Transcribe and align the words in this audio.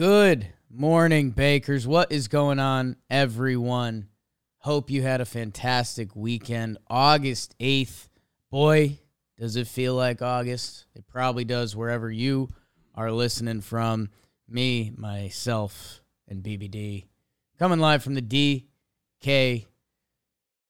Good 0.00 0.46
morning, 0.70 1.28
Bakers. 1.28 1.86
What 1.86 2.10
is 2.10 2.26
going 2.26 2.58
on, 2.58 2.96
everyone? 3.10 4.08
Hope 4.60 4.88
you 4.88 5.02
had 5.02 5.20
a 5.20 5.26
fantastic 5.26 6.16
weekend. 6.16 6.78
August 6.88 7.54
8th. 7.60 8.08
Boy, 8.50 8.96
does 9.38 9.56
it 9.56 9.66
feel 9.66 9.94
like 9.94 10.22
August. 10.22 10.86
It 10.94 11.06
probably 11.06 11.44
does 11.44 11.76
wherever 11.76 12.10
you 12.10 12.48
are 12.94 13.12
listening 13.12 13.60
from. 13.60 14.08
Me, 14.48 14.90
myself, 14.96 16.00
and 16.26 16.42
BBD. 16.42 17.04
Coming 17.58 17.78
live 17.78 18.02
from 18.02 18.14
the 18.14 18.62
DK 19.22 19.66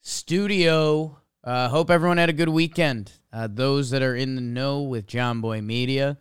studio. 0.01 1.19
Uh, 1.45 1.69
hope 1.69 1.89
everyone 1.89 2.19
had 2.19 2.31
a 2.31 2.33
good 2.33 2.49
weekend. 2.49 3.13
Uh, 3.33 3.47
those 3.49 3.91
that 3.91 4.03
are 4.03 4.17
in 4.17 4.35
the 4.35 4.41
know 4.41 4.83
with 4.83 5.07
Jomboy 5.07 5.63
Media 5.63 6.19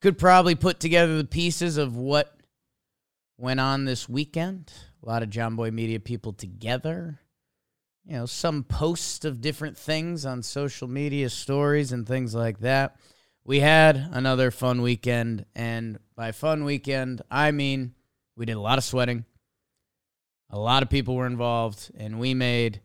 could 0.00 0.16
probably 0.16 0.54
put 0.54 0.78
together 0.78 1.16
the 1.16 1.24
pieces 1.24 1.76
of 1.76 1.96
what 1.96 2.35
went 3.36 3.60
on 3.60 3.84
this 3.84 4.08
weekend. 4.08 4.72
A 5.02 5.06
lot 5.06 5.22
of 5.22 5.30
Jomboy 5.30 5.72
Media 5.72 6.00
people 6.00 6.32
together. 6.32 7.20
You 8.04 8.18
know, 8.18 8.26
some 8.26 8.62
posts 8.62 9.24
of 9.24 9.40
different 9.40 9.76
things 9.76 10.24
on 10.24 10.42
social 10.42 10.88
media 10.88 11.28
stories 11.28 11.92
and 11.92 12.06
things 12.06 12.34
like 12.34 12.60
that. 12.60 12.96
We 13.44 13.60
had 13.60 13.96
another 14.12 14.50
fun 14.50 14.82
weekend, 14.82 15.44
and 15.54 15.98
by 16.16 16.32
fun 16.32 16.64
weekend, 16.64 17.22
I 17.30 17.52
mean 17.52 17.94
we 18.36 18.46
did 18.46 18.56
a 18.56 18.60
lot 18.60 18.78
of 18.78 18.84
sweating. 18.84 19.24
A 20.50 20.58
lot 20.58 20.82
of 20.82 20.90
people 20.90 21.16
were 21.16 21.26
involved, 21.26 21.90
and 21.96 22.20
we 22.20 22.34
made 22.34 22.80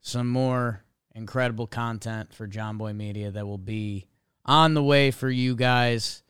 some 0.00 0.28
more 0.28 0.84
incredible 1.14 1.66
content 1.66 2.34
for 2.34 2.46
Jomboy 2.46 2.94
Media 2.94 3.30
that 3.30 3.46
will 3.46 3.58
be 3.58 4.06
on 4.44 4.74
the 4.74 4.82
way 4.82 5.10
for 5.10 5.30
you 5.30 5.54
guys. 5.54 6.22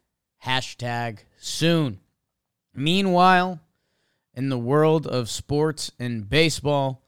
Hashtag 0.45 1.19
soon. 1.39 1.99
Meanwhile, 2.75 3.61
in 4.37 4.51
the 4.51 4.59
world 4.59 5.07
of 5.07 5.31
sports 5.31 5.91
and 5.99 6.29
baseball, 6.29 7.03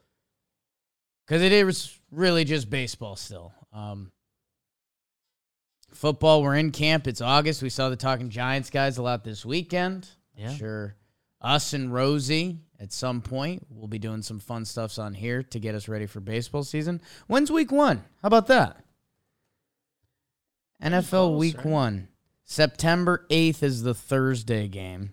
because 1.26 1.42
it 1.42 1.52
is 1.52 1.98
really 2.10 2.44
just 2.44 2.70
baseball 2.70 3.16
still. 3.16 3.52
Um, 3.72 4.10
football, 5.92 6.42
we're 6.42 6.56
in 6.56 6.70
camp. 6.70 7.06
It's 7.06 7.20
August. 7.20 7.62
We 7.62 7.68
saw 7.68 7.90
the 7.90 7.96
Talking 7.96 8.30
Giants 8.30 8.70
guys 8.70 8.98
a 8.98 9.02
lot 9.02 9.24
this 9.24 9.44
weekend. 9.44 10.08
Yeah. 10.34 10.54
Sure. 10.54 10.96
Us 11.40 11.72
and 11.72 11.92
Rosie 11.92 12.58
at 12.80 12.92
some 12.92 13.20
point, 13.20 13.66
we'll 13.70 13.88
be 13.88 13.98
doing 13.98 14.22
some 14.22 14.38
fun 14.38 14.64
stuffs 14.64 14.98
on 14.98 15.14
here 15.14 15.42
to 15.42 15.58
get 15.58 15.74
us 15.74 15.88
ready 15.88 16.06
for 16.06 16.20
baseball 16.20 16.64
season. 16.64 17.00
When's 17.26 17.50
week 17.50 17.70
one? 17.70 17.98
How 18.22 18.28
about 18.28 18.46
that? 18.48 18.82
NFL 20.82 21.08
close, 21.08 21.38
week 21.38 21.56
right? 21.58 21.66
one. 21.66 22.08
September 22.44 23.26
8th 23.30 23.62
is 23.62 23.82
the 23.82 23.94
Thursday 23.94 24.68
game. 24.68 25.10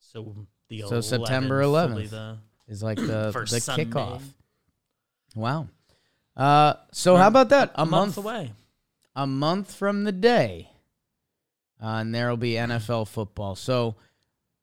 So 0.00 0.46
the 0.80 0.88
So 0.88 1.00
September 1.00 1.60
11th 1.62 1.88
will 1.90 1.96
be 1.96 2.06
11th. 2.06 2.10
the 2.10 2.38
Is 2.68 2.82
like 2.82 2.98
the, 2.98 3.30
the 3.50 3.60
Sunday. 3.60 3.84
kickoff. 3.84 4.22
Wow. 5.34 5.68
Uh, 6.36 6.74
so 6.92 7.16
how 7.16 7.28
about 7.28 7.50
that? 7.50 7.72
a 7.74 7.84
month 7.86 8.16
away. 8.16 8.52
a 9.14 9.26
month 9.26 9.74
from 9.74 10.04
the 10.04 10.12
day, 10.12 10.70
uh, 11.82 11.86
and 12.00 12.14
there'll 12.14 12.36
be 12.38 12.52
NFL 12.52 13.08
football. 13.08 13.54
So, 13.54 13.96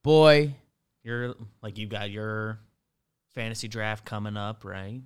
boy, 0.03 0.55
You're 1.03 1.35
like 1.61 1.77
you 1.77 1.85
got 1.87 2.09
your 2.09 2.59
fantasy 3.35 3.67
draft 3.67 4.03
coming 4.05 4.35
up, 4.37 4.65
right? 4.65 5.01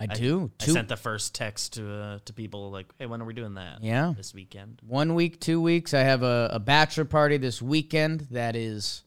I 0.00 0.06
do 0.06 0.52
I 0.60 0.64
two, 0.64 0.72
sent 0.72 0.86
the 0.86 0.96
first 0.96 1.34
text 1.34 1.72
to 1.72 1.92
uh, 1.92 2.18
to 2.26 2.32
people 2.32 2.70
like, 2.70 2.86
"Hey, 3.00 3.06
when 3.06 3.20
are 3.20 3.24
we 3.24 3.34
doing 3.34 3.54
that?" 3.54 3.82
Yeah. 3.82 4.14
this 4.16 4.32
weekend. 4.32 4.80
one 4.86 5.16
week, 5.16 5.40
two 5.40 5.60
weeks. 5.60 5.92
I 5.94 6.00
have 6.04 6.22
a, 6.22 6.50
a 6.52 6.60
bachelor 6.60 7.04
party 7.06 7.36
this 7.38 7.60
weekend. 7.60 8.28
That 8.30 8.54
is 8.54 9.02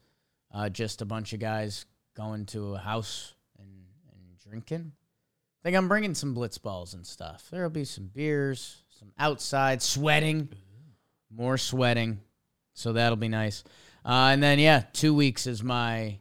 uh, 0.54 0.70
just 0.70 1.02
a 1.02 1.06
bunch 1.06 1.34
of 1.34 1.40
guys 1.40 1.86
going 2.16 2.46
to 2.48 2.76
a 2.76 2.78
house 2.78 3.34
and, 3.60 3.70
and 4.14 4.40
drinking. 4.40 4.92
I 5.62 5.64
think 5.64 5.78
I'm 5.78 5.88
bringing 5.88 6.16
some 6.16 6.34
blitz 6.34 6.58
balls 6.58 6.94
and 6.94 7.06
stuff. 7.06 7.48
There'll 7.52 7.70
be 7.70 7.86
some 7.86 8.10
beers, 8.14 8.78
some 8.90 9.12
outside 9.20 9.82
sweating, 9.82 10.50
more 11.30 11.58
sweating. 11.58 12.20
So 12.74 12.94
that'll 12.94 13.16
be 13.18 13.28
nice. 13.28 13.64
Uh, 14.04 14.30
and 14.32 14.42
then 14.42 14.58
yeah, 14.60 14.84
two 14.94 15.14
weeks 15.14 15.46
is 15.46 15.62
my 15.62 16.18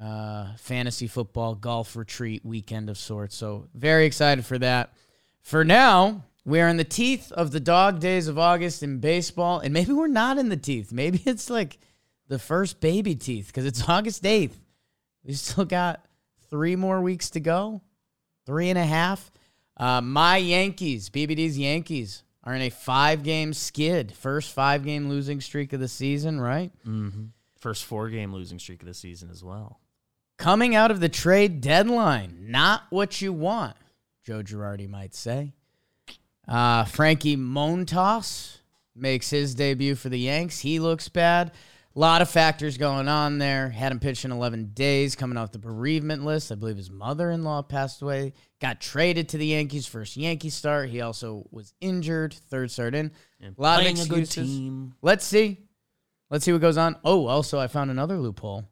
uh, 0.00 0.54
fantasy 0.58 1.06
football 1.06 1.54
golf 1.54 1.96
retreat 1.96 2.44
weekend 2.44 2.88
of 2.88 2.98
sorts. 2.98 3.34
So 3.34 3.68
very 3.74 4.06
excited 4.06 4.44
for 4.44 4.58
that. 4.58 4.92
For 5.42 5.64
now, 5.64 6.24
we 6.44 6.60
are 6.60 6.68
in 6.68 6.76
the 6.76 6.84
teeth 6.84 7.32
of 7.32 7.50
the 7.50 7.60
dog 7.60 7.98
days 8.00 8.28
of 8.28 8.38
August 8.38 8.82
in 8.82 8.98
baseball, 8.98 9.58
and 9.58 9.74
maybe 9.74 9.92
we're 9.92 10.06
not 10.06 10.38
in 10.38 10.48
the 10.48 10.56
teeth. 10.56 10.92
Maybe 10.92 11.20
it's 11.26 11.50
like 11.50 11.78
the 12.28 12.38
first 12.38 12.80
baby 12.80 13.14
teeth 13.14 13.48
because 13.48 13.64
it's 13.64 13.88
August 13.88 14.22
8th. 14.22 14.54
We 15.24 15.32
still 15.34 15.64
got 15.64 16.04
three 16.50 16.76
more 16.76 17.00
weeks 17.00 17.30
to 17.30 17.40
go, 17.40 17.82
three 18.44 18.70
and 18.70 18.78
a 18.78 18.84
half. 18.84 19.30
Uh, 19.76 20.00
my 20.00 20.36
Yankees, 20.36 21.10
BBD's 21.10 21.58
Yankees, 21.58 22.22
are 22.44 22.54
in 22.54 22.62
a 22.62 22.70
five 22.70 23.22
game 23.24 23.52
skid, 23.52 24.12
first 24.12 24.52
five 24.52 24.84
game 24.84 25.08
losing 25.08 25.40
streak 25.40 25.72
of 25.72 25.80
the 25.80 25.88
season, 25.88 26.40
right? 26.40 26.70
Mm-hmm. 26.86 27.24
First 27.58 27.84
four 27.84 28.08
game 28.08 28.32
losing 28.32 28.58
streak 28.58 28.82
of 28.82 28.86
the 28.88 28.94
season 28.94 29.30
as 29.30 29.42
well. 29.42 29.80
Coming 30.38 30.74
out 30.74 30.90
of 30.90 31.00
the 31.00 31.08
trade 31.08 31.60
deadline, 31.60 32.46
not 32.48 32.82
what 32.90 33.20
you 33.20 33.32
want, 33.32 33.74
Joe 34.24 34.42
Girardi 34.42 34.88
might 34.88 35.14
say. 35.14 35.54
Uh, 36.46 36.84
Frankie 36.84 37.36
Montas 37.36 38.58
makes 38.94 39.30
his 39.30 39.54
debut 39.54 39.94
for 39.94 40.08
the 40.08 40.18
Yanks. 40.18 40.60
He 40.60 40.78
looks 40.78 41.08
bad. 41.08 41.52
A 41.96 41.98
lot 41.98 42.20
of 42.20 42.28
factors 42.28 42.76
going 42.76 43.08
on 43.08 43.38
there. 43.38 43.70
Had 43.70 43.90
him 43.90 44.00
pitch 44.00 44.26
in 44.26 44.30
11 44.30 44.72
days, 44.74 45.16
coming 45.16 45.38
off 45.38 45.50
the 45.50 45.58
bereavement 45.58 46.26
list. 46.26 46.52
I 46.52 46.54
believe 46.54 46.76
his 46.76 46.90
mother 46.90 47.30
in 47.30 47.42
law 47.42 47.62
passed 47.62 48.02
away. 48.02 48.34
Got 48.60 48.82
traded 48.82 49.30
to 49.30 49.38
the 49.38 49.46
Yankees, 49.46 49.86
first 49.86 50.14
Yankee 50.14 50.50
start. 50.50 50.90
He 50.90 51.00
also 51.00 51.46
was 51.50 51.72
injured, 51.80 52.34
third 52.34 52.70
start 52.70 52.94
in. 52.94 53.12
A 53.40 53.50
lot 53.56 53.78
of 53.78 53.84
playing 53.84 54.00
a 54.00 54.04
good 54.04 54.18
excuses. 54.24 54.58
team. 54.58 54.94
Let's 55.00 55.24
see. 55.24 55.62
Let's 56.28 56.44
see 56.44 56.52
what 56.52 56.60
goes 56.60 56.76
on. 56.76 56.96
Oh, 57.02 57.28
also, 57.28 57.58
I 57.58 57.66
found 57.66 57.90
another 57.90 58.18
loophole. 58.18 58.68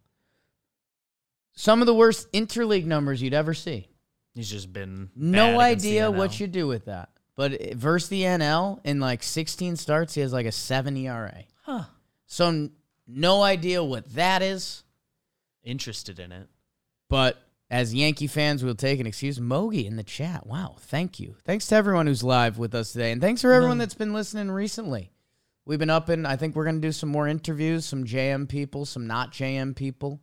Some 1.52 1.80
of 1.80 1.86
the 1.86 1.94
worst 1.94 2.30
interleague 2.32 2.84
numbers 2.84 3.22
you'd 3.22 3.32
ever 3.32 3.54
see. 3.54 3.88
He's 4.34 4.50
just 4.50 4.70
been 4.70 5.10
No 5.16 5.60
idea 5.60 6.10
what 6.10 6.40
you 6.40 6.46
do 6.46 6.66
with 6.66 6.86
that. 6.86 7.08
But 7.36 7.74
versus 7.74 8.10
the 8.10 8.22
NL, 8.22 8.80
in 8.84 9.00
like 9.00 9.22
16 9.22 9.76
starts, 9.76 10.12
he 10.12 10.20
has 10.20 10.32
like 10.32 10.46
a 10.46 10.52
7 10.52 10.94
ERA. 10.96 11.44
Huh. 11.62 11.84
So 12.26 12.68
no 13.06 13.42
idea 13.42 13.82
what 13.82 14.14
that 14.14 14.42
is. 14.42 14.82
Interested 15.62 16.18
in 16.18 16.32
it. 16.32 16.48
But 17.08 17.38
as 17.70 17.94
Yankee 17.94 18.26
fans, 18.26 18.62
we'll 18.62 18.74
take 18.74 19.00
an 19.00 19.06
excuse. 19.06 19.38
Mogi 19.38 19.86
in 19.86 19.96
the 19.96 20.02
chat. 20.02 20.46
Wow. 20.46 20.76
Thank 20.78 21.18
you. 21.18 21.36
Thanks 21.44 21.66
to 21.68 21.74
everyone 21.76 22.06
who's 22.06 22.22
live 22.22 22.58
with 22.58 22.74
us 22.74 22.92
today. 22.92 23.12
And 23.12 23.20
thanks 23.20 23.40
for 23.42 23.52
everyone 23.52 23.78
that's 23.78 23.94
been 23.94 24.12
listening 24.12 24.50
recently. 24.50 25.10
We've 25.66 25.78
been 25.78 25.90
up 25.90 26.08
and 26.10 26.26
I 26.26 26.36
think 26.36 26.54
we're 26.54 26.64
going 26.64 26.80
to 26.80 26.86
do 26.86 26.92
some 26.92 27.08
more 27.08 27.26
interviews, 27.26 27.86
some 27.86 28.04
JM 28.04 28.48
people, 28.48 28.84
some 28.84 29.06
not 29.06 29.32
JM 29.32 29.74
people 29.74 30.20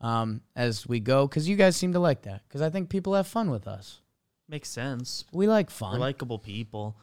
um, 0.00 0.42
as 0.54 0.86
we 0.86 1.00
go 1.00 1.26
because 1.26 1.48
you 1.48 1.56
guys 1.56 1.76
seem 1.76 1.92
to 1.94 1.98
like 1.98 2.22
that 2.22 2.42
because 2.46 2.62
I 2.62 2.70
think 2.70 2.88
people 2.88 3.14
have 3.14 3.26
fun 3.26 3.50
with 3.50 3.66
us. 3.66 4.00
Makes 4.48 4.68
sense. 4.68 5.24
We 5.32 5.48
like 5.48 5.66
We're 5.68 5.74
fun. 5.74 5.98
likable 5.98 6.38
people. 6.38 6.96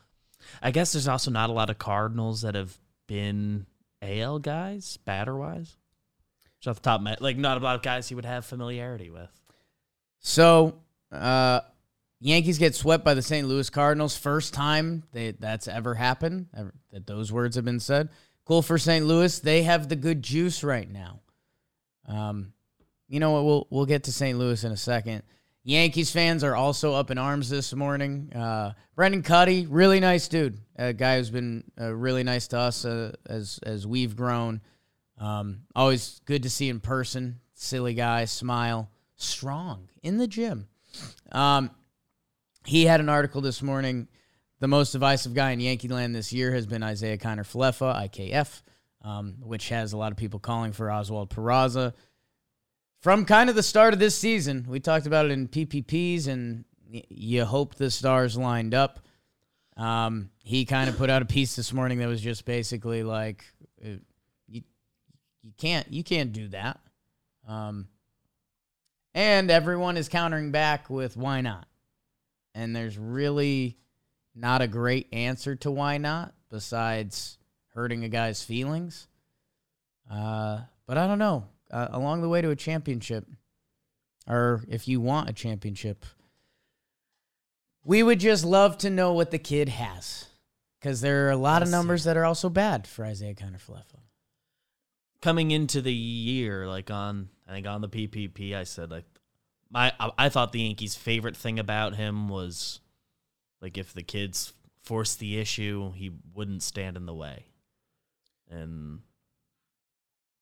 I 0.62 0.72
guess 0.72 0.94
there's 0.94 1.08
also 1.08 1.32
not 1.32 1.50
a 1.50 1.54
lot 1.54 1.70
of 1.70 1.78
Cardinals 1.78 2.42
that 2.42 2.56
have 2.56 2.78
been 3.08 3.66
AL 4.04 4.40
guys, 4.40 4.98
batter 5.06 5.36
wise. 5.36 5.78
Just 6.60 6.68
off 6.68 6.76
the 6.76 6.90
top 6.90 7.00
of 7.00 7.04
my 7.04 7.16
like 7.20 7.38
not 7.38 7.58
a 7.58 7.60
lot 7.62 7.76
of 7.76 7.82
guys 7.82 8.08
he 8.08 8.16
would 8.16 8.26
have 8.26 8.46
familiarity 8.46 9.10
with. 9.10 9.30
So, 10.20 10.76
uh, 11.12 11.62
Yankees 12.20 12.58
get 12.58 12.74
swept 12.74 13.04
by 13.04 13.14
the 13.14 13.22
St. 13.22 13.46
Louis 13.46 13.70
Cardinals. 13.70 14.16
First 14.16 14.54
time 14.54 15.04
they, 15.12 15.32
that's 15.32 15.68
ever 15.68 15.94
happened, 15.94 16.48
ever, 16.56 16.74
that 16.92 17.06
those 17.06 17.34
words 17.34 17.58
have 17.58 17.66
been 17.66 17.82
said. 17.82 18.08
Cool 18.46 18.62
for 18.62 18.78
St. 18.78 19.06
Louis. 19.06 19.40
They 19.40 19.64
have 19.64 19.90
the 19.90 19.98
good 19.98 20.24
juice 20.24 20.64
right 20.64 20.90
now. 20.90 21.20
Um, 22.08 22.54
you 23.10 23.20
know 23.20 23.32
what? 23.32 23.44
We'll 23.44 23.68
we'll 23.70 23.86
get 23.86 24.06
to 24.06 24.14
St. 24.14 24.38
Louis 24.38 24.64
in 24.64 24.72
a 24.72 24.78
second. 24.78 25.24
Yankees 25.64 26.12
fans 26.12 26.44
are 26.44 26.56
also 26.56 26.94
up 26.94 27.10
in 27.10 27.18
arms 27.18 27.50
this 27.50 27.74
morning. 27.74 28.32
Uh, 28.34 28.74
Brendan 28.96 29.24
Kuty, 29.24 29.66
really 29.70 30.02
nice 30.02 30.28
dude, 30.28 30.58
a 30.76 30.92
guy 30.92 31.18
who's 31.18 31.30
been 31.30 31.64
uh, 31.80 31.94
really 31.94 32.24
nice 32.24 32.48
to 32.50 32.58
us 32.58 32.84
uh, 32.84 33.14
as 33.26 33.60
as 33.64 33.88
we've 33.88 34.16
grown. 34.16 34.62
Um, 35.18 35.62
always 35.74 36.20
good 36.26 36.44
to 36.44 36.50
see 36.50 36.68
in 36.68 36.82
person. 36.82 37.40
Silly 37.54 37.94
guy, 37.94 38.26
smile, 38.26 38.92
strong 39.16 39.90
in 40.02 40.18
the 40.18 40.28
gym. 40.28 40.68
Um, 41.32 41.72
he 42.66 42.86
had 42.86 43.00
an 43.00 43.08
article 43.08 43.40
this 43.40 43.62
morning. 43.62 44.10
The 44.60 44.68
most 44.68 44.92
divisive 44.92 45.34
guy 45.34 45.52
in 45.52 45.60
Yankee 45.62 45.88
land 45.88 46.14
this 46.14 46.34
year 46.34 46.54
has 46.54 46.66
been 46.66 46.84
Isiah 46.84 47.18
Kiner-Falefa, 47.18 48.10
IKF, 48.10 48.62
um, 49.02 49.36
which 49.42 49.70
has 49.70 49.94
a 49.94 49.98
lot 49.98 50.12
of 50.12 50.18
people 50.18 50.40
calling 50.40 50.72
for 50.72 50.92
Oswald 50.92 51.30
Peraza. 51.30 51.94
From 53.04 53.26
kind 53.26 53.50
of 53.50 53.58
the 53.58 53.64
start 53.64 53.94
of 53.94 54.00
this 54.00 54.18
season, 54.18 54.66
we 54.66 54.80
talked 54.80 55.08
about 55.08 55.26
it 55.26 55.32
in 55.34 55.50
PPPs, 55.50 56.30
and 56.30 56.64
you 57.10 57.44
hope 57.44 57.76
the 57.76 57.92
stars 57.92 58.38
lined 58.38 58.74
up. 58.74 59.02
Um, 59.76 60.30
he 60.42 60.64
kind 60.64 60.90
of 60.90 60.98
put 60.98 61.10
out 61.10 61.22
a 61.22 61.26
piece 61.26 61.58
this 61.58 61.74
morning 61.74 62.00
that 62.00 62.08
was 62.08 62.22
just 62.22 62.46
basically 62.46 63.04
like, 63.04 63.44
uh, 63.84 63.98
you, 64.48 64.62
you 65.42 65.52
can't, 65.58 65.92
you 65.92 66.02
can't 66.02 66.32
do 66.32 66.48
that. 66.48 66.80
Um, 67.46 67.90
and 69.14 69.52
everyone 69.52 69.98
is 69.98 70.08
countering 70.08 70.52
back 70.52 70.90
with 70.90 71.18
why 71.18 71.42
not? 71.42 71.68
And 72.56 72.74
there's 72.74 72.98
really 72.98 73.80
not 74.34 74.62
a 74.62 74.68
great 74.68 75.10
answer 75.12 75.58
to 75.58 75.72
why 75.72 75.98
not 75.98 76.34
besides 76.50 77.38
hurting 77.74 78.06
a 78.06 78.10
guy's 78.10 78.42
feelings. 78.42 79.10
Uh, 80.10 80.62
but 80.88 80.98
I 80.98 81.06
don't 81.06 81.20
know. 81.20 81.48
Uh, 81.74 81.88
along 81.92 82.22
the 82.22 82.30
way 82.30 82.40
to 82.40 82.52
a 82.52 82.56
championship, 82.56 83.26
or 84.28 84.64
if 84.70 84.88
you 84.88 85.02
want 85.02 85.28
a 85.28 85.34
championship, 85.34 86.06
we 87.84 88.04
would 88.04 88.20
just 88.20 88.46
love 88.46 88.78
to 88.78 88.90
know 88.92 89.12
what 89.14 89.32
the 89.32 89.40
kid 89.40 89.70
has. 89.70 90.28
Because 90.80 91.02
there 91.02 91.28
are 91.28 91.32
a 91.32 91.36
lot 91.38 91.62
of 91.64 91.70
Yes, 91.70 91.72
numbers 91.72 92.04
that 92.04 92.16
are 92.16 92.26
also 92.26 92.48
bad 92.50 92.86
for 92.86 93.06
Isiah 93.06 93.34
Kiner-Falefa. 93.34 94.02
coming 95.22 95.50
into 95.52 95.82
the 95.82 95.94
year, 95.94 96.68
like 96.68 96.92
on 96.92 97.30
I 97.48 97.54
think 97.54 97.66
on 97.66 97.82
the 97.82 97.90
PPP, 97.90 98.54
I 98.54 98.66
said 98.66 98.92
like 98.92 99.06
my 99.72 99.94
I, 100.00 100.12
I 100.18 100.30
thought 100.30 100.52
the 100.52 100.62
Yankees' 100.62 100.96
favorite 100.96 101.36
thing 101.38 101.58
about 101.58 101.96
him 101.96 102.30
was 102.30 102.82
like 103.62 103.78
if 103.78 103.94
the 103.94 104.04
kids 104.04 104.54
forced 104.84 105.20
the 105.20 105.40
issue, 105.40 105.94
he 105.94 106.12
wouldn't 106.36 106.62
stand 106.62 106.98
in 106.98 107.06
the 107.06 107.16
way, 107.16 107.46
and 108.50 109.00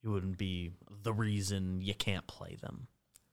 he 0.01 0.07
wouldn't 0.07 0.38
be 0.38 0.71
the 1.03 1.13
reason 1.13 1.81
you 1.81 1.94
can't 1.94 2.25
play 2.27 2.57
them. 2.62 2.88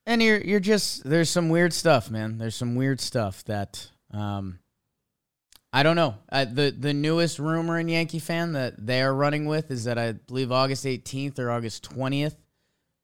And 0.07 0.23
you're 0.23 0.41
you're 0.41 0.61
just 0.61 1.05
there's 1.05 1.29
some 1.31 1.49
weird 1.49 1.73
stuff, 1.73 2.11
man. 2.11 2.39
There's 2.39 2.55
some 2.57 2.75
weird 2.77 3.01
stuff 3.01 3.45
that 3.45 3.91
um 4.13 4.59
I 5.73 5.83
don't 5.83 5.97
know. 5.97 6.15
Uh, 6.33 6.47
the 6.47 6.75
the 6.77 6.95
newest 6.95 7.39
rumor 7.39 7.79
in 7.79 7.89
Yankee 7.89 8.19
fan 8.21 8.53
that 8.53 8.75
they 8.87 9.03
are 9.03 9.15
running 9.15 9.45
with 9.45 9.71
is 9.71 9.85
that 9.85 9.99
I 9.99 10.13
believe 10.13 10.51
August 10.51 10.85
18th 10.87 11.39
or 11.39 11.51
August 11.51 11.89
20th, 11.95 12.37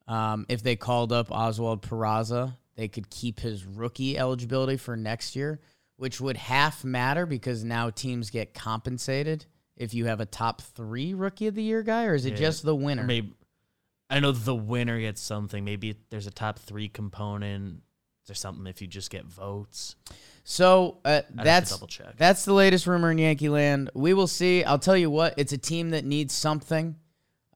um, 0.08 0.46
if 0.48 0.62
they 0.62 0.74
called 0.76 1.12
up 1.12 1.30
Oswald 1.30 1.82
Peraza, 1.82 2.56
they 2.76 2.88
could 2.88 3.10
keep 3.10 3.38
his 3.40 3.66
rookie 3.66 4.16
eligibility 4.16 4.78
for 4.78 4.96
next 4.96 5.36
year, 5.36 5.60
which 5.96 6.22
would 6.22 6.38
half 6.38 6.84
matter 6.84 7.26
because 7.26 7.64
now 7.64 7.90
teams 7.90 8.30
get 8.30 8.54
compensated 8.54 9.44
if 9.76 9.92
you 9.92 10.06
have 10.06 10.20
a 10.20 10.26
top 10.26 10.62
three 10.62 11.12
rookie 11.12 11.48
of 11.48 11.54
the 11.54 11.62
year 11.62 11.82
guy, 11.82 12.04
or 12.06 12.14
is 12.14 12.24
it 12.24 12.30
Yeah. 12.30 12.36
just 12.36 12.62
the 12.64 12.74
winner? 12.74 13.04
maybe 13.04 13.34
I 14.14 14.20
know 14.20 14.30
the 14.30 14.54
winner 14.54 15.00
gets 15.00 15.20
something. 15.20 15.64
Maybe 15.64 15.96
there's 16.10 16.28
a 16.28 16.30
top 16.30 16.60
three 16.60 16.88
component. 16.88 17.82
There's 18.26 18.38
something 18.38 18.66
if 18.68 18.80
you 18.80 18.86
just 18.86 19.10
get 19.10 19.24
votes. 19.24 19.96
So 20.44 20.98
uh, 21.04 21.22
that's 21.34 21.70
double 21.70 21.88
check. 21.88 22.16
that's 22.16 22.44
the 22.44 22.52
latest 22.52 22.86
rumor 22.86 23.10
in 23.10 23.18
Yankee 23.18 23.48
land. 23.48 23.90
We 23.92 24.14
will 24.14 24.28
see. 24.28 24.62
I'll 24.62 24.78
tell 24.78 24.96
you 24.96 25.10
what, 25.10 25.34
it's 25.36 25.52
a 25.52 25.58
team 25.58 25.90
that 25.90 26.04
needs 26.04 26.32
something. 26.32 26.94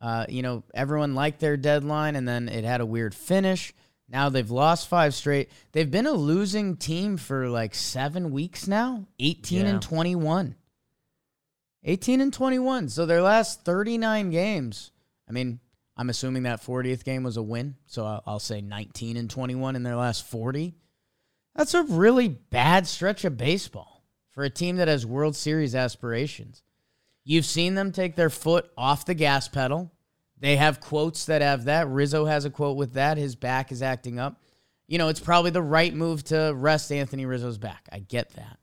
Uh, 0.01 0.27
you 0.29 0.43
know, 0.43 0.65
everyone 0.75 1.15
liked 1.15 1.39
their 1.39 1.57
deadline, 1.57 2.17
and 2.17 2.27
then 2.27 2.49
it 2.49 2.65
had 2.65 2.81
a 2.81 2.87
weird 2.87 3.15
finish. 3.15 3.73
Now 4.09 4.29
they've 4.29 4.51
lost 4.51 4.89
five 4.89 5.15
straight. 5.15 5.51
They've 5.73 5.91
been 5.91 6.07
a 6.07 6.13
losing 6.13 6.77
team 6.77 7.19
for 7.19 7.49
like 7.49 7.75
seven 7.75 8.33
weeks 8.33 8.67
now. 8.67 9.07
Eighteen 9.21 9.63
Yeah. 9.67 9.73
and 9.75 9.83
twenty-one. 9.83 10.57
Eighteen 11.85 12.21
and 12.21 12.33
twenty-one. 12.33 12.89
So 12.89 13.07
their 13.07 13.23
last 13.23 13.65
thirty-nine 13.65 14.31
games. 14.31 14.91
I 15.29 15.33
mean, 15.33 15.61
I'm 15.99 16.11
assuming 16.11 16.45
that 16.45 16.63
40th 16.63 17.05
game 17.05 17.25
was 17.25 17.37
a 17.37 17.43
win. 17.43 17.75
So 17.87 18.23
I'll, 18.25 18.39
say 18.39 18.61
19 18.61 19.17
and 19.17 19.29
21 19.29 19.75
in 19.75 19.83
their 19.83 19.97
last 19.97 20.25
40. 20.27 20.77
That's 21.57 21.75
a 21.75 21.83
really 21.83 22.29
bad 22.29 22.87
stretch 22.87 23.25
of 23.25 23.37
baseball 23.37 24.05
for 24.31 24.45
a 24.45 24.51
team 24.51 24.77
that 24.77 24.87
has 24.87 25.05
World 25.05 25.35
Series 25.35 25.75
aspirations. 25.75 26.63
You've 27.25 27.45
seen 27.45 27.75
them 27.75 27.91
take 27.91 28.15
their 28.15 28.31
foot 28.31 28.71
off 28.79 29.05
the 29.05 29.15
gas 29.15 29.49
pedal. 29.49 29.91
They 30.39 30.55
have 30.57 30.79
quotes 30.79 31.27
that 31.27 31.43
have 31.43 31.65
that. 31.65 31.89
Rizzo 31.89 32.25
has 32.27 32.45
a 32.45 32.51
quote 32.51 32.77
with 32.77 32.93
that. 32.93 33.19
His 33.19 33.35
back 33.35 33.73
is 33.73 33.83
acting 33.83 34.21
up. 34.21 34.41
You 34.87 34.99
know, 34.99 35.09
it's 35.09 35.21
probably 35.21 35.51
the 35.51 35.61
right 35.61 35.93
move 35.93 36.23
to 36.25 36.53
rest 36.55 36.93
Anthony 36.93 37.27
Rizzo's 37.27 37.59
back. 37.59 37.89
I 37.91 37.99
get 37.99 38.31
that. 38.35 38.59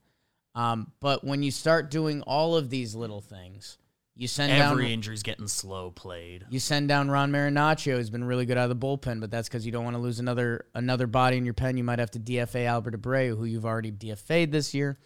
Um, 0.56 0.94
but 1.02 1.26
when 1.26 1.44
you 1.44 1.52
start 1.52 1.92
doing 1.92 2.22
all 2.22 2.56
of 2.56 2.70
these 2.70 2.96
little 2.96 3.20
things, 3.20 3.78
you 4.16 4.28
send 4.28 4.52
Every 4.52 4.84
down 4.86 4.92
injury's 4.94 5.24
getting 5.24 5.48
slow 5.48 5.92
played. 5.92 6.46
you 6.50 6.60
send 6.60 6.88
down 6.88 7.12
Ron 7.12 7.32
Marinaccio, 7.32 7.98
who's 7.98 8.10
been 8.10 8.24
really 8.24 8.46
good 8.46 8.58
out 8.58 8.70
of 8.70 8.80
the 8.80 8.88
bullpen, 8.88 9.20
but 9.20 9.30
that's 9.30 9.50
because 9.50 9.66
you 9.66 9.72
don't 9.72 9.84
want 9.84 9.96
to 9.96 10.02
lose 10.02 10.20
another 10.20 10.66
another 10.74 11.08
body 11.08 11.38
in 11.38 11.46
your 11.46 11.54
pen. 11.54 11.78
You 11.78 11.84
might 11.84 12.00
have 12.00 12.12
to 12.12 12.20
DFA 12.20 12.66
Albert 12.66 13.02
Abreu, 13.02 13.38
who 13.38 13.46
you've 13.46 13.66
already 13.66 13.92
DFA'd 13.92 14.52
this 14.52 14.74
year. 14.74 14.98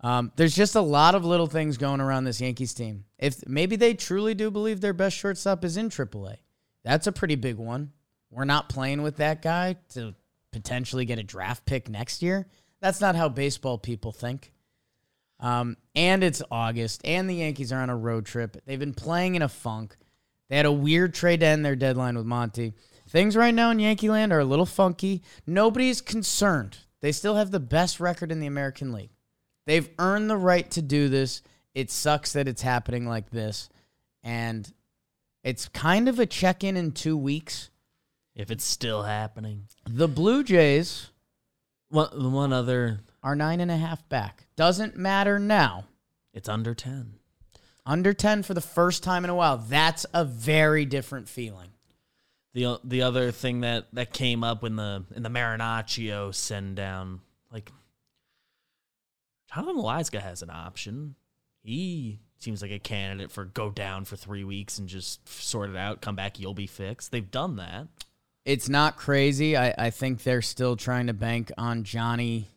Um, 0.00 0.32
there's 0.36 0.54
just 0.54 0.76
a 0.76 0.80
lot 0.80 1.14
of 1.14 1.24
little 1.24 1.48
things 1.48 1.76
going 1.76 2.00
around 2.00 2.24
this 2.24 2.40
Yankees 2.40 2.72
team. 2.72 3.04
If 3.18 3.46
maybe 3.48 3.76
they 3.76 3.94
truly 3.94 4.34
do 4.34 4.50
believe 4.50 4.80
their 4.80 4.92
best 4.92 5.16
shortstop 5.16 5.64
is 5.64 5.76
in 5.76 5.90
AAA, 5.90 6.36
that's 6.84 7.06
a 7.06 7.12
pretty 7.12 7.34
big 7.34 7.56
one. 7.56 7.92
We're 8.30 8.44
not 8.44 8.68
playing 8.68 9.02
with 9.02 9.16
that 9.16 9.42
guy 9.42 9.76
to 9.94 10.14
potentially 10.52 11.04
get 11.04 11.18
a 11.18 11.22
draft 11.22 11.66
pick 11.66 11.88
next 11.88 12.22
year. 12.22 12.46
That's 12.80 13.00
not 13.00 13.16
how 13.16 13.28
baseball 13.28 13.76
people 13.76 14.12
think. 14.12 14.52
Um, 15.40 15.76
and 15.94 16.24
it's 16.24 16.42
August, 16.50 17.00
and 17.04 17.28
the 17.28 17.36
Yankees 17.36 17.72
are 17.72 17.80
on 17.80 17.90
a 17.90 17.96
road 17.96 18.26
trip. 18.26 18.56
They've 18.66 18.78
been 18.78 18.94
playing 18.94 19.36
in 19.36 19.42
a 19.42 19.48
funk. 19.48 19.96
They 20.48 20.56
had 20.56 20.66
a 20.66 20.72
weird 20.72 21.14
trade 21.14 21.40
to 21.40 21.46
end 21.46 21.64
their 21.64 21.76
deadline 21.76 22.16
with 22.16 22.26
Monty. 22.26 22.74
Things 23.08 23.36
right 23.36 23.54
now 23.54 23.70
in 23.70 23.78
Yankee 23.78 24.10
land 24.10 24.32
are 24.32 24.40
a 24.40 24.44
little 24.44 24.66
funky. 24.66 25.22
Nobody's 25.46 26.00
concerned. 26.00 26.78
They 27.00 27.12
still 27.12 27.36
have 27.36 27.50
the 27.50 27.60
best 27.60 28.00
record 28.00 28.32
in 28.32 28.40
the 28.40 28.46
American 28.46 28.92
League. 28.92 29.10
They've 29.66 29.88
earned 29.98 30.28
the 30.28 30.36
right 30.36 30.68
to 30.72 30.82
do 30.82 31.08
this. 31.08 31.42
It 31.74 31.90
sucks 31.90 32.32
that 32.32 32.48
it's 32.48 32.62
happening 32.62 33.06
like 33.06 33.30
this. 33.30 33.68
And 34.22 34.70
it's 35.44 35.68
kind 35.68 36.08
of 36.08 36.18
a 36.18 36.26
check 36.26 36.64
in 36.64 36.76
in 36.76 36.92
two 36.92 37.16
weeks. 37.16 37.70
If 38.34 38.50
it's 38.50 38.64
still 38.64 39.02
happening. 39.02 39.64
The 39.88 40.08
Blue 40.08 40.44
Jays 40.44 41.10
One, 41.88 42.32
one 42.32 42.52
other, 42.52 43.00
are 43.22 43.34
nine 43.36 43.60
and 43.60 43.70
a 43.70 43.76
half 43.76 44.08
back. 44.08 44.46
Doesn't 44.56 44.96
matter 44.96 45.38
now. 45.38 45.84
it's 46.32 46.48
under 46.48 46.74
10. 46.74 47.14
Under 47.84 48.12
10 48.12 48.42
for 48.42 48.54
the 48.54 48.60
first 48.60 49.02
time 49.02 49.24
in 49.24 49.30
a 49.30 49.34
while. 49.34 49.56
That's 49.56 50.04
a 50.12 50.24
very 50.24 50.84
different 50.84 51.28
feeling. 51.28 51.70
The 52.54 52.80
the 52.82 53.02
other 53.02 53.30
thing 53.30 53.60
that 53.60 53.86
that 53.92 54.12
came 54.12 54.42
up 54.42 54.64
in 54.64 54.76
the 54.76 55.04
in 55.14 55.22
the 55.22 55.28
Marinaccio 55.28 56.34
send 56.34 56.76
down, 56.76 57.20
like 57.52 57.70
Jonathan 59.52 59.76
Loáisiga 59.76 60.20
has 60.20 60.42
an 60.42 60.50
option. 60.50 61.14
He 61.62 62.20
seems 62.38 62.62
like 62.62 62.70
a 62.70 62.78
candidate 62.78 63.30
for 63.30 63.44
go 63.44 63.70
down 63.70 64.04
for 64.04 64.16
three 64.16 64.44
weeks 64.44 64.78
and 64.78 64.88
just 64.88 65.26
sort 65.28 65.70
it 65.70 65.76
out, 65.76 66.00
come 66.00 66.16
back, 66.16 66.38
you'll 66.38 66.54
be 66.54 66.66
fixed. 66.66 67.10
They've 67.10 67.30
done 67.30 67.56
that. 67.56 67.88
It's 68.44 68.68
not 68.68 68.96
crazy. 68.96 69.56
I, 69.56 69.74
I 69.76 69.90
think 69.90 70.22
they're 70.22 70.42
still 70.42 70.76
trying 70.76 71.08
to 71.08 71.12
bank 71.12 71.52
on 71.58 71.84
Johnny. 71.84 72.48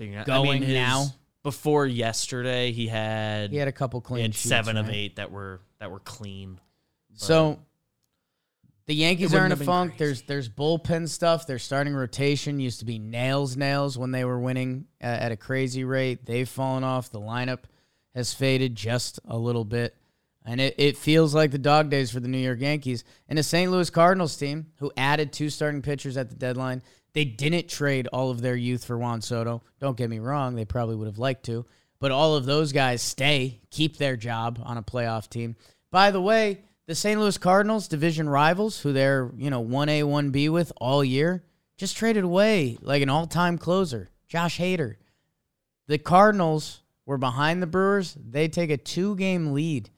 Figuring 0.00 0.18
out, 0.18 0.26
Going 0.26 0.48
I 0.48 0.52
mean, 0.54 0.62
his- 0.62 0.74
now? 0.74 1.06
Before 1.42 1.86
yesterday, 1.86 2.72
he 2.72 2.86
had 2.86 3.50
He 3.50 3.58
had 3.58 3.68
a 3.68 3.72
couple 3.72 4.00
he 4.00 4.04
clean 4.06 4.22
had 4.22 4.34
sheets, 4.34 4.48
seven 4.48 4.78
of 4.78 4.88
eight 4.88 5.16
that 5.16 5.30
were 5.30 5.60
that 5.78 5.90
were 5.90 6.00
clean. 6.00 6.58
So 7.14 7.60
the 8.86 8.94
Yankees 8.94 9.34
are 9.34 9.44
in 9.44 9.52
a 9.52 9.56
funk. 9.56 9.96
crazy. 9.96 10.04
There's 10.04 10.22
there's 10.22 10.48
bullpen 10.48 11.06
stuff. 11.06 11.46
Their 11.46 11.58
starting 11.58 11.94
rotation 11.94 12.60
used 12.60 12.78
to 12.80 12.86
be 12.86 12.98
nails 12.98 13.58
nails 13.58 13.98
when 13.98 14.10
they 14.10 14.24
were 14.24 14.38
winning 14.40 14.86
uh, 15.02 15.06
at 15.06 15.32
a 15.32 15.36
crazy 15.36 15.84
rate. 15.84 16.24
They've 16.24 16.48
fallen 16.48 16.82
off. 16.82 17.10
The 17.10 17.20
lineup 17.20 17.64
has 18.14 18.32
faded 18.32 18.74
just 18.74 19.20
a 19.28 19.36
little 19.36 19.64
bit. 19.66 19.94
And 20.46 20.60
it, 20.60 20.74
it 20.78 20.96
feels 20.96 21.34
like 21.34 21.50
the 21.50 21.58
dog 21.58 21.90
days 21.90 22.10
for 22.10 22.20
the 22.20 22.28
New 22.28 22.38
York 22.38 22.60
Yankees. 22.60 23.04
And 23.28 23.38
a 23.38 23.42
St. 23.42 23.70
Louis 23.70 23.90
Cardinals 23.90 24.36
team 24.36 24.72
who 24.78 24.90
added 24.96 25.32
two 25.32 25.50
starting 25.50 25.82
pitchers 25.82 26.16
at 26.16 26.30
the 26.30 26.34
deadline. 26.36 26.82
They 27.12 27.24
didn't 27.24 27.68
trade 27.68 28.06
all 28.08 28.30
of 28.30 28.40
their 28.40 28.56
youth 28.56 28.84
for 28.84 28.98
Juan 28.98 29.20
Soto. 29.20 29.62
Don't 29.80 29.96
get 29.96 30.10
me 30.10 30.18
wrong, 30.18 30.54
they 30.54 30.64
probably 30.64 30.96
would 30.96 31.06
have 31.06 31.18
liked 31.18 31.44
to. 31.46 31.66
But 31.98 32.12
all 32.12 32.34
of 32.34 32.46
those 32.46 32.72
guys 32.72 33.02
stay, 33.02 33.60
keep 33.70 33.96
their 33.96 34.16
job 34.16 34.60
on 34.62 34.76
a 34.76 34.82
playoff 34.82 35.28
team. 35.28 35.56
By 35.90 36.10
the 36.10 36.20
way, 36.20 36.62
the 36.86 36.94
St. 36.94 37.20
Louis 37.20 37.36
Cardinals, 37.38 37.88
division 37.88 38.28
rivals, 38.28 38.80
who 38.80 38.92
they're, 38.92 39.30
you 39.36 39.50
know, 39.50 39.62
1A, 39.62 40.02
1B 40.02 40.48
with 40.48 40.72
all 40.78 41.04
year, 41.04 41.44
just 41.76 41.96
traded 41.96 42.24
away 42.24 42.78
like 42.80 43.02
an 43.02 43.08
all 43.08 43.26
time 43.26 43.58
closer, 43.58 44.10
Josh 44.28 44.58
Hader. 44.58 44.96
The 45.86 45.98
Cardinals 45.98 46.82
were 47.06 47.18
behind 47.18 47.62
the 47.62 47.66
Brewers. 47.66 48.16
They 48.20 48.48
take 48.48 48.70
a 48.70 48.76
two 48.76 49.16
game 49.16 49.52
lead 49.52 49.90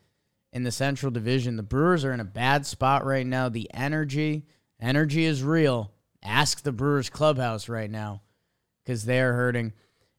in 0.53 0.65
the 0.65 0.73
Central 0.73 1.11
Division. 1.11 1.57
The 1.57 1.63
Brewers 1.63 2.05
are 2.05 2.13
in 2.13 2.21
a 2.21 2.25
bad 2.25 2.67
spot 2.67 3.05
right 3.05 3.27
now. 3.27 3.49
The 3.49 3.71
energy, 3.75 4.47
energy 4.81 5.25
is 5.25 5.43
real. 5.43 5.91
Ask 6.23 6.63
the 6.63 6.73
Brewers 6.73 7.11
clubhouse 7.11 7.69
right 7.69 7.91
now 7.91 8.23
because 8.85 9.05
they 9.05 9.21
are 9.21 9.33
hurting. 9.33 9.73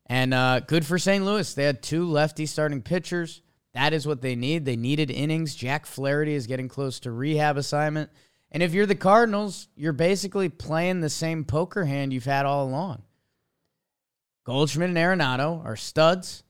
And 0.06 0.34
uh, 0.34 0.60
good 0.62 0.86
for 0.86 1.00
St. 1.00 1.24
Louis. 1.24 1.54
They 1.54 1.64
had 1.64 1.82
two 1.82 2.06
lefty 2.06 2.46
starting 2.46 2.82
pitchers. 2.82 3.42
That 3.74 3.94
is 3.94 4.06
what 4.06 4.22
they 4.22 4.36
need. 4.36 4.66
They 4.66 4.76
needed 4.76 5.10
innings. 5.10 5.56
Jack 5.56 5.86
Flaherty 5.86 6.34
is 6.34 6.48
getting 6.48 6.68
close 6.68 7.00
to 7.02 7.12
rehab 7.12 7.58
assignment. 7.58 8.10
And 8.52 8.62
if 8.62 8.74
you're 8.74 8.86
the 8.86 8.96
Cardinals, 8.96 9.68
you're 9.76 9.94
basically 9.94 10.50
playing 10.50 11.02
the 11.02 11.10
same 11.10 11.44
poker 11.44 11.86
hand 11.86 12.14
you've 12.14 12.26
had 12.26 12.46
all 12.46 12.68
along. 12.68 13.02
Goldschmidt 14.44 14.90
and 14.90 14.98
Arenado 14.98 15.64
are 15.66 15.76
studs. 15.76 16.44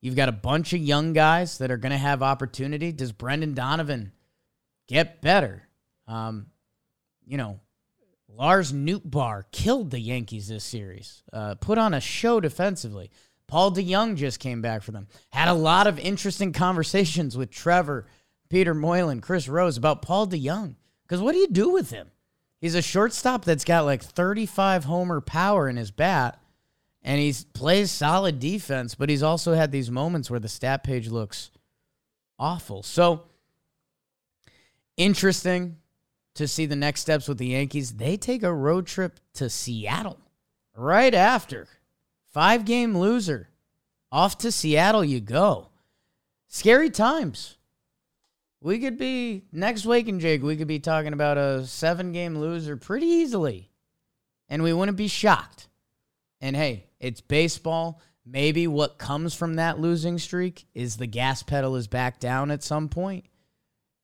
You've 0.00 0.14
got 0.14 0.28
a 0.28 0.32
bunch 0.32 0.72
of 0.72 0.80
young 0.80 1.14
guys 1.14 1.58
that 1.58 1.70
are 1.70 1.78
going 1.78 1.90
to 1.90 1.98
have 1.98 2.22
opportunity. 2.22 2.92
Does 2.92 3.10
Brendan 3.10 3.54
Donovan 3.54 4.12
get 4.86 5.20
better? 5.20 5.66
Um, 6.06 6.46
you 7.26 7.38
know, 7.38 7.58
Lars 8.28 8.72
Nootbaar 8.72 9.44
killed 9.52 9.90
the 9.90 9.98
Yankees 9.98 10.48
this 10.48 10.64
series, 10.64 11.22
uh, 11.32 11.54
put 11.54 11.78
on 11.78 11.94
a 11.94 12.00
show 12.00 12.40
defensively. 12.40 13.10
Paul 13.46 13.72
DeJong 13.72 14.16
just 14.16 14.40
came 14.40 14.60
back 14.60 14.82
for 14.82 14.92
them. 14.92 15.06
Had 15.30 15.48
a 15.48 15.54
lot 15.54 15.86
of 15.86 15.98
interesting 15.98 16.52
conversations 16.52 17.36
with 17.36 17.50
Trevor, 17.50 18.06
Peter 18.48 18.74
Moylan, 18.74 19.20
Chris 19.20 19.48
Rose 19.48 19.76
about 19.76 20.02
Paul 20.02 20.26
DeJong. 20.26 20.74
Because 21.04 21.20
what 21.20 21.32
do 21.32 21.38
you 21.38 21.48
do 21.48 21.70
with 21.70 21.90
him? 21.90 22.10
He's 22.60 22.74
a 22.74 22.82
shortstop 22.82 23.44
that's 23.44 23.64
got 23.64 23.84
like 23.84 24.02
35 24.02 24.84
homer 24.84 25.20
power 25.20 25.68
in 25.68 25.76
his 25.76 25.90
bat, 25.90 26.40
and 27.02 27.20
he 27.20 27.32
plays 27.52 27.92
solid 27.92 28.40
defense, 28.40 28.94
but 28.94 29.08
he's 29.08 29.22
also 29.22 29.54
had 29.54 29.70
these 29.70 29.90
moments 29.90 30.30
where 30.30 30.40
the 30.40 30.48
stat 30.48 30.82
page 30.82 31.08
looks 31.08 31.50
awful. 32.38 32.82
So 32.82 33.22
interesting 34.96 35.76
to 36.36 36.48
see 36.48 36.66
the 36.66 36.76
next 36.76 37.00
steps 37.00 37.28
with 37.28 37.38
the 37.38 37.46
Yankees. 37.46 37.92
They 37.92 38.16
take 38.16 38.42
a 38.42 38.52
road 38.52 38.86
trip 38.86 39.20
to 39.34 39.50
Seattle 39.50 40.18
right 40.76 41.14
after. 41.14 41.68
Five 42.32 42.64
game 42.64 42.96
loser. 42.96 43.48
Off 44.12 44.38
to 44.38 44.52
Seattle 44.52 45.04
you 45.04 45.20
go. 45.20 45.70
Scary 46.48 46.90
times. 46.90 47.56
We 48.60 48.78
could 48.78 48.98
be 48.98 49.44
next 49.52 49.84
week 49.84 50.08
and 50.08 50.20
Jake, 50.20 50.42
we 50.42 50.56
could 50.56 50.68
be 50.68 50.78
talking 50.78 51.12
about 51.12 51.38
a 51.38 51.66
seven 51.66 52.12
game 52.12 52.38
loser 52.38 52.76
pretty 52.76 53.06
easily. 53.06 53.70
And 54.48 54.62
we 54.62 54.72
wouldn't 54.72 54.96
be 54.96 55.08
shocked. 55.08 55.68
And 56.40 56.56
hey, 56.56 56.86
it's 57.00 57.20
baseball. 57.20 58.00
Maybe 58.24 58.66
what 58.66 58.98
comes 58.98 59.34
from 59.34 59.54
that 59.54 59.78
losing 59.78 60.18
streak 60.18 60.66
is 60.74 60.96
the 60.96 61.06
gas 61.06 61.42
pedal 61.42 61.76
is 61.76 61.86
back 61.86 62.18
down 62.18 62.50
at 62.50 62.64
some 62.64 62.88
point, 62.88 63.24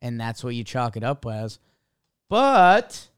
And 0.00 0.20
that's 0.20 0.44
what 0.44 0.54
you 0.54 0.62
chalk 0.62 0.96
it 0.96 1.02
up 1.02 1.26
as. 1.26 1.58
But 2.32 3.10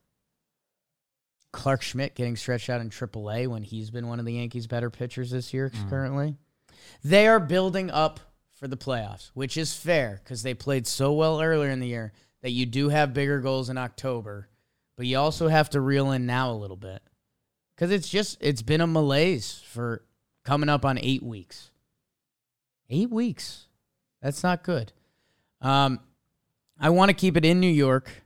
Clarke 1.53 1.83
Schmidt 1.83 2.17
getting 2.17 2.35
stretched 2.35 2.69
out 2.69 2.81
in 2.81 2.91
AAA 2.91 3.47
when 3.47 3.63
he's 3.63 3.89
been 3.89 4.09
one 4.09 4.19
of 4.19 4.25
the 4.25 4.33
Yankees' 4.33 4.67
better 4.67 4.91
pitchers 4.91 5.31
this 5.31 5.55
year 5.55 5.71
mm. 5.71 5.89
currently. 5.89 6.35
They 7.05 7.29
are 7.29 7.39
building 7.39 7.93
up 7.93 8.19
for 8.59 8.67
the 8.67 8.77
playoffs, 8.77 9.31
which 9.33 9.57
is 9.57 9.73
fair 9.73 10.21
because 10.21 10.43
they 10.43 10.53
played 10.53 10.89
so 10.89 11.13
well 11.13 11.41
earlier 11.41 11.71
in 11.71 11.79
the 11.79 11.87
year 11.87 12.13
that 12.43 12.51
you 12.51 12.67
do 12.67 12.89
have 12.89 13.15
bigger 13.15 13.39
goals 13.39 13.71
in 13.71 13.79
October, 13.79 14.49
but 14.97 15.07
you 15.07 15.17
also 15.17 15.47
have 15.47 15.71
to 15.71 15.81
reel 15.81 16.11
in 16.11 16.27
now 16.27 16.51
a 16.51 16.59
little 16.59 16.77
bit 16.77 17.01
because 17.77 17.93
it's 17.93 18.09
just 18.09 18.37
it's 18.41 18.63
been 18.63 18.81
a 18.81 18.87
malaise 18.89 19.63
for 19.69 20.03
coming 20.45 20.69
up 20.69 20.85
on 20.85 20.99
eight 20.99 21.23
weeks. 21.23 21.71
Eight 22.91 23.11
weeks, 23.11 23.69
that's 24.21 24.43
not 24.43 24.65
good. 24.65 24.93
Um, 25.61 26.01
I 26.81 26.91
want 26.91 27.11
to 27.11 27.15
keep 27.15 27.37
it 27.37 27.45
in 27.45 27.61
New 27.61 27.69
York 27.69 28.24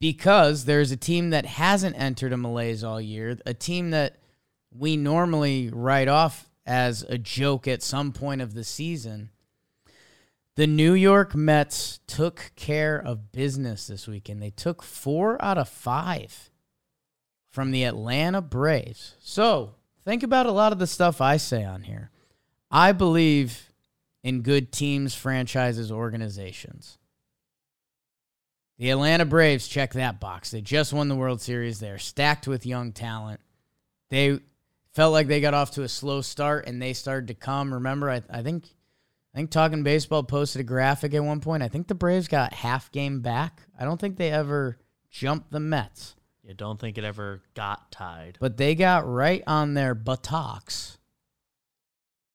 because 0.00 0.64
there's 0.64 0.90
a 0.90 0.96
team 0.96 1.30
that 1.30 1.46
hasn't 1.46 1.98
entered 1.98 2.32
a 2.32 2.36
malaise 2.36 2.84
all 2.84 3.00
year, 3.00 3.38
a 3.46 3.54
team 3.54 3.90
that 3.90 4.18
we 4.70 4.96
normally 4.96 5.70
write 5.72 6.08
off 6.08 6.48
as 6.66 7.02
a 7.08 7.16
joke 7.16 7.66
at 7.68 7.82
some 7.82 8.12
point 8.12 8.40
of 8.40 8.54
the 8.54 8.64
season. 8.64 9.30
The 10.56 10.66
New 10.66 10.94
York 10.94 11.34
Mets 11.34 12.00
took 12.06 12.50
care 12.56 12.98
of 12.98 13.30
business 13.30 13.86
this 13.86 14.08
weekend. 14.08 14.42
They 14.42 14.50
took 14.50 14.82
four 14.82 15.42
out 15.42 15.58
of 15.58 15.68
five 15.68 16.50
from 17.50 17.70
the 17.70 17.84
Atlanta 17.84 18.40
Braves. 18.40 19.16
So 19.18 19.74
think 20.04 20.22
about 20.22 20.46
a 20.46 20.52
lot 20.52 20.72
of 20.72 20.78
the 20.78 20.86
stuff 20.86 21.20
I 21.20 21.36
say 21.36 21.64
on 21.64 21.82
here. 21.82 22.10
I 22.70 22.92
believe 22.92 23.70
in 24.22 24.42
good 24.42 24.72
teams, 24.72 25.14
franchises, 25.14 25.92
organizations. 25.92 26.98
The 28.78 28.90
Atlanta 28.90 29.24
Braves 29.24 29.68
check 29.68 29.94
that 29.94 30.20
box. 30.20 30.50
They 30.50 30.60
just 30.60 30.92
won 30.92 31.08
the 31.08 31.16
World 31.16 31.40
Series. 31.40 31.80
They're 31.80 31.98
stacked 31.98 32.46
with 32.46 32.66
young 32.66 32.92
talent. 32.92 33.40
They 34.10 34.38
felt 34.92 35.12
like 35.12 35.28
they 35.28 35.40
got 35.40 35.54
off 35.54 35.72
to 35.72 35.82
a 35.82 35.88
slow 35.88 36.20
start 36.20 36.66
and 36.66 36.80
they 36.80 36.92
started 36.92 37.28
to 37.28 37.34
come. 37.34 37.72
Remember, 37.72 38.10
I, 38.10 38.22
I 38.30 38.42
think 38.42 38.64
I 39.34 39.38
think 39.38 39.50
Talking 39.50 39.82
Baseball 39.82 40.22
posted 40.22 40.60
a 40.60 40.64
graphic 40.64 41.12
at 41.12 41.22
one 41.22 41.40
point. 41.40 41.62
I 41.62 41.68
think 41.68 41.88
the 41.88 41.94
Braves 41.94 42.28
got 42.28 42.54
half 42.54 42.90
game 42.90 43.20
back. 43.20 43.60
I 43.78 43.84
don't 43.84 44.00
think 44.00 44.16
they 44.16 44.30
ever 44.30 44.78
jumped 45.10 45.50
the 45.50 45.60
Mets. 45.60 46.14
You 46.42 46.54
don't 46.54 46.80
think 46.80 46.96
it 46.96 47.04
ever 47.04 47.42
got 47.54 47.90
tied. 47.90 48.38
But 48.40 48.56
they 48.56 48.74
got 48.74 49.06
right 49.06 49.42
on 49.46 49.74
their 49.74 49.94
buttocks. 49.94 50.96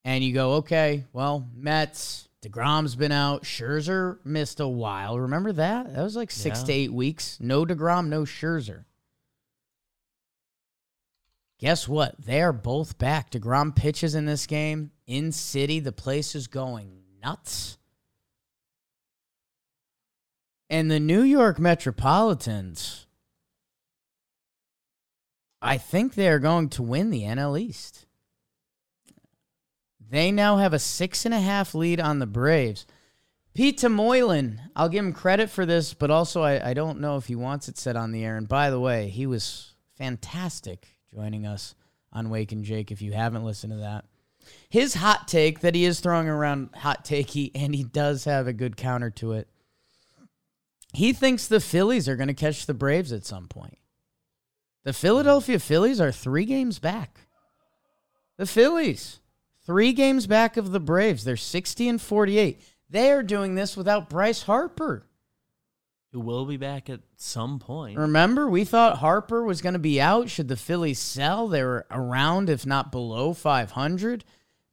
And 0.03 0.23
you 0.23 0.33
go, 0.33 0.53
okay, 0.55 1.05
well, 1.13 1.49
Mets, 1.55 2.27
DeGrom's 2.43 2.95
been 2.95 3.11
out. 3.11 3.43
Scherzer 3.43 4.17
missed 4.25 4.59
a 4.59 4.67
while. 4.67 5.19
Remember 5.19 5.51
that? 5.53 5.93
That 5.93 6.03
was 6.03 6.15
like 6.15 6.31
six 6.31 6.61
yeah. 6.61 6.65
to 6.65 6.73
eight 6.73 6.93
weeks. 6.93 7.37
No 7.39 7.65
DeGrom, 7.65 8.07
no 8.07 8.23
Scherzer. 8.23 8.85
Guess 11.59 11.87
what? 11.87 12.15
They 12.19 12.41
are 12.41 12.53
both 12.53 12.97
back. 12.97 13.29
DeGrom 13.29 13.75
pitches 13.75 14.15
in 14.15 14.25
this 14.25 14.47
game 14.47 14.89
in 15.05 15.31
city. 15.31 15.79
The 15.79 15.91
place 15.91 16.33
is 16.33 16.47
going 16.47 17.03
nuts. 17.23 17.77
And 20.71 20.89
the 20.89 20.99
New 20.99 21.21
York 21.21 21.59
Metropolitans, 21.59 23.05
I 25.61 25.77
think 25.77 26.15
they 26.15 26.29
are 26.29 26.39
going 26.39 26.69
to 26.69 26.81
win 26.81 27.11
the 27.11 27.23
NL 27.23 27.59
East. 27.59 28.07
They 30.11 30.29
now 30.29 30.57
have 30.57 30.73
a 30.73 30.79
six 30.79 31.25
and 31.25 31.33
a 31.33 31.39
half 31.39 31.73
lead 31.73 32.01
on 32.01 32.19
the 32.19 32.27
Braves. 32.27 32.85
Pete 33.53 33.81
Moylan, 33.89 34.59
I'll 34.75 34.89
give 34.89 35.05
him 35.05 35.13
credit 35.13 35.49
for 35.49 35.65
this, 35.65 35.93
but 35.93 36.11
also 36.11 36.41
I, 36.41 36.71
I 36.71 36.73
don't 36.73 36.99
know 36.99 37.15
if 37.15 37.27
he 37.27 37.35
wants 37.35 37.69
it 37.69 37.77
said 37.77 37.95
on 37.95 38.11
the 38.11 38.25
air. 38.25 38.35
And 38.35 38.47
by 38.47 38.69
the 38.69 38.79
way, 38.79 39.07
he 39.07 39.25
was 39.25 39.73
fantastic 39.97 40.97
joining 41.13 41.47
us 41.47 41.75
on 42.11 42.29
Wake 42.29 42.51
and 42.51 42.65
Jake 42.65 42.91
if 42.91 43.01
you 43.01 43.13
haven't 43.13 43.45
listened 43.45 43.71
to 43.71 43.79
that. 43.79 44.03
His 44.69 44.95
hot 44.95 45.29
take 45.29 45.61
that 45.61 45.75
he 45.75 45.85
is 45.85 46.01
throwing 46.01 46.27
around 46.27 46.71
hot 46.75 47.05
takey, 47.05 47.51
and 47.55 47.73
he 47.73 47.85
does 47.85 48.25
have 48.25 48.47
a 48.47 48.53
good 48.53 48.75
counter 48.75 49.11
to 49.11 49.31
it. 49.31 49.47
He 50.93 51.13
thinks 51.13 51.47
the 51.47 51.61
Phillies 51.61 52.09
are 52.09 52.17
going 52.17 52.27
to 52.27 52.33
catch 52.33 52.65
the 52.65 52.73
Braves 52.73 53.13
at 53.13 53.25
some 53.25 53.47
point. 53.47 53.77
The 54.83 54.91
Philadelphia 54.91 55.57
Phillies 55.57 56.01
are 56.01 56.11
three 56.11 56.43
games 56.43 56.79
back. 56.79 57.27
The 58.35 58.45
Phillies, 58.45 59.20
three 59.71 59.93
games 59.93 60.27
back 60.27 60.57
of 60.57 60.71
the 60.71 60.79
Braves. 60.81 61.23
They're 61.23 61.37
60 61.37 61.87
and 61.87 62.01
48. 62.01 62.61
They 62.89 63.11
are 63.11 63.23
doing 63.23 63.55
this 63.55 63.77
without 63.77 64.09
Bryce 64.09 64.41
Harper 64.41 65.05
who 66.11 66.19
will 66.19 66.45
be 66.45 66.57
back 66.57 66.89
at 66.89 66.99
some 67.15 67.57
point. 67.57 67.97
Remember, 67.97 68.49
we 68.49 68.65
thought 68.65 68.97
Harper 68.97 69.45
was 69.45 69.61
going 69.61 69.73
to 69.73 69.79
be 69.79 70.01
out. 70.01 70.29
Should 70.29 70.49
the 70.49 70.57
Phillies 70.57 70.99
sell? 70.99 71.47
They 71.47 71.63
were 71.63 71.85
around, 71.89 72.49
if 72.49 72.65
not 72.65 72.91
below 72.91 73.33
500. 73.33 74.25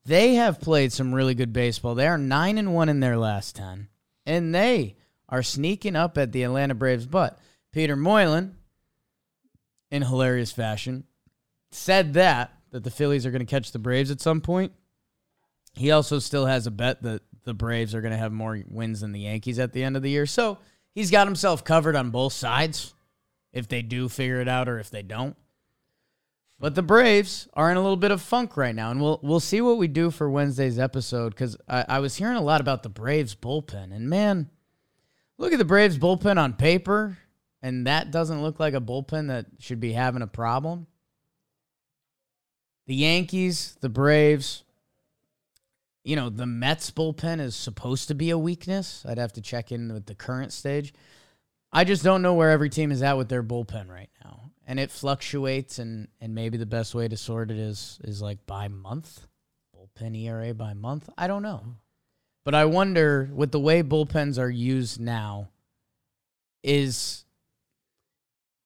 They 0.05 0.35
have 0.35 0.61
played 0.61 0.93
some 0.93 1.15
really 1.15 1.35
good 1.35 1.53
baseball. 1.53 1.95
They 1.95 2.09
are 2.09 2.19
9 2.19 2.59
and 2.59 2.75
1 2.75 2.89
in 2.89 2.99
their 2.99 3.17
last 3.17 3.55
10. 3.55 3.89
And 4.27 4.53
they 4.53 4.97
are 5.29 5.45
sneaking 5.45 5.95
up 5.95 6.19
at 6.19 6.33
the 6.33 6.43
Atlanta 6.43 6.75
Braves. 6.75 7.07
But 7.07 7.39
Peter 7.73 7.95
Moylan, 7.95 8.57
in 9.93 10.03
hilarious 10.03 10.51
fashion, 10.51 11.05
said 11.71 12.15
that, 12.15 12.53
that 12.73 12.83
the 12.83 12.91
Phillies 12.91 13.25
are 13.25 13.31
going 13.31 13.47
to 13.47 13.47
catch 13.47 13.71
the 13.71 13.79
Braves 13.79 14.11
at 14.11 14.21
some 14.21 14.41
point. 14.41 14.73
He 15.79 15.91
also 15.91 16.19
still 16.19 16.47
has 16.47 16.67
a 16.67 16.71
bet 16.71 17.03
that 17.03 17.23
the 17.45 17.55
Braves 17.55 17.95
are 17.95 18.01
going 18.01 18.13
to 18.13 18.19
have 18.19 18.33
more 18.33 18.61
wins 18.69 19.01
than 19.01 19.13
the 19.13 19.21
Yankees 19.21 19.59
at 19.59 19.73
the 19.73 19.83
end 19.83 19.97
of 19.97 20.03
the 20.03 20.11
year. 20.11 20.27
So, 20.27 20.59
he's 20.95 21.11
got 21.11 21.27
himself 21.27 21.65
covered 21.65 21.97
on 21.97 22.11
both 22.11 22.33
sides 22.33 22.95
if 23.53 23.69
they 23.69 23.83
do 23.83 24.09
figure 24.09 24.41
it 24.41 24.49
out 24.49 24.69
or 24.69 24.79
if 24.79 24.91
they 24.91 25.03
don't. 25.03 25.37
But 26.61 26.75
the 26.75 26.83
Braves 26.83 27.49
are 27.55 27.71
in 27.71 27.77
a 27.77 27.81
little 27.81 27.97
bit 27.97 28.11
of 28.11 28.21
funk 28.21 28.57
right 28.57 28.75
now, 28.75 28.91
and 28.91 29.01
we'll 29.01 29.21
we'll 29.23 29.39
see 29.39 29.61
what 29.61 29.79
we 29.79 29.87
do 29.87 30.11
for 30.11 30.29
Wednesday's 30.29 30.79
episode 30.79 31.31
because 31.31 31.57
I, 31.69 31.85
I 31.89 31.99
was 32.01 32.17
hearing 32.17 32.37
a 32.37 32.43
lot 32.43 32.61
about 32.61 32.83
the 32.83 32.89
Braves 32.89 33.37
bullpen, 33.37 33.95
and 33.95 34.11
man, 34.11 34.51
look 35.39 35.53
at 35.53 35.59
the 35.59 35.65
Braves 35.65 35.99
bullpen 35.99 36.37
on 36.37 36.55
paper. 36.55 37.17
and 37.63 37.87
that 37.87 38.11
doesn't 38.11 38.43
look 38.43 38.59
like 38.59 38.75
a 38.75 38.81
bullpen 38.81 39.29
that 39.29 39.47
should 39.61 39.79
be 39.81 39.93
having 39.93 40.23
a 40.23 40.27
problem. 40.27 40.87
The 42.87 42.95
Yankees, 42.97 43.77
the 43.81 43.89
Braves, 43.89 44.65
you 46.09 46.17
know, 46.17 46.31
the 46.31 46.47
Mets 46.47 46.91
bullpen 46.91 47.39
is 47.39 47.55
supposed 47.55 48.09
to 48.09 48.15
be 48.15 48.31
a 48.31 48.39
weakness. 48.39 49.05
I'd 49.07 49.19
have 49.19 49.35
to 49.35 49.43
check 49.43 49.71
in 49.71 49.93
with 49.93 50.07
the 50.07 50.15
current 50.15 50.55
stage. 50.55 50.95
I 51.71 51.85
just 51.85 52.03
don't 52.03 52.23
know 52.23 52.33
where 52.33 52.51
every 52.51 52.71
team 52.71 52.91
is 52.91 53.03
at 53.03 53.19
with 53.19 53.29
their 53.29 53.43
bullpen 53.43 53.91
right 53.91 54.09
now. 54.25 54.53
And 54.67 54.81
it 54.81 54.91
fluctuates 54.91 55.79
and 55.79 56.09
and 56.19 56.35
maybe 56.35 56.57
the 56.57 56.65
best 56.65 56.95
way 56.95 57.09
to 57.09 57.17
sort 57.19 57.51
it 57.51 57.59
is 57.59 57.99
is 58.05 58.23
like 58.23 58.47
by 58.47 58.69
month. 58.69 59.27
Bullpen 59.77 60.17
ERA 60.17 60.55
by 60.55 60.73
month. 60.73 61.11
I 61.19 61.27
don't 61.27 61.43
know. 61.43 61.63
But 62.43 62.55
I 62.55 62.65
wonder 62.65 63.29
with 63.31 63.53
the 63.53 63.61
way 63.61 63.83
bullpens 63.83 64.39
are 64.39 64.49
used 64.49 64.99
now, 64.99 65.51
is 66.63 67.27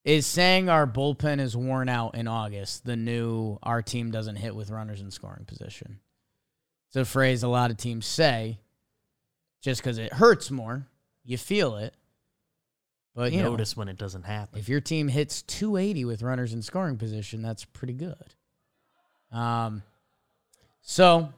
is 0.05 0.29
saying 0.29 0.69
our 0.69 0.87
bullpen 0.87 1.41
is 1.41 1.57
worn 1.57 1.89
out 1.89 2.15
in 2.15 2.29
August 2.29 2.85
the 2.85 2.97
new 2.97 3.59
our 3.65 3.83
team 3.83 4.13
doesn't 4.13 4.37
hit 4.37 4.55
with 4.55 4.71
runners 4.71 5.01
in 5.01 5.11
scoring 5.11 5.45
position. 5.45 5.99
It's 6.93 6.97
a 6.99 7.11
phrase 7.11 7.43
a 7.43 7.49
lot 7.49 7.71
of 7.71 7.79
teams 7.79 8.05
say 8.05 8.59
just 9.63 9.81
because 9.81 9.97
it 9.97 10.13
hurts 10.13 10.51
more. 10.51 10.87
You 11.25 11.39
feel 11.39 11.77
it. 11.77 11.95
But 13.15 13.33
you 13.33 13.41
notice 13.41 13.75
know, 13.75 13.81
when 13.81 13.89
it 13.89 13.97
doesn't 13.97 14.25
happen. 14.25 14.59
If 14.59 14.69
your 14.69 14.83
team 14.83 15.09
hits 15.09 15.41
280 15.41 16.05
with 16.05 16.21
runners 16.21 16.53
in 16.53 16.61
scoring 16.61 16.99
position, 16.99 17.41
that's 17.41 17.65
pretty 17.65 17.95
good. 17.95 18.35
Um, 19.31 19.83
so 20.83 21.33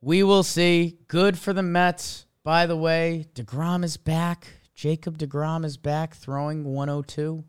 we 0.00 0.24
will 0.24 0.42
see. 0.42 0.98
Good 1.06 1.38
for 1.38 1.52
the 1.52 1.62
Mets. 1.62 2.26
By 2.42 2.66
the 2.66 2.76
way, 2.76 3.26
DeGrom 3.36 3.84
is 3.84 3.96
back. 3.96 4.48
Jacob 4.74 5.18
DeGrom 5.18 5.64
is 5.64 5.76
back 5.76 6.16
throwing 6.16 6.64
102. 6.64 7.44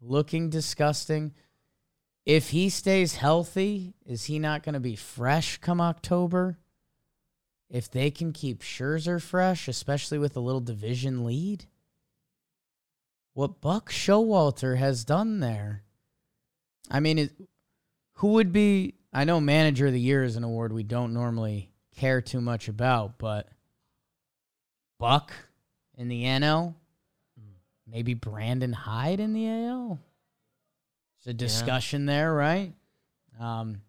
Looking 0.00 0.50
disgusting. 0.50 1.32
If 2.26 2.50
he 2.50 2.68
stays 2.70 3.14
healthy, 3.14 3.94
is 4.04 4.24
he 4.24 4.40
not 4.40 4.64
going 4.64 4.72
to 4.74 4.80
be 4.80 4.96
fresh 4.96 5.58
come 5.58 5.80
October? 5.80 6.58
If 7.70 7.88
they 7.88 8.10
can 8.10 8.32
keep 8.32 8.62
Scherzer 8.62 9.22
fresh, 9.22 9.68
especially 9.68 10.18
with 10.18 10.36
a 10.36 10.40
little 10.40 10.60
division 10.60 11.24
lead, 11.24 11.66
what 13.32 13.60
Buck 13.60 13.90
Showalter 13.90 14.76
has 14.76 15.04
done 15.04 15.38
there. 15.38 15.84
I 16.90 16.98
mean, 16.98 17.18
it, 17.18 17.32
who 18.14 18.28
would 18.28 18.52
be? 18.52 18.94
I 19.12 19.24
know 19.24 19.40
Manager 19.40 19.86
of 19.86 19.92
the 19.92 20.00
Year 20.00 20.24
is 20.24 20.36
an 20.36 20.44
award 20.44 20.72
we 20.72 20.82
don't 20.82 21.14
normally 21.14 21.70
care 21.96 22.20
too 22.20 22.40
much 22.40 22.68
about, 22.68 23.18
but 23.18 23.48
Buck 24.98 25.32
in 25.96 26.08
the 26.08 26.24
NL. 26.24 26.74
Hmm. 27.38 27.50
Maybe 27.86 28.14
Brandon 28.14 28.72
Hyde 28.72 29.20
in 29.20 29.32
the 29.32 29.48
AL. 29.48 30.00
It's 31.26 31.32
a 31.32 31.34
discussion 31.34 32.02
yeah. 32.02 32.14
there, 32.14 32.32
right? 32.32 32.72
Um, 33.40 33.80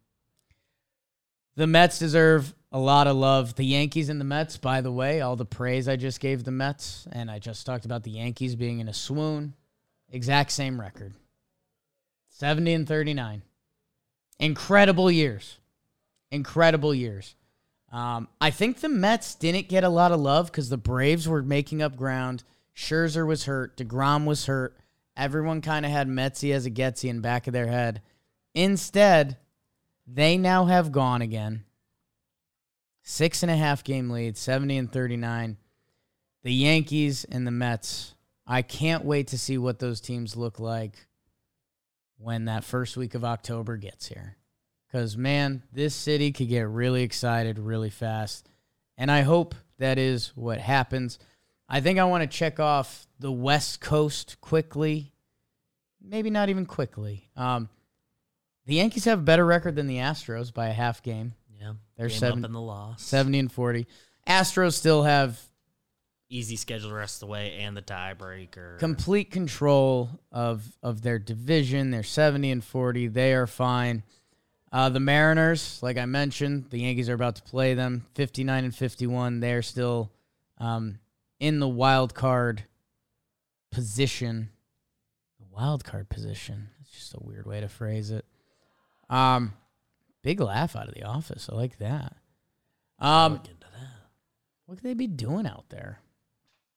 the 1.56 1.68
Mets 1.68 2.00
deserve 2.00 2.56
a 2.72 2.80
lot 2.80 3.06
of 3.06 3.16
love. 3.16 3.54
The 3.54 3.64
Yankees 3.64 4.10
and 4.10 4.20
the 4.20 4.26
Mets, 4.26 4.58
by 4.58 4.82
the 4.82 4.92
way, 4.92 5.22
all 5.22 5.36
the 5.36 5.46
praise 5.46 5.88
I 5.88 5.98
just 5.98 6.20
gave 6.20 6.44
the 6.44 6.52
Mets, 6.52 7.08
and 7.12 7.30
I 7.30 7.38
just 7.38 7.64
talked 7.64 7.86
about 7.86 8.02
the 8.02 8.10
Yankees 8.10 8.56
being 8.56 8.80
in 8.80 8.88
a 8.88 8.94
swoon. 8.94 9.54
Exact 10.10 10.52
same 10.52 10.82
record 10.82 11.14
70 12.30 12.74
and 12.74 12.88
39. 12.88 13.44
Incredible 14.40 15.12
years. 15.12 15.60
Incredible 16.32 16.96
years. 16.96 17.36
Um, 17.92 18.30
I 18.42 18.50
think 18.50 18.80
the 18.80 18.90
Mets 18.90 19.36
didn't 19.36 19.70
get 19.70 19.84
a 19.84 19.90
lot 19.90 20.12
of 20.12 20.20
love 20.20 20.48
because 20.48 20.70
the 20.70 20.78
Braves 20.78 21.28
were 21.28 21.44
making 21.44 21.84
up 21.84 21.96
ground. 21.96 22.44
Scherzer 22.76 23.28
was 23.28 23.46
hurt. 23.46 23.78
DeGrom 23.78 24.26
was 24.26 24.48
hurt. 24.48 24.76
Everyone 25.18 25.62
kind 25.62 25.86
of 25.86 25.92
had 25.92 26.08
Metsy 26.08 26.54
as 26.54 26.68
a 26.68 26.72
Getsy 26.72 27.10
in 27.10 27.22
back 27.22 27.48
of 27.48 27.54
their 27.54 27.68
head. 27.68 28.02
Instead, 28.54 29.38
they 30.06 30.38
now 30.38 30.66
have 30.66 30.92
gone 30.92 31.22
again. 31.22 31.64
Six 33.02 33.42
and 33.42 33.52
a 33.52 33.58
half 33.58 33.84
game 33.84 34.10
lead, 34.12 34.38
70 34.38 34.78
and 34.78 34.92
39. 34.92 35.58
The 36.44 36.54
Yankees 36.54 37.26
and 37.26 37.48
the 37.48 37.52
Mets. 37.52 38.14
I 38.46 38.62
can't 38.62 39.04
wait 39.04 39.28
to 39.28 39.38
see 39.38 39.58
what 39.58 39.80
those 39.80 40.00
teams 40.00 40.38
look 40.38 40.60
like 40.60 41.08
when 42.18 42.46
that 42.46 42.64
first 42.64 42.96
week 42.96 43.16
of 43.16 43.26
October 43.26 43.76
gets 43.76 44.08
here. 44.08 44.38
Because, 44.88 45.18
man, 45.18 45.64
this 45.74 45.96
city 45.96 46.32
could 46.32 46.48
get 46.48 46.68
really 46.68 47.04
excited 47.04 47.60
really 47.60 47.90
fast. 47.90 48.48
And 48.98 49.12
I 49.12 49.22
hope 49.22 49.56
that 49.80 49.98
is 49.98 50.28
what 50.36 50.60
happens. 50.60 51.20
I 51.70 51.82
think 51.82 52.00
I 52.00 52.06
want 52.06 52.30
to 52.30 52.38
check 52.38 52.60
off 52.60 53.08
the 53.20 53.32
West 53.32 53.82
Coast 53.82 54.38
quickly. 54.42 55.14
Maybe 56.02 56.30
not 56.30 56.50
even 56.50 56.66
quickly. 56.66 57.30
Um, 57.36 57.70
the 58.66 58.76
Yankees 58.76 59.06
have 59.06 59.20
a 59.20 59.24
better 59.24 59.46
record 59.46 59.76
than 59.76 59.88
the 59.88 59.98
Astros 59.98 60.54
by 60.54 60.68
a 60.68 60.74
half 60.74 61.04
game. 61.04 61.34
Yeah. 61.60 61.74
They're 61.98 62.08
game 62.08 62.20
seven, 62.20 62.40
up 62.44 62.50
in 62.50 62.54
the 62.54 62.62
loss. 62.62 63.02
70 63.04 63.40
and 63.40 63.52
40. 63.52 63.88
Astros 64.28 64.74
still 64.74 65.04
have 65.04 65.42
easy 66.30 66.58
schedule 66.58 66.90
the 66.90 66.96
rest 66.96 67.16
of 67.16 67.28
the 67.28 67.32
way 67.32 67.58
and 67.60 67.76
the 67.76 67.82
tiebreaker. 67.82 68.78
Complete 68.80 69.32
control 69.32 70.10
of 70.32 70.66
of 70.84 71.02
their 71.02 71.20
division. 71.20 71.92
They're 71.92 72.04
70 72.04 72.52
and 72.52 72.64
40. 72.64 73.08
They 73.08 73.34
are 73.34 73.48
fine. 73.48 74.04
Uh, 74.72 74.90
the 74.90 75.00
Mariners, 75.00 75.82
like 75.82 75.98
I 75.98 76.06
mentioned, 76.06 76.66
the 76.70 76.80
Yankees 76.80 77.08
are 77.08 77.14
about 77.14 77.38
to 77.38 77.42
play 77.44 77.74
them 77.74 78.06
59 78.16 78.66
and 78.66 78.76
51. 78.76 79.40
They're 79.40 79.62
still 79.62 80.12
um, 80.58 81.00
in 81.40 81.60
the 81.60 81.68
wild 81.68 82.14
card 82.14 82.64
position. 83.72 84.50
The 85.40 85.46
wild 85.52 85.84
card 85.84 86.10
position. 86.10 86.70
It's 86.82 86.92
just 86.92 87.14
a 87.14 87.20
weird 87.22 87.46
way 87.46 87.62
to 87.62 87.68
phrase 87.68 88.12
it. 88.12 88.26
Um, 89.10 89.54
big 90.24 90.40
laugh 90.40 90.76
out 90.76 90.88
of 90.88 90.94
the 90.94 91.04
office. 91.04 91.50
I 91.52 91.56
like 91.56 91.78
that. 91.78 92.16
Um, 93.00 93.34
look 93.34 93.48
into 93.48 93.68
that. 93.72 93.90
What 94.66 94.76
could 94.76 94.84
they 94.84 94.94
be 94.94 95.08
doing 95.08 95.46
out 95.46 95.66
there? 95.70 96.00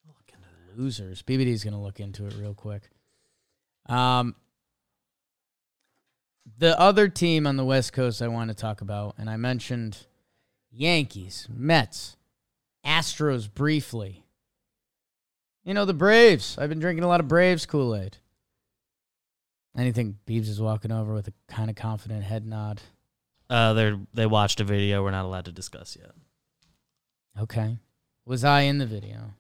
Look 0.07 0.31
into 0.33 0.49
that. 0.49 0.81
Losers. 0.81 1.23
BBD's 1.23 1.65
gonna 1.65 1.83
look 1.83 2.01
into 2.01 2.27
it 2.27 2.35
real 2.39 2.55
quick. 2.55 2.91
Um, 3.87 4.35
the 6.59 6.79
other 6.79 7.09
team 7.09 7.47
on 7.47 7.57
the 7.57 7.65
West 7.65 7.93
Coast 7.93 8.23
I 8.23 8.29
want 8.29 8.49
to 8.49 8.55
talk 8.55 8.81
about, 8.81 9.15
and 9.19 9.29
I 9.31 9.37
mentioned 9.37 10.07
Yankees, 10.71 11.49
Mets, 11.51 12.17
Astros 12.85 13.53
briefly. 13.53 14.25
You 15.65 15.75
know, 15.75 15.85
the 15.85 15.95
Braves. 15.95 16.57
I've 16.59 16.69
been 16.69 16.81
drinking 16.81 17.05
a 17.05 17.09
lot 17.09 17.21
of 17.21 17.29
Braves 17.29 17.67
Kool 17.67 17.95
Aid. 17.95 18.17
Anything 19.77 20.19
Beebs 20.27 20.49
is 20.49 20.61
walking 20.61 20.91
over 20.91 21.15
with 21.15 21.29
a 21.29 21.33
kind 21.49 21.71
of 21.71 21.77
confident 21.77 22.25
head 22.25 22.47
nod. 22.47 22.81
Uh, 23.49 23.73
they 23.73 23.97
they 24.15 24.27
watched 24.27 24.61
a 24.61 24.65
video 24.65 25.03
we're 25.03 25.11
not 25.11 25.25
allowed 25.25 25.45
to 25.45 25.53
discuss 25.53 25.97
yet. 26.01 26.13
Okay. 27.41 27.79
Was 28.25 28.45
I 28.45 28.63
in 28.63 28.79
the 28.79 28.87
video? 28.87 29.35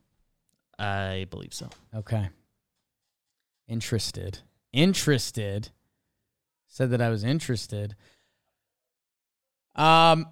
I 0.78 1.26
believe 1.30 1.52
so. 1.52 1.68
Okay. 1.94 2.28
Interested. 3.68 4.38
Interested 4.72 5.70
said 6.70 6.90
that 6.90 7.02
I 7.02 7.10
was 7.10 7.24
interested. 7.24 7.96
Um, 9.74 10.26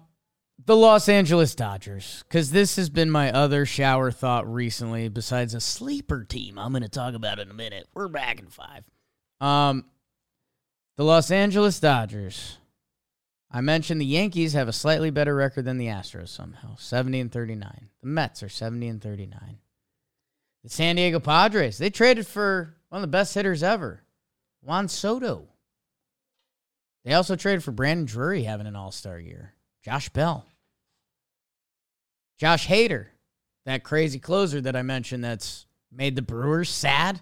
the 0.65 0.75
Los 0.75 1.07
Angeles 1.07 1.55
Dodgers, 1.55 2.23
because 2.27 2.51
this 2.51 2.75
has 2.75 2.89
been 2.89 3.09
my 3.09 3.31
other 3.31 3.65
shower 3.65 4.11
thought 4.11 4.51
recently. 4.51 5.07
Besides 5.07 5.53
a 5.53 5.61
sleeper 5.61 6.23
team, 6.23 6.59
I'm 6.59 6.71
going 6.71 6.83
to 6.83 6.89
talk 6.89 7.13
about 7.13 7.39
in 7.39 7.49
a 7.49 7.53
minute. 7.53 7.87
We're 7.93 8.09
back 8.09 8.39
in 8.39 8.47
five. 8.47 8.83
Um, 9.39 9.85
the 10.97 11.03
Los 11.03 11.31
Angeles 11.31 11.79
Dodgers. 11.79 12.57
I 13.51 13.61
mentioned 13.61 13.99
the 13.99 14.05
Yankees 14.05 14.53
have 14.53 14.67
a 14.67 14.73
slightly 14.73 15.09
better 15.09 15.33
record 15.33 15.65
than 15.65 15.77
the 15.77 15.87
Astros 15.87 16.27
somehow, 16.27 16.75
70 16.75 17.19
and 17.19 17.31
39. 17.31 17.89
The 18.01 18.07
Mets 18.07 18.43
are 18.43 18.49
70 18.49 18.87
and 18.87 19.01
39. 19.01 19.57
The 20.63 20.69
San 20.69 20.97
Diego 20.97 21.19
Padres, 21.19 21.77
they 21.77 21.89
traded 21.89 22.27
for 22.27 22.75
one 22.89 22.99
of 22.99 23.01
the 23.01 23.11
best 23.11 23.33
hitters 23.33 23.63
ever, 23.63 24.03
Juan 24.61 24.87
Soto. 24.87 25.47
They 27.05 27.13
also 27.13 27.35
traded 27.35 27.63
for 27.63 27.71
Brandon 27.71 28.05
Drury 28.05 28.43
having 28.43 28.67
an 28.67 28.75
all 28.75 28.91
star 28.91 29.17
year. 29.17 29.53
Josh 29.83 30.09
Bell. 30.09 30.45
Josh 32.37 32.67
Hader, 32.67 33.07
that 33.65 33.83
crazy 33.83 34.19
closer 34.19 34.61
that 34.61 34.75
I 34.75 34.81
mentioned 34.81 35.23
that's 35.23 35.65
made 35.91 36.15
the 36.15 36.21
Brewers 36.21 36.69
sad 36.69 37.21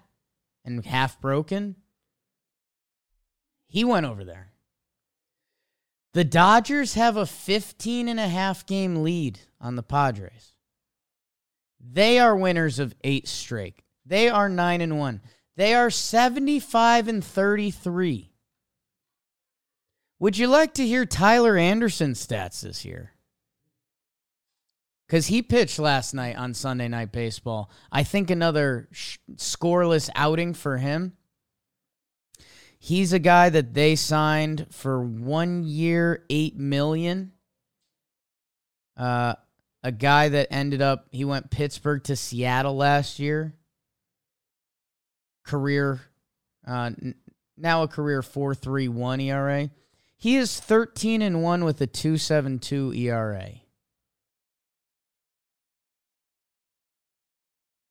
and 0.64 0.86
half 0.86 1.20
broken. 1.20 1.76
He 3.68 3.84
went 3.84 4.06
over 4.06 4.24
there. 4.24 4.52
The 6.14 6.24
Dodgers 6.24 6.94
have 6.96 7.18
a 7.18 7.26
15 7.26 8.08
and 8.08 8.20
a 8.20 8.28
half 8.28 8.66
game 8.66 9.04
lead 9.04 9.40
on 9.60 9.76
the 9.76 9.84
Padres. 9.84 10.54
They 11.80 12.20
are 12.20 12.36
winners 12.36 12.80
of 12.80 12.96
eight 13.04 13.28
straight. 13.28 13.82
They 14.06 14.30
are 14.30 14.50
9 14.50 14.82
and 14.82 14.98
1. 14.98 15.22
They 15.58 15.74
are 15.74 15.90
75 15.90 17.08
and 17.08 17.24
33. 17.24 18.32
Would 20.20 20.38
you 20.38 20.48
like 20.48 20.74
to 20.76 20.88
hear 20.88 21.06
Tyler 21.06 21.58
Anderson's 21.58 22.26
stats 22.26 22.62
this 22.62 22.84
year? 22.84 23.14
because 25.08 25.28
he 25.28 25.42
pitched 25.42 25.80
last 25.80 26.14
night 26.14 26.36
on 26.36 26.54
Sunday 26.54 26.88
Night 26.88 27.12
Baseball. 27.12 27.72
I 27.92 28.04
think 28.04 28.30
another 28.30 28.90
sh- 28.92 29.18
scoreless 29.36 30.10
outing 30.16 30.54
for 30.54 30.78
him. 30.78 31.14
He's 32.78 33.14
a 33.14 33.20
guy 33.20 33.50
that 33.50 33.74
they 33.74 33.96
signed 33.96 34.68
for 34.72 35.02
one 35.02 35.64
year, 35.64 36.26
eight 36.30 36.58
million. 36.58 37.32
Uh, 38.96 39.36
a 39.84 39.92
guy 39.92 40.30
that 40.30 40.48
ended 40.52 40.82
up 40.82 41.08
he 41.12 41.24
went 41.24 41.50
Pittsburgh 41.50 42.04
to 42.06 42.16
Seattle 42.16 42.76
last 42.76 43.20
year. 43.20 43.54
Career, 45.44 46.02
uh, 46.68 46.92
now 47.56 47.84
a 47.84 47.88
career 47.88 48.22
four 48.22 48.54
three 48.54 48.90
one 48.90 49.22
ERA. 49.22 49.70
He 50.18 50.36
is 50.36 50.60
thirteen 50.60 51.22
and 51.22 51.44
one 51.44 51.64
with 51.64 51.80
a 51.80 51.88
two 51.88 52.18
seven 52.18 52.58
two 52.60 52.92
ERA. 52.94 53.52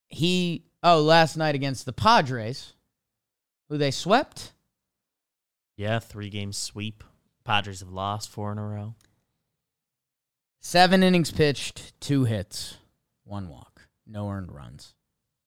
He 0.09 0.65
oh 0.83 1.01
last 1.01 1.37
night 1.37 1.55
against 1.55 1.87
the 1.87 1.93
Padres, 1.93 2.73
who 3.69 3.79
they 3.79 3.91
swept. 3.91 4.53
Yeah, 5.77 5.99
three 5.99 6.31
game 6.31 6.53
sweep. 6.53 7.05
Padres 7.45 7.81
have 7.81 7.91
lost 7.91 8.31
four 8.31 8.51
in 8.51 8.59
a 8.59 8.67
row. 8.67 8.95
Seven 10.61 11.05
innings 11.05 11.31
pitched, 11.31 11.99
two 12.01 12.25
hits, 12.25 12.79
one 13.23 13.49
walk, 13.49 13.83
no 14.05 14.29
earned 14.29 14.53
runs 14.53 14.95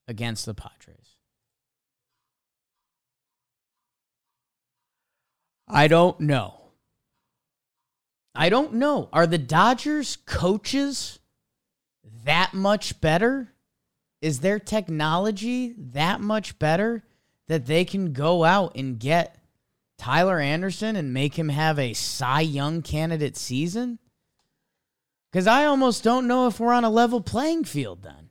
against 0.07 0.45
the 0.45 0.53
Padres. 0.53 1.17
I 5.67 5.87
don't 5.87 6.19
know. 6.21 6.68
I 8.35 8.49
don't 8.49 8.75
know. 8.75 9.09
Are 9.11 9.27
the 9.27 9.37
Dodgers 9.37 10.17
coaches 10.25 11.19
that 12.25 12.53
much 12.53 13.01
better? 13.01 13.53
Is 14.21 14.39
their 14.39 14.59
technology 14.59 15.73
that 15.77 16.21
much 16.21 16.59
better 16.59 17.03
that 17.47 17.65
they 17.65 17.85
can 17.85 18.13
go 18.13 18.43
out 18.43 18.75
and 18.75 18.99
get 18.99 19.37
Tyler 19.97 20.39
Anderson 20.39 20.95
and 20.95 21.13
make 21.13 21.37
him 21.37 21.49
have 21.49 21.79
a 21.79 21.93
Cy 21.93 22.41
Young 22.41 22.81
candidate 22.81 23.37
season? 23.37 23.99
Because 25.31 25.47
I 25.47 25.65
almost 25.65 26.03
don't 26.03 26.27
know 26.27 26.47
if 26.47 26.59
we're 26.59 26.73
on 26.73 26.83
a 26.83 26.89
level 26.89 27.21
playing 27.21 27.63
field 27.63 28.03
then. 28.03 28.29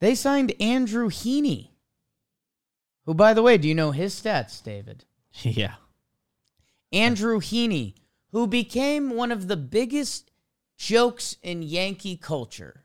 They 0.00 0.14
signed 0.14 0.54
Andrew 0.60 1.08
Heaney, 1.08 1.70
who, 3.04 3.14
by 3.14 3.34
the 3.34 3.42
way, 3.42 3.58
do 3.58 3.68
you 3.68 3.74
know 3.74 3.90
his 3.90 4.14
stats, 4.14 4.62
David? 4.62 5.04
yeah. 5.42 5.74
Andrew 6.92 7.40
Heaney, 7.40 7.94
who 8.32 8.46
became 8.46 9.10
one 9.10 9.32
of 9.32 9.48
the 9.48 9.56
biggest 9.56 10.30
jokes 10.76 11.36
in 11.42 11.62
Yankee 11.62 12.16
culture. 12.16 12.84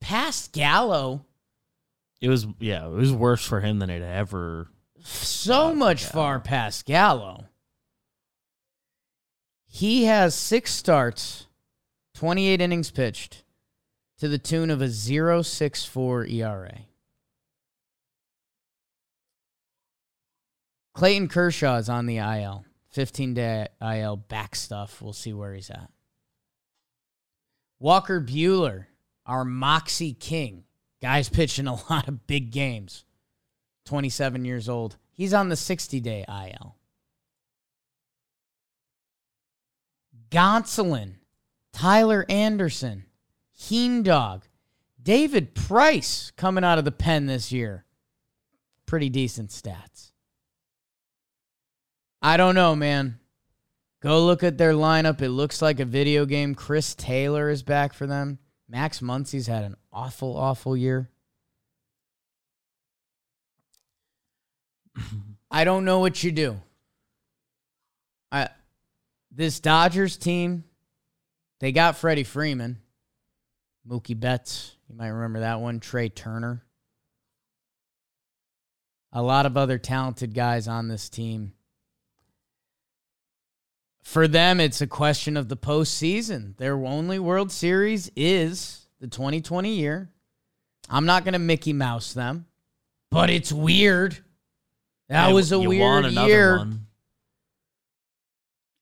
Past 0.00 0.52
Gallo, 0.52 1.26
It 2.20 2.28
was 2.28 2.46
yeah, 2.58 2.86
it 2.86 2.92
was 2.92 3.12
worse 3.12 3.44
for 3.44 3.60
him 3.60 3.78
than 3.78 3.90
it 3.90 4.02
ever 4.02 4.68
so 5.02 5.74
much 5.74 6.04
far 6.04 6.40
past 6.40 6.86
Gallo. 6.86 7.46
He 9.66 10.04
has 10.04 10.34
six 10.34 10.72
starts, 10.72 11.46
28 12.14 12.60
innings 12.60 12.90
pitched, 12.90 13.44
to 14.18 14.26
the 14.28 14.38
tune 14.38 14.68
of 14.68 14.82
a 14.82 14.86
0.64 14.86 16.30
ERA. 16.32 16.78
Clayton 20.92 21.28
Kershaw 21.28 21.76
is 21.76 21.88
on 21.88 22.06
the 22.06 22.18
IL. 22.18 22.64
15 22.90 23.34
day 23.34 23.68
IL 23.80 24.16
back 24.16 24.54
stuff. 24.54 25.00
We'll 25.00 25.12
see 25.12 25.32
where 25.32 25.54
he's 25.54 25.70
at. 25.70 25.90
Walker 27.78 28.20
Buehler, 28.20 28.86
our 29.26 29.44
Moxie 29.44 30.12
King. 30.14 30.64
Guy's 31.00 31.28
pitching 31.28 31.66
a 31.66 31.74
lot 31.90 32.08
of 32.08 32.26
big 32.26 32.50
games. 32.50 33.04
27 33.86 34.44
years 34.44 34.68
old. 34.68 34.96
He's 35.10 35.34
on 35.34 35.48
the 35.48 35.56
60 35.56 36.00
day 36.00 36.24
IL. 36.28 36.76
Gonsolin, 40.30 41.14
Tyler 41.72 42.24
Anderson, 42.28 43.06
Heen 43.50 44.02
Dog, 44.02 44.44
David 45.02 45.54
Price 45.54 46.30
coming 46.36 46.62
out 46.62 46.78
of 46.78 46.84
the 46.84 46.92
pen 46.92 47.26
this 47.26 47.50
year. 47.50 47.84
Pretty 48.86 49.08
decent 49.08 49.50
stats. 49.50 50.09
I 52.22 52.36
don't 52.36 52.54
know, 52.54 52.76
man. 52.76 53.18
Go 54.02 54.24
look 54.24 54.42
at 54.42 54.58
their 54.58 54.72
lineup. 54.72 55.20
It 55.20 55.30
looks 55.30 55.60
like 55.60 55.80
a 55.80 55.84
video 55.84 56.24
game. 56.26 56.54
Chris 56.54 56.94
Taylor 56.94 57.50
is 57.50 57.62
back 57.62 57.92
for 57.92 58.06
them. 58.06 58.38
Max 58.68 59.00
Muncy's 59.00 59.46
had 59.46 59.64
an 59.64 59.76
awful, 59.92 60.36
awful 60.36 60.76
year. 60.76 61.10
I 65.50 65.64
don't 65.64 65.84
know 65.84 65.98
what 65.98 66.22
you 66.22 66.32
do. 66.32 66.60
I 68.30 68.48
this 69.30 69.60
Dodgers 69.60 70.16
team, 70.16 70.64
they 71.60 71.72
got 71.72 71.96
Freddie 71.96 72.24
Freeman, 72.24 72.78
Mookie 73.88 74.18
Betts. 74.18 74.76
You 74.88 74.96
might 74.96 75.08
remember 75.08 75.40
that 75.40 75.60
one. 75.60 75.80
Trea 75.80 76.08
Turner. 76.08 76.64
A 79.12 79.22
lot 79.22 79.46
of 79.46 79.56
other 79.56 79.78
talented 79.78 80.34
guys 80.34 80.68
on 80.68 80.88
this 80.88 81.08
team. 81.08 81.52
For 84.02 84.26
them, 84.26 84.60
it's 84.60 84.80
a 84.80 84.86
question 84.86 85.36
of 85.36 85.48
the 85.48 85.56
postseason. 85.56 86.56
Their 86.56 86.74
only 86.84 87.18
World 87.18 87.52
Series 87.52 88.10
is 88.16 88.86
the 89.00 89.06
2020 89.06 89.74
year. 89.74 90.08
I'm 90.88 91.06
not 91.06 91.24
going 91.24 91.34
to 91.34 91.38
Mickey 91.38 91.72
Mouse 91.72 92.12
them, 92.12 92.46
but 93.10 93.30
it's 93.30 93.52
weird. 93.52 94.14
That 95.08 95.28
Yeah, 95.28 95.34
was 95.34 95.52
a 95.52 95.60
weird 95.60 96.06
year. 96.12 96.58
one. 96.58 96.86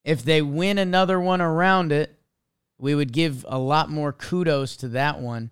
If 0.04 0.22
they 0.24 0.40
win 0.40 0.78
another 0.78 1.20
one 1.20 1.40
around 1.40 1.92
it, 1.92 2.14
we 2.78 2.94
would 2.94 3.12
give 3.12 3.44
a 3.48 3.58
lot 3.58 3.90
more 3.90 4.12
kudos 4.12 4.76
to 4.78 4.88
that 4.88 5.20
one. 5.20 5.50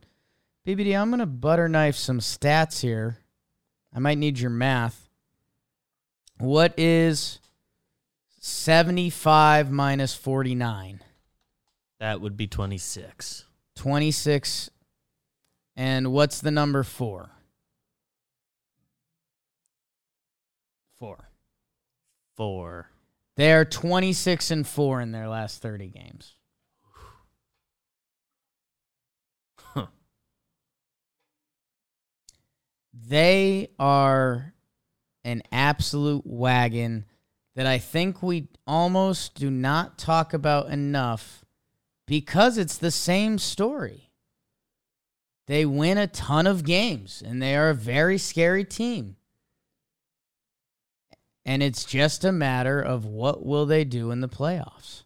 BBD, 0.67 0.97
I'm 0.99 1.11
going 1.11 1.21
to 1.21 1.27
butter 1.27 1.69
knife 1.69 1.97
some 1.97 2.21
stats 2.21 2.81
here. 2.81 3.19
I 3.95 3.99
might 3.99 4.19
need 4.19 4.39
your 4.39 4.51
math. 4.51 5.09
What 6.39 6.79
is 6.79 7.39
75 8.47 9.73
minus 9.73 10.15
49? 10.15 11.01
That 11.99 12.21
would 12.21 12.37
be 12.37 12.47
26. 12.47 13.45
26. 13.75 14.71
And 15.75 16.13
what's 16.13 16.41
the 16.41 16.53
number 16.53 16.85
four? 16.85 17.31
Four. 20.97 21.29
Four. 22.37 22.91
They 23.37 23.53
are 23.53 23.65
26 23.65 24.53
and 24.53 24.67
4 24.67 25.01
in 25.01 25.11
their 25.11 25.29
last 25.29 25.61
30 25.61 25.89
games. 25.89 26.37
Huh. 29.57 29.87
They 32.95 33.71
are 33.81 34.55
an 35.25 35.43
absolute 35.51 36.23
wagon 36.25 37.07
that 37.57 37.67
I 37.67 37.79
think 37.79 38.23
we 38.23 38.49
almost 38.67 39.35
do 39.35 39.51
not 39.51 39.99
talk 39.99 40.35
about 40.35 40.69
enough 40.69 41.43
because 42.07 42.59
it's 42.59 42.77
the 42.77 42.91
same 42.91 43.39
story. 43.39 44.11
They 45.47 45.65
win 45.65 45.97
a 45.97 46.07
ton 46.07 46.47
of 46.47 46.65
games 46.65 47.23
and 47.25 47.41
they 47.41 47.57
are 47.57 47.71
a 47.71 47.75
very 47.75 48.19
scary 48.19 48.65
team. 48.65 49.17
And 51.47 51.63
it's 51.63 51.85
just 51.85 52.25
a 52.25 52.33
matter 52.33 52.81
of 52.81 53.07
what 53.07 53.47
will 53.47 53.65
they 53.65 53.85
do 53.85 54.11
in 54.11 54.21
the 54.21 54.29
playoffs. 54.29 55.05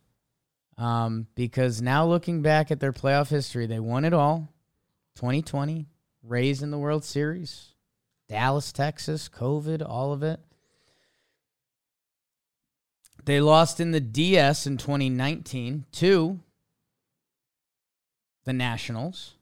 Um, 0.77 1.29
because 1.35 1.81
now 1.81 2.07
looking 2.07 2.43
back 2.43 2.71
at 2.71 2.81
their 2.81 2.93
playoff 2.93 3.29
history, 3.29 3.67
they 3.67 3.79
won 3.79 4.05
it 4.05 4.15
all. 4.15 4.53
2020, 5.17 5.87
Rays 6.23 6.63
in 6.63 6.71
the 6.71 6.79
World 6.79 7.05
Series, 7.05 7.75
Dallas, 8.29 8.73
Texas, 8.73 9.29
COVID, 9.29 9.87
all 9.87 10.13
of 10.13 10.23
it. 10.23 10.41
They 13.25 13.41
lost 13.41 13.81
in 13.81 13.91
the 13.91 14.01
DS 14.01 14.67
in 14.67 14.77
2019 14.77 15.85
to 15.93 16.41
the 18.45 18.53
Nationals. 18.53 19.35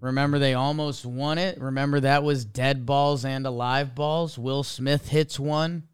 Remember, 0.00 0.38
they 0.38 0.54
almost 0.54 1.04
won 1.04 1.36
it. 1.36 1.60
Remember, 1.60 2.00
that 2.00 2.22
was 2.22 2.44
dead 2.44 2.86
balls 2.86 3.24
and 3.24 3.46
alive 3.46 3.94
balls. 3.94 4.38
Will 4.38 4.62
Smith 4.62 5.08
hits 5.08 5.38
one 5.38 5.84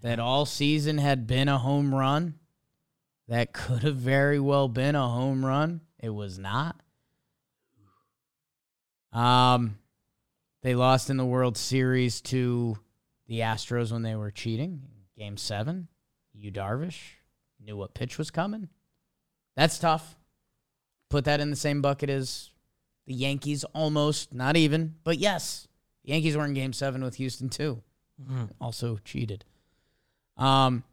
that 0.00 0.20
all 0.20 0.46
season 0.46 0.98
had 0.98 1.26
been 1.26 1.48
a 1.48 1.58
home 1.58 1.92
run. 1.92 2.34
That 3.26 3.52
could 3.52 3.82
have 3.82 3.96
very 3.96 4.38
well 4.38 4.68
been 4.68 4.94
a 4.94 5.08
home 5.08 5.44
run. 5.44 5.80
It 5.98 6.10
was 6.10 6.38
not. 6.38 6.80
Um, 9.12 9.78
they 10.62 10.76
lost 10.76 11.10
in 11.10 11.16
the 11.16 11.24
World 11.24 11.56
Series 11.56 12.20
to 12.22 12.78
the 13.26 13.40
Astros 13.40 13.90
when 13.90 14.02
they 14.02 14.14
were 14.14 14.30
cheating. 14.30 14.82
Game 15.18 15.36
seven. 15.36 15.88
You 16.34 16.50
Darvish 16.52 17.00
knew 17.64 17.76
what 17.76 17.94
pitch 17.94 18.18
was 18.18 18.30
coming. 18.30 18.68
That's 19.56 19.78
tough. 19.78 20.16
put 21.08 21.24
that 21.24 21.40
in 21.40 21.50
the 21.50 21.56
same 21.56 21.80
bucket 21.80 22.10
as 22.10 22.50
the 23.06 23.14
Yankees 23.14 23.64
almost, 23.72 24.34
not 24.34 24.56
even, 24.56 24.96
but 25.04 25.18
yes. 25.18 25.66
The 26.04 26.10
Yankees 26.12 26.36
were 26.36 26.44
in 26.44 26.52
game 26.54 26.72
7 26.72 27.02
with 27.02 27.14
Houston 27.16 27.48
too. 27.48 27.82
Also 28.60 28.98
cheated. 29.04 29.44
Um 30.36 30.84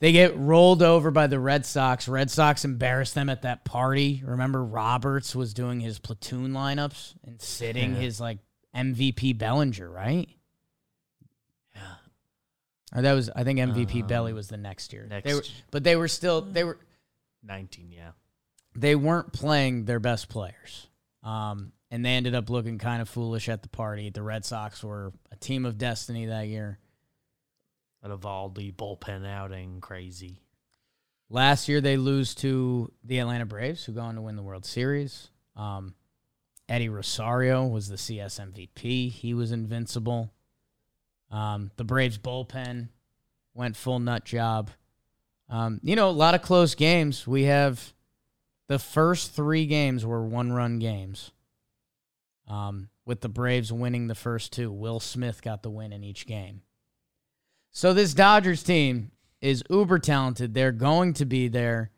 they 0.00 0.10
get 0.12 0.36
rolled 0.36 0.82
over 0.82 1.10
by 1.12 1.28
the 1.28 1.38
Red 1.38 1.64
Sox. 1.64 2.08
Red 2.08 2.28
Sox 2.30 2.64
embarrassed 2.64 3.14
them 3.14 3.28
at 3.28 3.42
that 3.42 3.64
party. 3.64 4.20
Remember 4.24 4.62
Roberts 4.64 5.34
was 5.36 5.54
doing 5.54 5.78
his 5.80 6.00
platoon 6.00 6.50
lineups 6.52 7.14
and 7.24 7.40
sitting 7.40 7.94
Yeah. 7.94 8.00
his 8.00 8.20
like 8.20 8.38
MVP 8.74 9.38
Bellinger, 9.38 9.88
right? 9.88 10.28
That 12.94 13.12
was 13.12 13.30
I 13.34 13.44
think 13.44 13.58
MVP 13.58 14.02
Um, 14.02 14.06
Belly 14.06 14.32
was 14.32 14.48
the 14.48 14.56
next 14.56 14.92
year. 14.92 15.06
next 15.08 15.24
They 15.24 15.34
were, 15.34 15.42
but 15.70 15.84
they 15.84 15.96
were 15.96 16.08
still 16.08 16.42
they 16.42 16.64
were 16.64 16.78
19, 17.42 17.90
yeah. 17.90 18.10
they 18.76 18.94
weren't 18.94 19.32
playing 19.32 19.84
their 19.84 20.00
best 20.00 20.28
players. 20.28 20.88
Um, 21.22 21.72
and 21.90 22.04
they 22.04 22.10
ended 22.10 22.34
up 22.34 22.50
looking 22.50 22.78
kind 22.78 23.02
of 23.02 23.08
foolish 23.08 23.48
at 23.48 23.62
the 23.62 23.68
party. 23.68 24.10
The 24.10 24.22
Red 24.22 24.44
Sox 24.44 24.82
were 24.82 25.12
a 25.30 25.36
team 25.36 25.66
of 25.66 25.78
destiny 25.78 26.26
that 26.26 26.48
year. 26.48 26.78
An 28.02 28.10
Eovaldi 28.10 28.74
bullpen 28.74 29.26
outing, 29.26 29.80
crazy. 29.80 30.40
Last 31.28 31.68
year 31.68 31.80
they 31.80 31.96
lose 31.96 32.34
to 32.36 32.92
the 33.04 33.18
Atlanta 33.18 33.46
Braves, 33.46 33.84
who 33.84 33.92
go 33.92 34.00
on 34.00 34.16
to 34.16 34.22
win 34.22 34.36
the 34.36 34.42
World 34.42 34.64
Series. 34.64 35.30
Um, 35.56 35.94
Eddie 36.68 36.88
Rosario 36.88 37.66
was 37.66 37.88
the 37.88 37.98
CS 37.98 38.38
MVP. 38.38 39.10
He 39.10 39.34
was 39.34 39.52
invincible. 39.52 40.32
Um, 41.32 41.72
the 41.76 41.84
Braves 41.84 42.18
bullpen 42.18 42.90
went 43.54 43.76
full 43.76 43.98
nut 43.98 44.24
job. 44.24 44.70
Um, 45.48 45.80
you 45.82 45.96
know, 45.96 46.08
a 46.08 46.12
lot 46.12 46.34
of 46.34 46.42
close 46.42 46.76
games. 46.76 47.26
We 47.26 47.44
have 47.44 47.92
the 48.68 48.78
first 48.78 49.32
three 49.32 49.66
games 49.66 50.06
were 50.06 50.24
one 50.24 50.52
run 50.52 50.78
games. 50.78 51.32
Um, 52.46 52.90
with 53.04 53.20
the 53.20 53.28
Braves 53.28 53.72
winning 53.72 54.06
the 54.06 54.14
first 54.14 54.52
two. 54.52 54.70
Will 54.70 55.00
Smith 55.00 55.42
got 55.42 55.62
the 55.62 55.70
win 55.70 55.92
in 55.92 56.04
each 56.04 56.26
game. 56.26 56.62
So 57.72 57.94
this 57.94 58.14
Dodgers 58.14 58.62
team 58.62 59.10
is 59.40 59.64
uber 59.70 59.98
talented. 59.98 60.54
They're 60.54 60.72
going 60.72 61.14
to 61.14 61.24
be 61.24 61.48
there. 61.48 61.90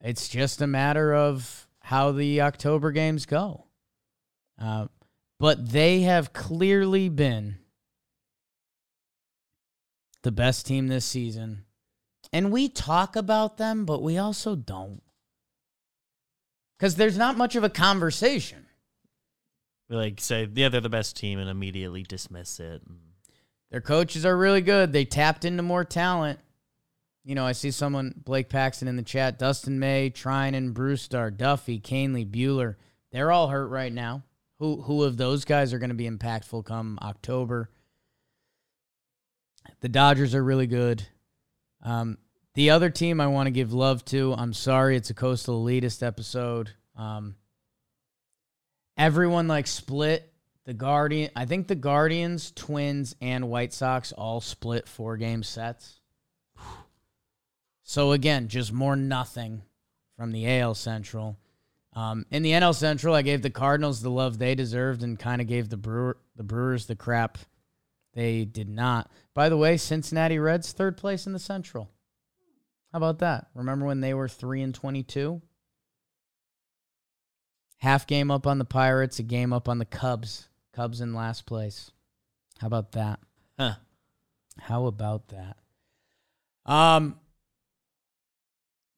It's 0.00 0.28
just 0.28 0.60
a 0.60 0.66
matter 0.66 1.14
of 1.14 1.66
how 1.80 2.12
the 2.12 2.42
October 2.42 2.92
games 2.92 3.26
go. 3.26 3.64
Uh, 4.60 4.86
but 5.38 5.70
they 5.70 6.02
have 6.02 6.32
clearly 6.32 7.08
been 7.08 7.56
the 10.22 10.32
best 10.32 10.66
team 10.66 10.88
this 10.88 11.04
season. 11.04 11.64
And 12.32 12.50
we 12.50 12.68
talk 12.68 13.14
about 13.14 13.58
them, 13.58 13.84
but 13.84 14.02
we 14.02 14.18
also 14.18 14.56
don't. 14.56 15.02
Because 16.78 16.96
there's 16.96 17.18
not 17.18 17.36
much 17.36 17.54
of 17.54 17.62
a 17.62 17.68
conversation. 17.68 18.66
We 19.88 19.96
like 19.96 20.20
say, 20.20 20.48
yeah, 20.52 20.68
they're 20.68 20.80
the 20.80 20.88
best 20.88 21.16
team 21.16 21.38
and 21.38 21.48
immediately 21.48 22.02
dismiss 22.02 22.58
it. 22.58 22.82
Their 23.70 23.80
coaches 23.80 24.24
are 24.24 24.36
really 24.36 24.62
good. 24.62 24.92
They 24.92 25.04
tapped 25.04 25.44
into 25.44 25.62
more 25.62 25.84
talent. 25.84 26.40
You 27.24 27.34
know, 27.34 27.46
I 27.46 27.52
see 27.52 27.70
someone, 27.70 28.14
Blake 28.16 28.48
Paxton 28.48 28.88
in 28.88 28.96
the 28.96 29.02
chat, 29.02 29.38
Dustin 29.38 29.78
May, 29.78 30.10
Trine 30.10 30.52
Treinen, 30.52 30.72
Brusdar, 30.72 31.34
Duffy, 31.36 31.80
Kahnle, 31.80 32.30
Buehler. 32.30 32.76
They're 33.12 33.32
all 33.32 33.48
hurt 33.48 33.68
right 33.68 33.92
now. 33.92 34.22
Who 34.64 34.80
who 34.80 35.02
of 35.02 35.18
those 35.18 35.44
guys 35.44 35.74
are 35.74 35.78
going 35.78 35.90
to 35.90 35.94
be 35.94 36.08
impactful 36.08 36.64
come 36.64 36.98
October? 37.02 37.68
The 39.80 39.90
Dodgers 39.90 40.34
are 40.34 40.42
really 40.42 40.66
good. 40.66 41.06
Um, 41.82 42.16
the 42.54 42.70
other 42.70 42.88
team 42.88 43.20
I 43.20 43.26
want 43.26 43.46
to 43.46 43.50
give 43.50 43.74
love 43.74 44.06
to, 44.06 44.32
I'm 44.32 44.54
sorry, 44.54 44.96
it's 44.96 45.10
a 45.10 45.14
Coastal 45.14 45.62
Elitist 45.62 46.02
episode. 46.02 46.70
Um, 46.96 47.36
everyone 48.96 49.48
like 49.48 49.66
split 49.66 50.32
the 50.64 50.72
Guardian. 50.72 51.30
I 51.36 51.44
think 51.44 51.68
the 51.68 51.74
Guardians, 51.74 52.50
Twins, 52.50 53.16
and 53.20 53.50
White 53.50 53.74
Sox 53.74 54.12
all 54.12 54.40
split 54.40 54.88
four 54.88 55.18
game 55.18 55.42
sets. 55.42 56.00
So 57.82 58.12
again, 58.12 58.48
just 58.48 58.72
more 58.72 58.96
nothing 58.96 59.60
from 60.16 60.32
the 60.32 60.48
AL 60.48 60.76
Central. 60.76 61.36
Um, 61.94 62.26
in 62.30 62.42
the 62.42 62.52
NL 62.52 62.74
Central, 62.74 63.14
I 63.14 63.22
gave 63.22 63.42
the 63.42 63.50
Cardinals 63.50 64.02
the 64.02 64.10
love 64.10 64.38
they 64.38 64.54
deserved 64.54 65.02
and 65.02 65.18
kind 65.18 65.40
of 65.40 65.46
gave 65.46 65.68
the 65.68 65.76
Brewer 65.76 66.16
the 66.36 66.42
Brewers 66.42 66.86
the 66.86 66.96
crap 66.96 67.38
they 68.14 68.44
did 68.44 68.68
not. 68.68 69.10
By 69.32 69.48
the 69.48 69.56
way, 69.56 69.76
Cincinnati 69.76 70.38
Reds 70.38 70.72
third 70.72 70.96
place 70.96 71.26
in 71.26 71.32
the 71.32 71.38
Central. 71.38 71.90
How 72.92 72.98
about 72.98 73.20
that? 73.20 73.48
Remember 73.54 73.86
when 73.86 74.00
they 74.00 74.14
were 74.14 74.28
three 74.28 74.62
and 74.62 74.74
twenty-two? 74.74 75.40
Half 77.78 78.06
game 78.06 78.30
up 78.30 78.46
on 78.46 78.58
the 78.58 78.64
Pirates, 78.64 79.18
a 79.18 79.22
game 79.22 79.52
up 79.52 79.68
on 79.68 79.78
the 79.78 79.84
Cubs. 79.84 80.48
Cubs 80.72 81.00
in 81.00 81.14
last 81.14 81.46
place. 81.46 81.92
How 82.60 82.66
about 82.66 82.92
that? 82.92 83.20
Huh. 83.58 83.74
How 84.58 84.86
about 84.86 85.28
that? 85.28 85.56
Um, 86.66 87.20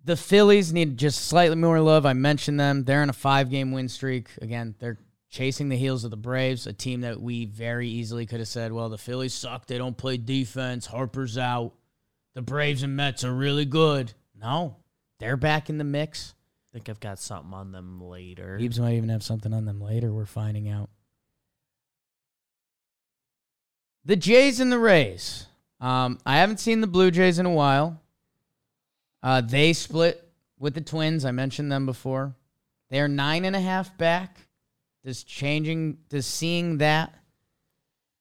the 0.06 0.16
Phillies 0.16 0.72
need 0.72 0.96
just 0.96 1.26
slightly 1.26 1.56
more 1.56 1.80
love. 1.80 2.06
I 2.06 2.12
mentioned 2.12 2.60
them. 2.60 2.84
They're 2.84 3.02
in 3.02 3.10
a 3.10 3.14
five 3.14 3.50
game 3.50 3.72
win 3.72 3.88
streak. 3.88 4.30
Again, 4.40 4.76
they're 4.78 4.98
chasing 5.28 5.68
the 5.68 5.76
heels 5.76 6.04
of 6.04 6.12
the 6.12 6.16
Braves, 6.16 6.66
a 6.66 6.72
team 6.72 7.00
that 7.00 7.20
we 7.20 7.44
very 7.44 7.88
easily 7.88 8.24
could 8.24 8.38
have 8.38 8.48
said, 8.48 8.72
well, 8.72 8.88
the 8.88 8.96
Phillies 8.96 9.34
suck. 9.34 9.66
They 9.66 9.78
don't 9.78 9.96
play 9.96 10.16
defense. 10.16 10.86
Harper's 10.86 11.36
out. 11.36 11.72
The 12.34 12.42
Braves 12.42 12.84
and 12.84 12.96
Mets 12.96 13.24
are 13.24 13.34
really 13.34 13.64
good. 13.64 14.12
No, 14.40 14.76
they're 15.18 15.36
back 15.36 15.68
in 15.68 15.78
the 15.78 15.84
mix. 15.84 16.34
I 16.70 16.78
think 16.78 16.88
I've 16.88 17.00
got 17.00 17.18
something 17.18 17.52
on 17.52 17.72
them 17.72 18.00
later. 18.00 18.58
Gibbs 18.58 18.78
might 18.78 18.94
even 18.94 19.08
have 19.08 19.24
something 19.24 19.52
on 19.52 19.64
them 19.64 19.80
later. 19.80 20.12
We're 20.12 20.24
finding 20.24 20.68
out. 20.68 20.88
The 24.04 24.16
Jays 24.16 24.60
and 24.60 24.70
the 24.70 24.78
Rays. 24.78 25.46
Um, 25.80 26.20
I 26.24 26.36
haven't 26.36 26.60
seen 26.60 26.80
the 26.80 26.86
Blue 26.86 27.10
Jays 27.10 27.40
in 27.40 27.46
a 27.46 27.52
while. 27.52 28.00
Uh, 29.26 29.40
they 29.40 29.72
split 29.72 30.22
with 30.56 30.72
the 30.74 30.80
Twins. 30.80 31.24
I 31.24 31.32
mentioned 31.32 31.72
them 31.72 31.84
before. 31.84 32.36
They 32.90 33.00
are 33.00 33.08
nine 33.08 33.44
and 33.44 33.56
a 33.56 33.60
half 33.60 33.98
back. 33.98 34.38
Does 35.04 35.24
changing, 35.24 35.98
does 36.08 36.26
seeing 36.26 36.78
that 36.78 37.12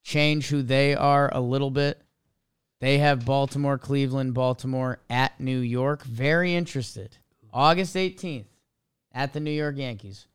change 0.02 0.48
who 0.48 0.64
they 0.64 0.96
are 0.96 1.30
a 1.32 1.40
little 1.40 1.70
bit? 1.70 2.02
They 2.80 2.98
have 2.98 3.24
Baltimore, 3.24 3.78
Cleveland, 3.78 4.34
Baltimore 4.34 4.98
at 5.08 5.40
New 5.40 5.60
York. 5.60 6.04
Very 6.04 6.56
interested. 6.56 7.16
August 7.54 7.96
18th 7.96 8.48
at 9.14 9.32
the 9.32 9.40
New 9.40 9.52
York 9.52 9.78
Yankees. 9.78 10.26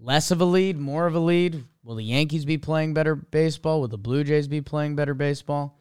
Less 0.00 0.30
of 0.30 0.40
a 0.40 0.46
lead, 0.46 0.78
more 0.78 1.06
of 1.06 1.14
a 1.14 1.20
lead. 1.20 1.64
Will 1.84 1.96
the 1.96 2.02
Yankees 2.02 2.46
be 2.46 2.56
playing 2.56 2.94
better 2.94 3.14
baseball? 3.14 3.82
Will 3.82 3.88
the 3.88 3.98
Blue 3.98 4.24
Jays 4.24 4.48
be 4.48 4.62
playing 4.62 4.96
better 4.96 5.12
baseball? 5.12 5.78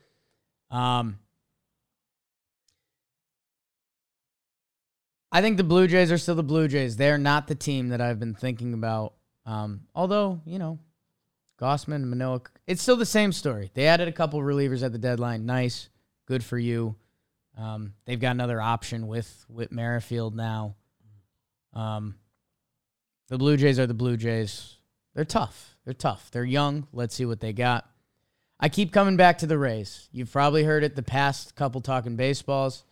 Um, 0.69 1.17
I 5.31 5.41
think 5.41 5.57
the 5.57 5.63
Blue 5.63 5.87
Jays 5.87 6.11
are 6.11 6.17
still 6.17 6.35
the 6.35 6.43
Blue 6.43 6.67
Jays. 6.67 6.97
They're 6.97 7.17
not 7.17 7.47
the 7.47 7.55
team 7.55 7.89
that 7.89 8.01
I've 8.01 8.19
been 8.19 8.33
thinking 8.33 8.73
about. 8.73 9.13
Um, 9.45 9.81
although, 9.95 10.41
you 10.45 10.59
know, 10.59 10.79
Gausman, 11.59 12.03
Manoa, 12.03 12.41
it's 12.67 12.81
still 12.81 12.97
the 12.97 13.05
same 13.05 13.31
story. 13.31 13.71
They 13.73 13.87
added 13.87 14.07
a 14.07 14.11
couple 14.11 14.41
relievers 14.41 14.83
at 14.83 14.91
the 14.91 14.97
deadline. 14.97 15.45
Nice. 15.45 15.89
Good 16.25 16.43
for 16.43 16.57
you. 16.57 16.95
Um, 17.57 17.93
they've 18.05 18.19
got 18.19 18.31
another 18.31 18.61
option 18.61 19.07
with 19.07 19.45
Whit 19.47 19.71
Merrifield 19.71 20.35
now. 20.35 20.75
Um, 21.73 22.15
the 23.29 23.37
Blue 23.37 23.55
Jays 23.55 23.79
are 23.79 23.87
the 23.87 23.93
Blue 23.93 24.17
Jays. 24.17 24.75
They're 25.13 25.25
tough. 25.25 25.77
They're 25.85 25.93
tough. 25.93 26.29
They're 26.31 26.43
young. 26.43 26.87
Let's 26.91 27.15
see 27.15 27.25
what 27.25 27.39
they 27.39 27.53
got. 27.53 27.87
I 28.59 28.69
keep 28.69 28.91
coming 28.91 29.17
back 29.17 29.39
to 29.39 29.47
the 29.47 29.57
Rays. 29.57 30.07
You've 30.11 30.31
probably 30.31 30.63
heard 30.63 30.83
it 30.83 30.95
the 30.95 31.03
past 31.03 31.55
couple 31.55 31.81
talking 31.81 32.15
baseballs. 32.15 32.83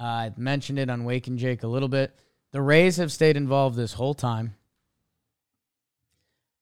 Uh, 0.00 0.04
I 0.04 0.32
mentioned 0.36 0.78
it 0.78 0.90
on 0.90 1.04
Wake 1.04 1.26
and 1.26 1.38
Jake 1.38 1.62
a 1.62 1.68
little 1.68 1.88
bit. 1.88 2.14
The 2.52 2.62
Rays 2.62 2.96
have 2.96 3.12
stayed 3.12 3.36
involved 3.36 3.76
this 3.76 3.92
whole 3.92 4.14
time. 4.14 4.54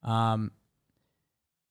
Um, 0.02 0.52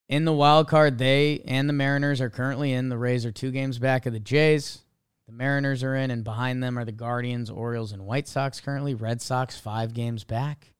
in 0.08 0.26
the 0.26 0.34
wild 0.34 0.68
card, 0.68 0.98
they 0.98 1.42
and 1.46 1.68
the 1.68 1.74
Mariners 1.74 2.22
are 2.22 2.30
currently 2.30 2.72
in. 2.72 2.90
The 2.90 2.98
Rays 2.98 3.26
are 3.26 3.32
two 3.32 3.52
games 3.52 3.80
back 3.80 4.06
of 4.06 4.14
the 4.14 4.20
Jays. 4.20 4.84
The 5.26 5.34
Mariners 5.34 5.84
are 5.84 5.96
in, 5.96 6.12
and 6.12 6.24
behind 6.24 6.62
them 6.62 6.78
are 6.78 6.86
the 6.86 6.92
Guardians, 6.92 7.50
Orioles, 7.50 7.92
and 7.92 8.06
White 8.06 8.28
Sox 8.28 8.62
currently. 8.62 8.94
Red 8.94 9.22
Sox 9.22 9.58
five 9.60 9.94
games 9.94 10.24
back, 10.24 10.74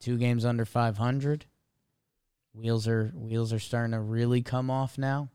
two 0.00 0.16
games 0.18 0.44
under 0.44 0.64
500. 0.64 1.46
Wheels 2.54 2.86
are 2.86 3.08
wheels 3.14 3.52
are 3.52 3.58
starting 3.58 3.92
to 3.92 4.00
really 4.00 4.42
come 4.42 4.70
off 4.70 4.98
now. 4.98 5.30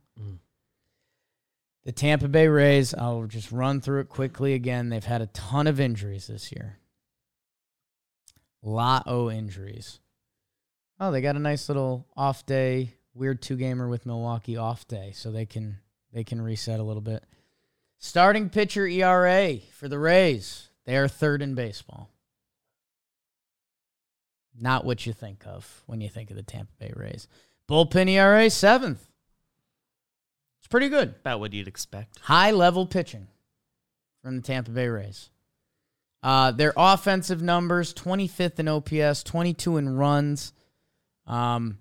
The 1.88 1.94
Tampa 1.94 2.28
Bay 2.28 2.50
Rays, 2.50 2.94
I'll 2.94 3.28
just 3.28 3.50
run 3.50 3.80
through 3.80 4.02
it 4.02 4.10
quickly 4.10 4.54
again. 4.54 4.90
They've 4.90 5.02
had 5.02 5.22
a 5.22 5.28
ton 5.28 5.68
of 5.68 5.80
injuries 5.80 6.28
this 6.28 6.52
year. 6.52 6.80
Lot 8.62 9.04
o 9.06 9.32
injuries. 9.32 10.02
Oh, 11.00 11.12
they 11.12 11.22
got 11.22 11.38
a 11.38 11.40
nice 11.40 11.70
little 11.70 12.06
off 12.18 12.46
day, 12.46 12.96
weird 13.14 13.42
two 13.42 13.56
gamer 13.56 13.88
with 13.88 14.06
Milwaukee 14.06 14.58
off 14.58 14.86
day, 14.86 15.14
so 15.16 15.32
they 15.32 15.46
can 15.46 15.78
they 16.12 16.26
can 16.26 16.42
reset 16.42 16.82
a 16.82 16.84
little 16.84 17.02
bit. 17.02 17.24
Starting 18.00 18.50
pitcher 18.50 18.86
ERA 18.86 19.56
for 19.72 19.88
the 19.88 19.98
Rays, 19.98 20.68
They 20.84 20.98
are 20.98 21.08
third 21.08 21.42
in 21.42 21.56
baseball. 21.56 22.10
Not 24.60 24.84
what 24.84 25.06
you 25.06 25.14
think 25.14 25.48
of 25.48 25.84
when 25.86 26.02
you 26.02 26.10
think 26.10 26.32
of 26.32 26.36
the 26.36 26.44
Tampa 26.44 26.74
Bay 26.80 26.92
Rays. 26.94 27.30
Bullpen 27.70 28.10
ERA 28.10 28.50
seventh. 28.50 29.08
It's 30.68 30.72
pretty 30.72 30.90
good. 30.90 31.16
About 31.22 31.40
what 31.40 31.54
you'd 31.54 31.70
expect. 31.70 32.20
High 32.20 32.52
level 32.52 32.86
pitching 32.86 33.28
from 34.22 34.36
the 34.36 34.42
Tampa 34.42 34.70
Bay 34.70 34.90
Rays. 34.90 35.30
Uh, 36.22 36.52
their 36.52 36.74
offensive 36.76 37.42
numbers 37.42 37.94
25th 37.94 38.60
in 38.60 38.68
OPS, 38.68 39.24
22 39.24 39.78
in 39.78 39.96
runs. 39.96 40.52
Um, 41.26 41.78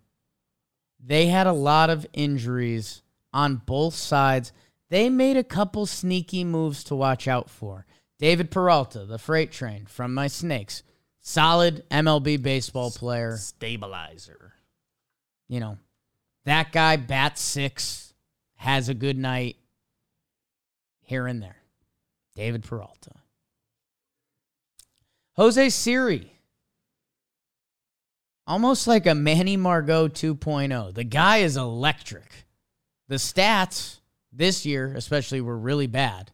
they 1.05 1.27
had 1.27 1.49
a 1.49 1.53
lot 1.53 1.91
of 1.91 2.07
injuries 2.13 3.03
on 3.33 3.57
both 3.57 3.95
sides. 3.95 4.53
They 4.89 5.11
made 5.11 5.37
a 5.37 5.43
couple 5.43 5.87
sneaky 5.87 6.45
moves 6.45 6.85
to 6.85 6.95
watch 6.95 7.27
out 7.27 7.51
for. 7.51 7.87
David 8.21 8.53
Peralta, 8.53 9.05
the 9.05 9.19
freight 9.19 9.51
train 9.51 9.87
from 9.87 10.15
my 10.15 10.29
Snakes, 10.29 10.85
solid 11.19 11.83
MLB 11.91 12.41
baseball 12.41 12.93
player. 12.93 13.37
Stabilizer. 13.37 14.53
You 15.49 15.59
know, 15.59 15.79
that 16.45 16.71
guy 16.71 16.95
bats 16.95 17.41
six, 17.41 18.06
has 18.57 18.89
a 18.89 18.95
good 18.95 19.17
night 19.17 19.57
here 21.03 21.27
and 21.27 21.43
there. 21.43 21.57
David 22.35 22.65
Peralta. 22.65 23.13
Jose 25.37 25.71
Siri. 25.71 26.33
Almost 28.47 28.87
like 28.87 29.07
a 29.07 29.15
Manny 29.15 29.57
Margot 29.57 30.09
2.0. 30.09 30.95
The 30.95 31.05
guy 31.05 31.39
is 31.39 31.57
electric. 31.57 32.47
The 33.09 33.17
stats 33.17 34.01
this 34.33 34.65
year, 34.65 34.93
especially, 34.95 35.41
were 35.41 35.59
really 35.59 35.87
bad. 35.87 36.33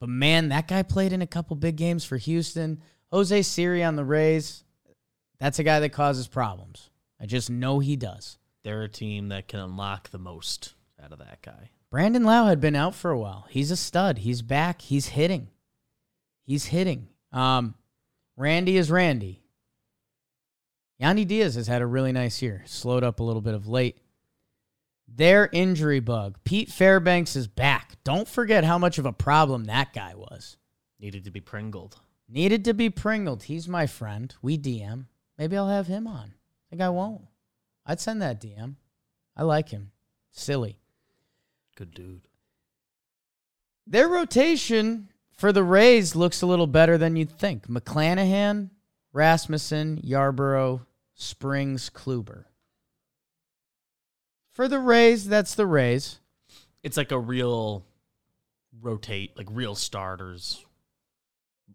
But 0.00 0.08
man, 0.08 0.48
that 0.48 0.68
guy 0.68 0.82
played 0.82 1.12
in 1.12 1.22
a 1.22 1.26
couple 1.26 1.56
big 1.56 1.76
games 1.76 2.04
for 2.04 2.16
Houston. 2.16 2.80
Jose 3.10 3.42
Siri 3.42 3.84
on 3.84 3.96
the 3.96 4.04
Rays, 4.04 4.64
that's 5.38 5.58
a 5.58 5.64
guy 5.64 5.80
that 5.80 5.90
causes 5.90 6.28
problems. 6.28 6.90
I 7.20 7.26
just 7.26 7.50
know 7.50 7.80
he 7.80 7.96
does. 7.96 8.38
They're 8.62 8.82
a 8.82 8.88
team 8.88 9.28
that 9.28 9.48
can 9.48 9.60
unlock 9.60 10.10
the 10.10 10.18
most 10.18 10.74
out 11.02 11.12
of 11.12 11.18
that 11.18 11.42
guy. 11.42 11.70
Brandon 11.90 12.24
Lowe 12.24 12.46
had 12.46 12.60
been 12.60 12.76
out 12.76 12.94
for 12.94 13.10
a 13.10 13.18
while. 13.18 13.46
He's 13.50 13.70
a 13.70 13.76
stud. 13.76 14.18
He's 14.18 14.42
back. 14.42 14.82
He's 14.82 15.08
hitting. 15.08 15.48
He's 16.44 16.66
hitting. 16.66 17.08
Um, 17.32 17.74
Randy 18.36 18.76
is 18.76 18.90
Randy. 18.90 19.42
Yandy 21.00 21.26
Diaz 21.26 21.56
has 21.56 21.66
had 21.66 21.82
a 21.82 21.86
really 21.86 22.12
nice 22.12 22.40
year. 22.40 22.62
Slowed 22.66 23.04
up 23.04 23.20
a 23.20 23.24
little 23.24 23.42
bit 23.42 23.54
of 23.54 23.66
late. 23.66 23.98
Their 25.08 25.48
injury 25.52 26.00
bug. 26.00 26.38
Pete 26.44 26.70
Fairbanks 26.70 27.36
is 27.36 27.46
back. 27.46 27.96
Don't 28.04 28.28
forget 28.28 28.64
how 28.64 28.78
much 28.78 28.98
of 28.98 29.04
a 29.04 29.12
problem 29.12 29.64
that 29.64 29.92
guy 29.92 30.14
was. 30.14 30.56
Needed 31.00 31.24
to 31.24 31.30
be 31.30 31.40
pringled. 31.40 32.00
Needed 32.28 32.64
to 32.64 32.74
be 32.74 32.88
pringled. 32.88 33.42
He's 33.42 33.68
my 33.68 33.86
friend. 33.86 34.34
We 34.40 34.56
DM. 34.56 35.06
Maybe 35.36 35.56
I'll 35.56 35.68
have 35.68 35.88
him 35.88 36.06
on. 36.06 36.34
I 36.34 36.64
think 36.70 36.80
I 36.80 36.88
won't. 36.88 37.26
I'd 37.84 38.00
send 38.00 38.22
that 38.22 38.40
DM. 38.40 38.76
I 39.36 39.42
like 39.42 39.70
him. 39.70 39.90
Silly. 40.30 40.78
Good 41.82 41.94
dude. 41.94 42.28
Their 43.88 44.06
rotation 44.06 45.08
for 45.32 45.52
the 45.52 45.64
Rays 45.64 46.14
looks 46.14 46.40
a 46.40 46.46
little 46.46 46.68
better 46.68 46.96
than 46.96 47.16
you'd 47.16 47.36
think. 47.36 47.66
McClanahan, 47.66 48.70
Rasmussen, 49.12 50.00
Yarbrough, 50.00 50.86
Springs, 51.16 51.90
Kluber. 51.90 52.44
For 54.52 54.68
the 54.68 54.78
Rays, 54.78 55.26
that's 55.26 55.56
the 55.56 55.66
Rays. 55.66 56.20
It's 56.84 56.96
like 56.96 57.10
a 57.10 57.18
real 57.18 57.84
rotate, 58.80 59.36
like 59.36 59.48
real 59.50 59.74
starters, 59.74 60.64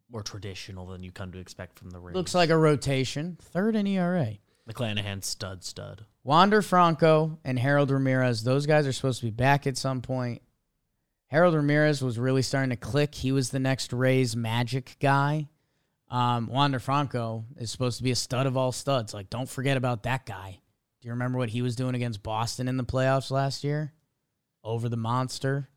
more 0.10 0.24
traditional 0.24 0.86
than 0.86 1.04
you 1.04 1.12
come 1.12 1.34
to 1.34 1.40
expect 1.40 1.78
from 1.78 1.90
the 1.90 2.00
Rays. 2.00 2.16
Looks 2.16 2.34
like 2.34 2.50
a 2.50 2.58
rotation. 2.58 3.38
Third 3.42 3.76
in 3.76 3.86
ERA. 3.86 4.38
McClanahan 4.68 5.24
stud 5.24 5.64
stud. 5.64 6.06
Wander 6.24 6.62
Franco 6.62 7.40
and 7.44 7.58
Harold 7.58 7.90
Ramirez, 7.90 8.44
those 8.44 8.66
guys 8.66 8.86
are 8.86 8.92
supposed 8.92 9.22
to 9.22 9.28
be 9.28 9.32
back 9.32 9.66
at 9.66 9.78
some 9.78 10.02
point. 10.02 10.42
Harold 11.28 11.56
Ramirez 11.56 12.02
was 12.02 12.20
really 12.20 12.42
starting 12.42 12.70
to 12.70 12.76
click. 12.76 13.16
He 13.16 13.32
was 13.32 13.50
the 13.50 13.60
next 13.60 13.94
Rays 13.94 14.36
magic 14.36 14.98
guy. 15.00 15.50
Um, 16.10 16.48
Wander 16.48 16.80
Franco 16.80 17.46
is 17.58 17.70
supposed 17.70 17.98
to 17.98 18.04
be 18.04 18.12
a 18.12 18.16
stud 18.16 18.46
of 18.46 18.56
all 18.56 18.72
studs. 18.72 19.14
Like, 19.14 19.30
don't 19.30 19.50
forget 19.50 19.78
about 19.78 20.04
that 20.04 20.26
guy. 20.26 20.60
Do 21.02 21.08
you 21.08 21.12
remember 21.12 21.38
what 21.38 21.50
he 21.50 21.62
was 21.62 21.76
doing 21.76 21.96
against 21.96 22.24
Boston 22.24 22.68
in 22.68 22.78
the 22.78 22.84
playoffs 22.84 23.30
last 23.30 23.64
year? 23.64 23.94
Over 24.64 24.90
the 24.90 24.98
monster. 24.98 25.70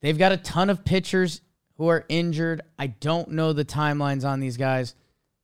They've 0.00 0.18
got 0.18 0.32
a 0.32 0.36
ton 0.36 0.70
of 0.70 0.84
pitchers 0.84 1.40
who 1.76 1.88
are 1.88 2.04
injured. 2.08 2.62
I 2.78 2.88
don't 2.88 3.30
know 3.30 3.52
the 3.52 3.64
timelines 3.64 4.24
on 4.24 4.40
these 4.40 4.56
guys. 4.56 4.94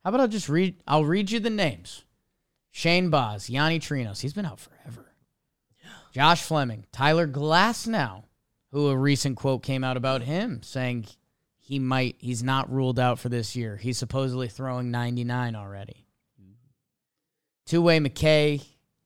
How 0.05 0.09
about 0.09 0.21
I'll 0.21 0.27
just 0.27 0.49
read 0.49 0.75
I'll 0.87 1.03
read 1.03 1.31
you 1.31 1.39
the 1.39 1.49
names. 1.49 2.03
Shane 2.69 3.09
Baz, 3.09 3.49
Yonny 3.49 3.79
Chirinos, 3.79 4.21
he's 4.21 4.33
been 4.33 4.45
out 4.45 4.59
forever. 4.59 5.15
Josh 6.13 6.43
Fleming, 6.43 6.85
Tyler 6.91 7.27
Glasnow, 7.27 8.25
who 8.71 8.89
a 8.89 8.95
recent 8.95 9.35
quote 9.35 9.63
came 9.63 9.83
out 9.83 9.97
about 9.97 10.21
him 10.21 10.61
saying 10.61 11.07
he 11.57 11.79
might 11.79 12.17
he's 12.19 12.43
not 12.43 12.71
ruled 12.71 12.99
out 12.99 13.17
for 13.17 13.29
this 13.29 13.55
year. 13.55 13.77
He's 13.77 13.97
supposedly 13.97 14.47
throwing 14.47 14.91
99 14.91 15.55
already. 15.55 16.05
Two 17.65 17.81
way 17.81 17.99
McKay, 17.99 18.63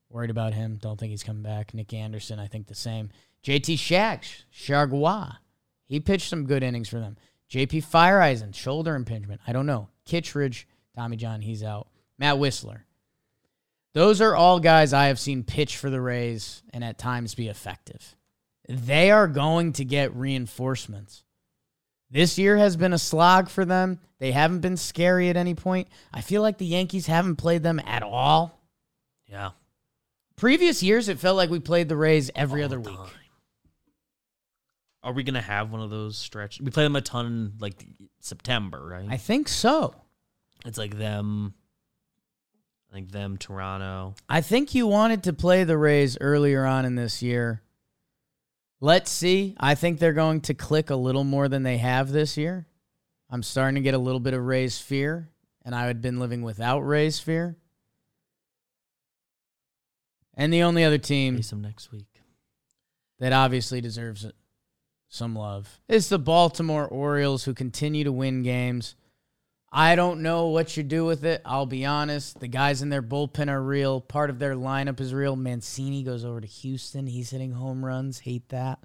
worried 0.10 0.30
about 0.30 0.54
him. 0.54 0.80
Don't 0.82 1.00
think 1.00 1.12
he's 1.12 1.24
coming 1.24 1.44
back. 1.44 1.74
Nick 1.74 1.94
Anderson, 1.94 2.40
I 2.40 2.48
think 2.48 2.68
the 2.68 2.76
same. 2.76 3.10
JT 3.46 3.80
Shags, 3.80 4.44
Chargois. 4.54 5.38
He 5.86 6.02
pitched 6.02 6.30
some 6.30 6.46
good 6.46 6.62
innings 6.62 6.90
for 6.90 7.00
them. 7.00 7.16
JP 7.50 7.86
Feyereisen, 7.86 8.54
shoulder 8.54 8.96
impingement. 8.96 9.40
I 9.48 9.54
don't 9.54 9.66
know. 9.66 9.88
Kittredge, 10.06 10.68
Tommy 10.96 11.18
John, 11.18 11.42
he's 11.42 11.64
out. 11.64 11.88
Matt 12.18 12.36
Wisler. 12.36 12.82
Those 13.94 14.22
are 14.22 14.36
all 14.36 14.60
guys 14.60 14.94
I 14.94 15.06
have 15.08 15.20
seen 15.20 15.44
pitch 15.44 15.78
for 15.78 15.90
the 15.90 16.02
Rays 16.02 16.62
and 16.72 16.84
at 16.84 16.98
times 16.98 17.36
be 17.36 17.48
effective. 17.48 18.16
They 18.68 19.10
are 19.10 19.28
going 19.28 19.74
to 19.74 19.86
get 19.86 20.16
reinforcements. 20.16 21.24
This 22.12 22.38
year 22.38 22.58
has 22.58 22.76
been 22.76 22.94
a 22.94 23.00
slog 23.00 23.50
for 23.50 23.66
them. 23.66 24.00
They 24.20 24.32
haven't 24.32 24.60
been 24.60 24.78
scary 24.78 25.30
at 25.30 25.38
any 25.38 25.56
point. 25.56 25.88
I 26.14 26.22
feel 26.22 26.42
like 26.42 26.58
the 26.58 26.66
Yankees 26.66 27.08
haven't 27.08 27.38
played 27.38 27.64
them 27.64 27.80
at 27.86 28.04
all. 28.04 28.60
Yeah. 29.28 29.52
Previous 30.36 30.84
years, 30.84 31.10
it 31.10 31.20
felt 31.20 31.38
like 31.38 31.50
we 31.50 31.60
played 31.60 31.90
the 31.90 31.98
Rays 31.98 32.30
every 32.36 32.62
All 32.62 32.66
other 32.66 32.80
the 32.80 32.90
week. 32.90 33.00
Are 35.02 35.14
we 35.14 35.24
gonna 35.24 35.42
have 35.42 35.72
one 35.72 35.82
of 35.82 35.90
those 35.90 36.18
stretches? 36.18 36.62
We 36.62 36.72
play 36.72 36.84
them 36.84 36.96
a 36.96 37.02
ton 37.02 37.26
in 37.26 37.54
like 37.60 37.86
September, 38.20 38.86
right? 38.86 39.08
I 39.10 39.18
think 39.18 39.48
so. 39.48 39.96
It's 40.66 40.78
like 40.78 40.98
them. 40.98 41.54
I 42.90 42.96
think 42.96 43.12
them 43.12 43.38
Toronto. 43.38 44.16
I 44.28 44.42
think 44.42 44.74
you 44.74 44.88
wanted 44.88 45.24
to 45.24 45.34
play 45.34 45.64
the 45.64 45.78
Rays 45.78 46.18
earlier 46.20 46.66
on 46.66 46.86
in 46.86 46.96
this 46.96 47.22
year. 47.22 47.62
Let's 48.82 49.12
see. 49.12 49.56
I 49.60 49.76
think 49.76 50.00
they're 50.00 50.14
going 50.14 50.42
to 50.42 50.54
click 50.54 50.90
a 50.90 50.96
little 50.96 51.24
more 51.24 51.48
than 51.48 51.64
they 51.64 51.78
have 51.78 52.12
this 52.12 52.38
year. 52.38 52.66
I'm 53.30 53.44
starting 53.44 53.76
to 53.76 53.82
get 53.82 53.94
a 53.94 54.00
little 54.00 54.20
bit 54.20 54.34
of 54.34 54.44
Rays 54.44 54.80
fear, 54.80 55.30
and 55.64 55.76
I 55.76 55.86
had 55.86 56.02
been 56.02 56.20
living 56.20 56.42
without 56.42 56.80
Rays 56.80 57.20
fear. 57.20 57.58
And 60.34 60.52
the 60.52 60.64
only 60.64 60.84
other 60.84 60.98
team 60.98 61.40
them 61.42 61.62
next 61.62 61.92
week. 61.92 62.08
that 63.20 63.34
obviously 63.34 63.82
deserves 63.82 64.26
some 65.10 65.36
love 65.36 65.80
is 65.88 66.08
the 66.08 66.18
Baltimore 66.18 66.88
Orioles, 66.88 67.44
who 67.44 67.54
continue 67.54 68.04
to 68.06 68.12
win 68.12 68.42
games. 68.42 68.96
I 69.72 69.96
don't 69.96 70.22
know 70.22 70.48
what 70.48 70.76
you 70.78 70.84
do 70.84 71.06
with 71.06 71.24
it. 71.26 71.42
I'll 71.46 71.68
be 71.68 71.86
honest. 71.86 72.40
The 72.40 72.48
guys 72.48 72.82
in 72.82 72.90
their 72.90 73.04
bullpen 73.04 73.50
are 73.50 73.62
real. 73.62 74.02
Part 74.02 74.32
of 74.32 74.40
their 74.40 74.56
lineup 74.56 75.00
is 75.00 75.14
real. 75.14 75.36
Mancini 75.36 76.02
goes 76.02 76.26
over 76.26 76.42
to 76.42 76.48
Houston. 76.48 77.06
He's 77.06 77.30
hitting 77.30 77.52
home 77.52 77.86
runs. 77.86 78.20
Hate 78.20 78.50
that. 78.50 78.80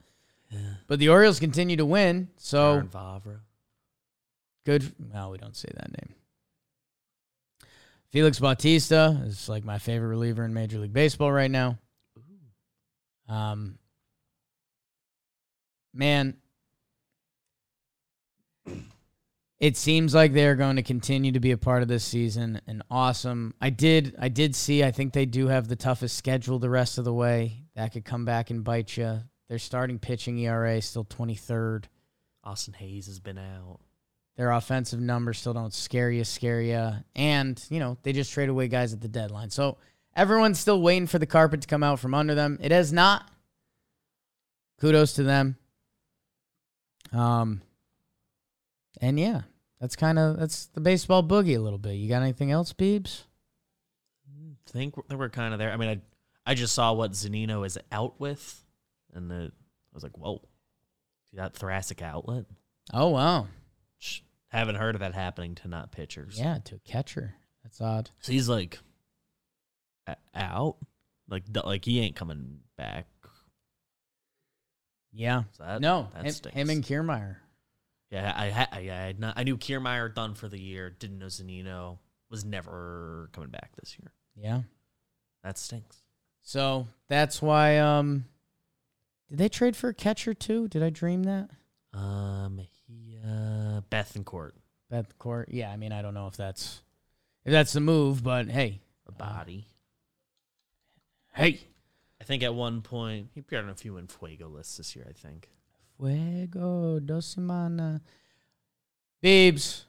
But 0.86 0.98
the 0.98 1.08
Orioles 1.08 1.40
continue 1.40 1.76
to 1.78 1.86
win. 1.86 2.28
So 2.36 2.74
good. 4.66 4.92
Well, 5.12 5.30
we 5.30 5.38
don't 5.38 5.56
say 5.56 5.68
that 5.74 5.90
name. 5.90 6.14
Felix 8.10 8.38
Bautista 8.38 9.20
is 9.24 9.48
like 9.48 9.64
my 9.64 9.78
favorite 9.78 10.08
reliever 10.08 10.44
in 10.44 10.54
Major 10.54 10.78
League 10.78 10.92
Baseball 10.92 11.32
right 11.32 11.50
now. 11.50 11.78
Um, 13.28 13.78
man, 15.92 16.36
it 19.64 19.78
seems 19.78 20.14
like 20.14 20.34
they're 20.34 20.56
going 20.56 20.76
to 20.76 20.82
continue 20.82 21.32
to 21.32 21.40
be 21.40 21.50
a 21.50 21.56
part 21.56 21.80
of 21.80 21.88
this 21.88 22.04
season 22.04 22.60
and 22.66 22.82
awesome. 22.90 23.54
I 23.62 23.70
did, 23.70 24.14
I 24.18 24.28
did 24.28 24.54
see. 24.54 24.84
I 24.84 24.90
think 24.90 25.14
they 25.14 25.24
do 25.24 25.46
have 25.46 25.68
the 25.68 25.74
toughest 25.74 26.18
schedule 26.18 26.58
the 26.58 26.68
rest 26.68 26.98
of 26.98 27.06
the 27.06 27.14
way. 27.14 27.62
That 27.74 27.94
could 27.94 28.04
come 28.04 28.26
back 28.26 28.50
and 28.50 28.62
bite 28.62 28.94
you. 28.98 29.20
Their 29.48 29.58
starting 29.58 29.98
pitching 29.98 30.36
ERA 30.36 30.82
still 30.82 31.04
twenty 31.04 31.34
third. 31.34 31.88
Austin 32.44 32.74
Hays 32.74 33.06
has 33.06 33.20
been 33.20 33.38
out. 33.38 33.80
Their 34.36 34.50
offensive 34.50 35.00
numbers 35.00 35.38
still 35.38 35.54
don't 35.54 35.72
scare 35.72 36.10
you, 36.10 36.24
scare 36.24 36.60
you. 36.60 36.90
And, 37.16 37.64
you 37.70 37.80
know, 37.80 37.96
they 38.02 38.12
just 38.12 38.34
trade 38.34 38.50
away 38.50 38.68
guys 38.68 38.92
at 38.92 39.00
the 39.00 39.08
deadline. 39.08 39.48
So 39.48 39.78
everyone's 40.14 40.60
still 40.60 40.82
waiting 40.82 41.06
for 41.06 41.18
the 41.18 41.24
carpet 41.24 41.62
to 41.62 41.68
come 41.68 41.82
out 41.82 42.00
from 42.00 42.12
under 42.12 42.34
them. 42.34 42.58
It 42.60 42.70
has 42.70 42.92
not. 42.92 43.30
Kudos 44.78 45.14
to 45.14 45.22
them. 45.22 45.56
Um, 47.14 47.62
And 49.00 49.18
yeah, 49.18 49.42
that's 49.80 49.96
kind 49.96 50.18
of 50.18 50.38
that's 50.38 50.66
the 50.66 50.80
baseball 50.80 51.22
boogie 51.22 51.56
a 51.56 51.60
little 51.60 51.78
bit. 51.78 51.94
You 51.94 52.08
got 52.08 52.22
anything 52.22 52.50
else, 52.50 52.72
Beebs? 52.72 53.22
I 54.28 54.70
think 54.70 54.96
we're, 54.96 55.16
we're 55.16 55.28
kind 55.28 55.52
of 55.52 55.58
there. 55.58 55.72
I 55.72 55.76
mean, 55.76 55.88
I 55.88 56.00
I 56.50 56.54
just 56.54 56.74
saw 56.74 56.92
what 56.92 57.12
Zunino 57.12 57.66
is 57.66 57.78
out 57.92 58.18
with, 58.20 58.64
and 59.14 59.30
the, 59.30 59.50
I 59.52 59.94
was 59.94 60.02
like, 60.02 60.16
whoa, 60.18 60.42
see 61.30 61.36
that 61.36 61.54
thoracic 61.54 62.02
outlet? 62.02 62.44
Oh 62.92 63.08
wow, 63.08 63.48
Sh- 63.98 64.20
Haven't 64.48 64.76
heard 64.76 64.94
of 64.94 65.00
that 65.00 65.14
happening 65.14 65.54
to 65.56 65.68
not 65.68 65.92
pitchers. 65.92 66.38
yeah, 66.38 66.58
to 66.64 66.76
a 66.76 66.78
catcher. 66.80 67.34
That's 67.62 67.80
odd. 67.80 68.10
So 68.20 68.32
he's 68.32 68.48
like 68.48 68.78
a- 70.06 70.16
out, 70.34 70.76
like 71.28 71.44
like 71.64 71.84
he 71.84 72.00
ain't 72.00 72.16
coming 72.16 72.58
back. 72.76 73.06
Yeah, 75.16 75.44
So 75.52 75.62
that, 75.64 75.80
no, 75.80 76.08
that 76.14 76.24
him, 76.24 76.52
him 76.52 76.70
and 76.70 76.82
Kiermaier. 76.84 77.36
Yeah, 78.14 78.32
I 78.36 78.50
ha- 78.50 78.68
I, 78.70 78.78
I, 78.78 78.82
had 78.84 79.18
not, 79.18 79.34
I 79.36 79.42
knew 79.42 79.56
Kiermaier 79.56 80.14
done 80.14 80.34
for 80.34 80.46
the 80.46 80.60
year. 80.60 80.88
Didn't 80.88 81.18
know 81.18 81.26
Zunino 81.26 81.98
was 82.30 82.44
never 82.44 83.28
coming 83.32 83.50
back 83.50 83.72
this 83.74 83.98
year. 83.98 84.12
Yeah. 84.36 84.60
That 85.42 85.58
stinks. 85.58 85.96
So 86.40 86.86
that's 87.08 87.42
why. 87.42 87.78
Um, 87.78 88.26
did 89.28 89.38
they 89.38 89.48
trade 89.48 89.74
for 89.74 89.88
a 89.88 89.94
catcher 89.94 90.32
too? 90.32 90.68
Did 90.68 90.80
I 90.80 90.90
dream 90.90 91.24
that? 91.24 91.50
Um, 91.92 92.60
he, 92.86 93.18
uh, 93.20 93.80
Bethancourt, 93.90 94.52
Beth 94.90 95.18
Court. 95.18 95.48
Yeah, 95.50 95.72
I 95.72 95.76
mean, 95.76 95.90
I 95.90 96.00
don't 96.00 96.14
know 96.14 96.28
if 96.28 96.36
that's 96.36 96.82
if 97.44 97.50
that's 97.50 97.72
the 97.72 97.80
move, 97.80 98.22
but 98.22 98.48
hey, 98.48 98.80
a 99.08 99.12
body. 99.12 99.66
hey, 101.34 101.58
I 102.20 102.24
think 102.24 102.44
at 102.44 102.54
one 102.54 102.80
point 102.80 103.30
he 103.34 103.40
appeared 103.40 103.64
on 103.64 103.70
a 103.70 103.74
few 103.74 103.96
in 103.96 104.06
Fuego 104.06 104.48
lists 104.48 104.76
this 104.76 104.94
year. 104.94 105.06
I 105.08 105.12
think. 105.12 105.48
Fuego 105.96 106.98
dos 107.00 107.34
semanas. 107.34 108.00
Beebs, 109.22 109.84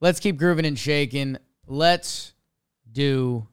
let's 0.00 0.20
keep 0.20 0.36
grooving 0.36 0.66
and 0.66 0.78
shaking. 0.78 1.38
Let's 1.66 2.34
do 2.90 3.46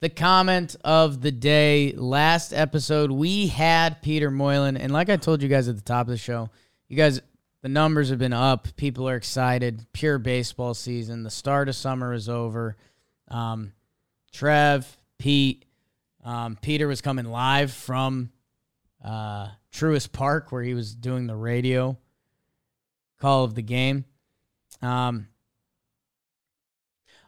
the 0.00 0.08
comment 0.08 0.76
of 0.84 1.20
the 1.22 1.30
day. 1.30 1.92
Last 1.96 2.52
episode, 2.52 3.10
we 3.10 3.46
had 3.46 4.02
Peter 4.02 4.30
Moylan. 4.30 4.76
And 4.76 4.92
like 4.92 5.08
I 5.08 5.16
told 5.16 5.42
you 5.42 5.48
guys 5.48 5.68
at 5.68 5.76
the 5.76 5.82
top 5.82 6.06
of 6.06 6.10
the 6.10 6.18
show, 6.18 6.50
you 6.88 6.96
guys, 6.96 7.20
the 7.62 7.68
numbers 7.68 8.10
have 8.10 8.18
been 8.18 8.32
up. 8.32 8.68
People 8.76 9.08
are 9.08 9.16
excited. 9.16 9.86
Pure 9.92 10.18
baseball 10.18 10.74
season. 10.74 11.22
The 11.22 11.30
start 11.30 11.68
of 11.68 11.76
summer 11.76 12.12
is 12.12 12.28
over. 12.28 12.76
Um, 13.28 13.72
Trev, 14.32 14.96
Pete, 15.18 15.64
um, 16.24 16.58
Peter 16.60 16.88
was 16.88 17.00
coming 17.00 17.26
live 17.26 17.72
from 17.72 18.30
uh, 19.04 19.48
Truist 19.72 20.12
Park 20.12 20.50
where 20.50 20.62
he 20.62 20.74
was 20.74 20.94
doing 20.94 21.26
the 21.26 21.36
radio 21.36 21.96
call 23.20 23.44
of 23.44 23.54
the 23.54 23.62
game. 23.62 24.04
Um, 24.82 25.28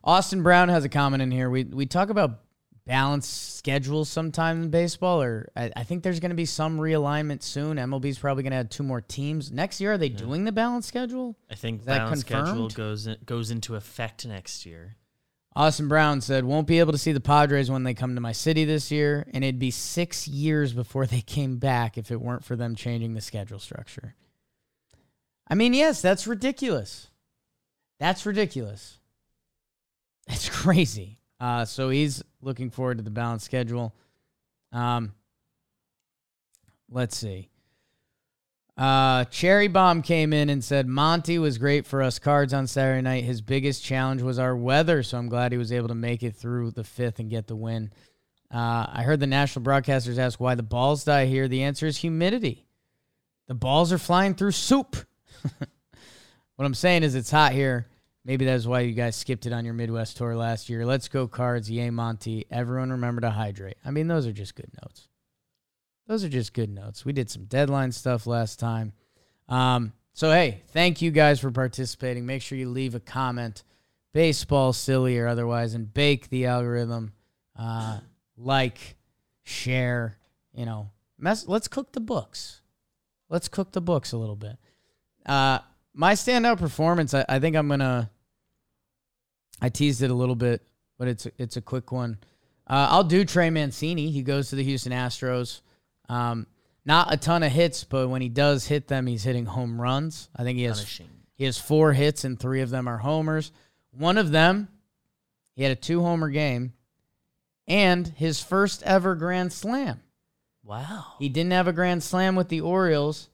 Austin 0.03 0.43
Brown 0.43 0.69
has 0.69 0.85
a 0.85 0.89
comment 0.89 1.23
in 1.23 1.31
here. 1.31 1.51
We 1.51 1.65
we 1.65 1.87
talk 1.87 2.11
about 2.11 2.41
balanced 2.87 3.57
schedules 3.57 4.09
sometime 4.09 4.63
in 4.63 4.71
baseball, 4.71 5.21
or 5.21 5.51
I, 5.57 5.73
I 5.75 5.83
think 5.83 6.05
there's 6.05 6.21
going 6.21 6.31
to 6.31 6.37
be 6.37 6.45
some 6.45 6.79
realignment 6.79 7.43
soon. 7.43 7.77
MLB's 7.77 8.19
probably 8.19 8.45
going 8.45 8.53
to 8.53 8.59
add 8.59 8.71
two 8.71 8.85
more 8.85 9.01
teams 9.01 9.51
next 9.51 9.81
year. 9.81 9.95
Are 9.95 9.99
they 9.99 10.09
doing 10.09 10.45
the 10.45 10.53
balanced 10.53 10.87
schedule? 10.89 11.37
I 11.51 11.57
think 11.57 11.81
Is 11.81 11.87
that 11.87 11.99
balance 11.99 12.21
schedule 12.21 12.45
confirmed? 12.45 12.75
goes 12.75 13.07
in, 13.09 13.17
goes 13.27 13.51
into 13.51 13.75
effect 13.75 14.25
next 14.27 14.65
year. 14.65 14.97
Austin 15.57 15.89
Brown 15.89 16.21
said, 16.21 16.45
"Won't 16.45 16.67
be 16.67 16.79
able 16.81 16.93
to 16.93 16.99
see 16.99 17.13
the 17.13 17.21
Padres 17.21 17.71
when 17.71 17.83
they 17.83 17.95
come 17.95 18.15
to 18.15 18.21
my 18.21 18.33
city 18.33 18.67
this 18.67 18.91
year, 18.91 19.27
and 19.33 19.43
it'd 19.43 19.59
be 19.59 19.71
six 19.71 20.29
years 20.29 20.75
before 20.75 21.07
they 21.07 21.23
came 21.23 21.57
back 21.57 21.97
if 21.97 22.11
it 22.11 22.21
weren't 22.21 22.45
for 22.45 22.57
them 22.57 22.75
changing 22.75 23.15
the 23.15 23.23
schedule 23.23 23.59
structure." 23.59 24.15
I 25.49 25.55
mean, 25.55 25.73
yes, 25.73 26.03
that's 26.03 26.27
ridiculous. 26.27 27.09
That's 27.99 28.27
ridiculous. 28.27 28.99
It's 30.29 30.49
crazy. 30.63 31.21
Uh, 31.41 31.65
so 31.65 31.89
he's 31.89 32.23
looking 32.43 32.71
forward 32.71 32.99
to 32.99 33.05
the 33.05 33.11
balanced 33.11 33.47
schedule. 33.47 33.95
Um, 34.73 35.15
let's 36.91 37.17
see. 37.17 37.49
Uh, 38.77 39.25
Cherry 39.27 39.69
Bomb 39.69 40.03
came 40.03 40.33
in 40.33 40.51
and 40.51 40.63
said 40.63 40.87
Monty 40.87 41.39
was 41.39 41.57
great 41.57 41.87
for 41.87 42.03
us 42.03 42.19
cards 42.19 42.53
on 42.53 42.67
Saturday 42.67 43.01
night. 43.01 43.25
His 43.25 43.41
biggest 43.41 43.83
challenge 43.83 44.21
was 44.21 44.39
our 44.39 44.55
weather, 44.55 45.03
so 45.03 45.17
I'm 45.17 45.29
glad 45.29 45.53
he 45.53 45.59
was 45.59 45.73
able 45.73 45.89
to 45.89 45.95
make 45.95 46.23
it 46.23 46.37
through 46.37 46.73
the 46.73 46.85
fifth 46.85 47.19
and 47.19 47.31
get 47.31 47.47
the 47.47 47.57
win. 47.57 47.91
Uh, 48.53 48.87
I 48.89 49.03
heard 49.03 49.21
the 49.21 49.27
national 49.27 49.65
broadcasters 49.65 50.19
ask 50.19 50.39
why 50.39 50.55
the 50.55 50.63
balls 50.63 51.05
die 51.05 51.25
here. 51.25 51.49
The 51.49 51.63
answer 51.63 51.87
is 51.87 51.97
humidity. 51.97 52.67
The 53.49 53.55
balls 53.55 53.93
are 53.93 53.99
flying 53.99 54.35
through 54.35 54.53
soup. 54.53 54.97
what 55.43 56.65
I'm 56.65 56.75
saying 56.75 57.03
is 57.03 57.15
it's 57.15 57.31
hot 57.31 57.53
here. 57.53 57.87
Maybe 58.27 58.45
that's 58.45 58.67
why 58.67 58.81
you 58.81 58.93
guys 58.93 59.17
skipped 59.17 59.47
it 59.47 59.53
on 59.53 59.65
your 59.65 59.75
Midwest 59.75 60.17
tour 60.17 60.37
last 60.37 60.69
year. 60.69 60.85
Let's 60.85 61.09
go 61.09 61.29
cards. 61.29 61.71
Yay, 61.71 61.91
Monty. 61.91 62.45
Everyone 62.51 62.91
remember 62.91 63.21
to 63.23 63.31
hydrate. 63.31 63.77
I 63.85 63.91
mean, 63.91 64.09
those 64.09 64.27
are 64.27 64.33
just 64.33 64.57
good 64.57 64.71
notes. 64.83 65.09
Those 66.07 66.25
are 66.25 66.29
just 66.29 66.55
good 66.55 66.71
notes. 66.71 67.05
We 67.05 67.13
did 67.13 67.31
some 67.31 67.45
deadline 67.45 67.93
stuff 67.93 68.27
last 68.27 68.61
time. 68.61 68.93
Um, 69.49 69.93
so, 70.13 70.31
hey, 70.31 70.63
thank 70.69 71.03
you 71.03 71.11
guys 71.11 71.41
for 71.41 71.51
participating. 71.51 72.27
Make 72.27 72.43
sure 72.43 72.57
you 72.57 72.69
leave 72.69 72.95
a 72.95 73.01
comment, 73.01 73.65
baseball, 74.13 74.73
silly, 74.73 75.19
or 75.19 75.27
otherwise, 75.27 75.75
and 75.75 75.93
bake 75.93 76.29
the 76.29 76.47
algorithm. 76.47 77.13
Uh, 77.59 77.99
like, 78.37 78.97
share, 79.43 80.17
you 80.55 80.65
know, 80.65 80.91
mess. 81.19 81.47
Let's 81.49 81.69
cook 81.69 81.93
the 81.93 82.01
books. 82.01 82.61
Let's 83.29 83.49
cook 83.49 83.73
the 83.73 83.81
books 83.81 84.13
a 84.13 84.17
little 84.17 84.37
bit. 84.37 84.57
Uh, 85.27 85.59
my 85.93 86.13
standout 86.13 86.59
performance, 86.59 87.15
I, 87.15 87.25
I 87.29 87.41
think 87.41 87.57
I'm 87.57 87.69
going 87.69 87.81
to. 87.81 88.09
I 89.61 89.71
teased 89.71 90.03
it 90.03 90.11
a 90.11 90.15
little 90.15 90.35
bit, 90.35 90.63
but 90.99 91.09
it's 91.09 91.27
it's 91.39 91.57
a 91.57 91.63
quick 91.63 91.91
one. 91.91 92.19
Uh, 92.67 92.89
I'll 92.91 93.05
do 93.05 93.25
Trey 93.25 93.51
Mancini. 93.51 94.11
He 94.11 94.23
goes 94.23 94.51
to 94.51 94.57
the 94.57 94.63
Houston 94.63 94.93
Astros. 94.93 95.63
Um, 96.09 96.47
not 96.85 97.13
a 97.13 97.17
ton 97.17 97.43
of 97.43 97.53
hits, 97.53 97.85
but 97.85 98.09
when 98.09 98.23
he 98.23 98.29
does 98.29 98.67
hit 98.67 98.89
them, 98.89 99.07
he's 99.07 99.25
hitting 99.25 99.47
home 99.47 99.81
runs. 99.81 100.29
I 100.37 100.45
think 100.45 100.59
he 100.59 100.65
has 100.65 101.01
he 101.35 101.45
has 101.45 101.59
four 101.59 101.93
hits 101.93 102.25
and 102.25 102.39
three 102.39 102.63
of 102.63 102.71
them 102.71 102.89
are 102.89 102.99
homers. 102.99 103.53
One 103.91 104.19
of 104.19 104.31
them, 104.31 104.69
he 105.55 105.63
had 105.63 105.73
a 105.73 105.77
two 105.77 106.03
homer 106.03 106.31
game, 106.31 106.73
and 107.67 108.07
his 108.07 108.41
first 108.41 108.83
ever 108.85 109.15
grand 109.15 109.53
slam. 109.53 110.01
Wow. 110.63 111.15
He 111.19 111.29
didn't 111.29 111.53
have 111.53 111.69
a 111.69 111.73
grand 111.73 112.03
slam 112.03 112.35
with 112.35 112.49
the 112.49 112.61
Orioles. 112.61 113.29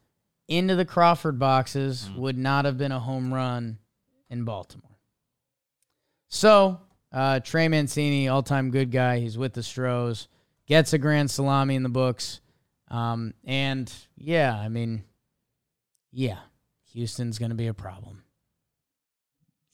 Into 0.49 0.75
the 0.75 0.85
Crawford 0.85 1.39
boxes 1.39 2.11
would 2.14 2.37
not 2.37 2.66
have 2.66 2.77
been 2.77 2.93
a 2.93 3.01
home 3.01 3.33
run 3.33 3.79
in 4.29 4.45
Baltimore. 4.45 4.99
So, 6.29 6.81
uh, 7.11 7.41
Trey 7.41 7.68
Mancini, 7.68 8.29
all 8.29 8.43
time 8.43 8.70
good 8.70 8.91
guy. 8.91 9.18
He's 9.18 9.39
with 9.39 9.55
the 9.55 9.62
Stros, 9.62 10.29
gets 10.66 10.93
a 10.93 10.99
grand 10.99 11.31
salami 11.31 11.75
in 11.75 11.83
the 11.83 11.89
books. 11.89 12.41
Um, 12.93 13.32
and 13.45 13.93
yeah, 14.16 14.55
I 14.57 14.68
mean, 14.68 15.03
yeah, 16.12 16.38
Houston's 16.93 17.38
going 17.38 17.51
to 17.51 17.57
be 17.57 17.66
a 17.66 17.74
problem. 17.74 18.22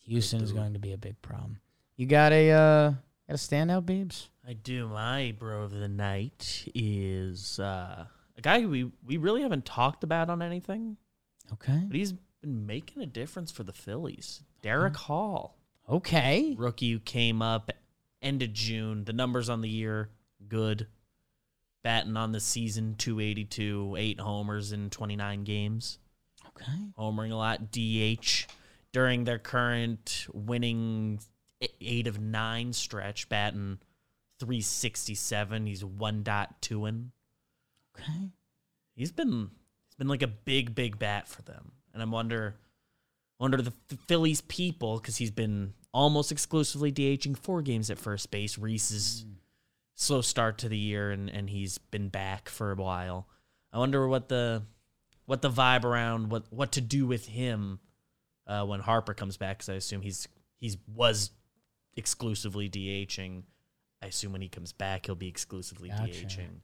Houston 0.04 0.40
is 0.40 0.52
going 0.52 0.72
to 0.72 0.78
be 0.78 0.92
a 0.92 0.98
big 0.98 1.20
problem. 1.20 1.58
You 1.96 2.06
got 2.06 2.32
a 2.32 2.50
uh, 2.50 2.90
got 2.90 2.98
a 3.28 3.32
standout, 3.34 3.82
Beebs? 3.84 4.28
I 4.46 4.54
do. 4.54 4.88
My 4.88 5.34
bro 5.38 5.62
of 5.64 5.72
the 5.72 5.88
night 5.88 6.66
is 6.74 7.58
uh, 7.58 8.06
a 8.36 8.40
guy 8.40 8.60
who 8.62 8.68
we, 8.70 8.90
we 9.04 9.16
really 9.18 9.42
haven't 9.42 9.66
talked 9.66 10.04
about 10.04 10.30
on 10.30 10.40
anything, 10.40 10.96
Okay. 11.52 11.82
but 11.86 11.96
he's 11.96 12.14
been 12.40 12.64
making 12.66 13.02
a 13.02 13.06
difference 13.06 13.50
for 13.50 13.64
the 13.64 13.72
Phillies. 13.74 14.42
Darick 14.62 14.96
Hall, 14.96 15.58
Okay. 15.88 16.54
rookie 16.56 16.92
who 16.92 17.00
came 17.00 17.42
up 17.42 17.70
end 18.22 18.42
of 18.42 18.52
June. 18.52 19.04
The 19.04 19.12
numbers 19.12 19.50
on 19.50 19.60
the 19.60 19.68
year 19.68 20.08
good. 20.48 20.86
Batting 21.85 22.16
on 22.16 22.33
the 22.33 22.41
season 22.41 22.97
282, 22.99 23.97
eight 23.99 24.20
homers 24.20 24.72
in 24.72 24.91
29 24.91 25.45
games. 25.45 25.99
Okay. 26.61 26.72
homering 26.99 27.31
a 27.31 27.37
lot. 27.37 27.70
DH 27.70 28.47
during 28.93 29.24
their 29.24 29.39
current 29.39 30.26
winning 30.33 31.20
eight 31.81 32.07
of 32.07 32.20
nine 32.20 32.72
stretch, 32.72 33.29
batting 33.29 33.79
367. 34.41 35.66
He's 35.66 35.85
one 35.85 36.22
dot 36.22 36.61
two 36.61 36.87
in. 36.87 37.12
Okay. 37.99 38.31
He's 38.95 39.12
been 39.12 39.51
he's 39.87 39.95
been 39.97 40.09
like 40.09 40.22
a 40.22 40.29
big 40.29 40.74
big 40.74 40.99
bat 40.99 41.29
for 41.29 41.43
them, 41.43 41.72
and 41.93 42.03
I'm 42.03 42.11
wonder 42.11 42.57
wonder 43.39 43.62
the 43.62 43.72
Phillies 44.07 44.41
people 44.43 44.99
because 44.99 45.16
he's 45.16 45.31
been 45.31 45.74
almost 45.93 46.33
exclusively 46.33 46.93
DHing 46.93 47.37
four 47.37 47.62
games 47.62 47.91
at 47.91 47.99
first 47.99 48.31
base. 48.31 48.59
Reese's 48.59 49.24
mm. 49.24 49.35
Slow 49.99 50.20
start 50.20 50.59
to 50.59 50.68
the 50.68 50.78
year, 50.78 51.11
and 51.11 51.28
and 51.28 51.51
he's 51.51 51.76
been 51.76 52.09
back 52.09 52.49
for 52.49 52.72
a 52.72 52.74
while. 52.76 53.28
I 53.72 53.78
wonder 53.78 54.09
what 54.09 54.28
the 54.28 54.62
what 55.26 55.42
the 55.42 55.51
vibe 55.51 55.84
around 55.84 56.30
what 56.30 56.44
what 56.51 56.72
to 56.72 56.80
do 56.80 57.07
with 57.07 57.26
him 57.26 57.80
uh, 58.46 58.64
when 58.64 58.80
Harper 58.80 59.12
comes 59.12 59.36
back 59.36 59.59
because 59.59 59.68
I 59.68 59.74
assume 59.74 60.01
he's 60.01 60.26
he's 60.57 60.78
was 60.86 61.32
exclusively 61.96 62.70
DHing. 62.70 63.42
I 64.01 64.07
assume 64.07 64.32
when 64.32 64.40
he 64.40 64.49
comes 64.49 64.72
back 64.72 65.07
he'll 65.07 65.16
be 65.16 65.28
exclusively 65.28 65.90
Gotcha. 65.90 66.05
DHing. 66.05 66.61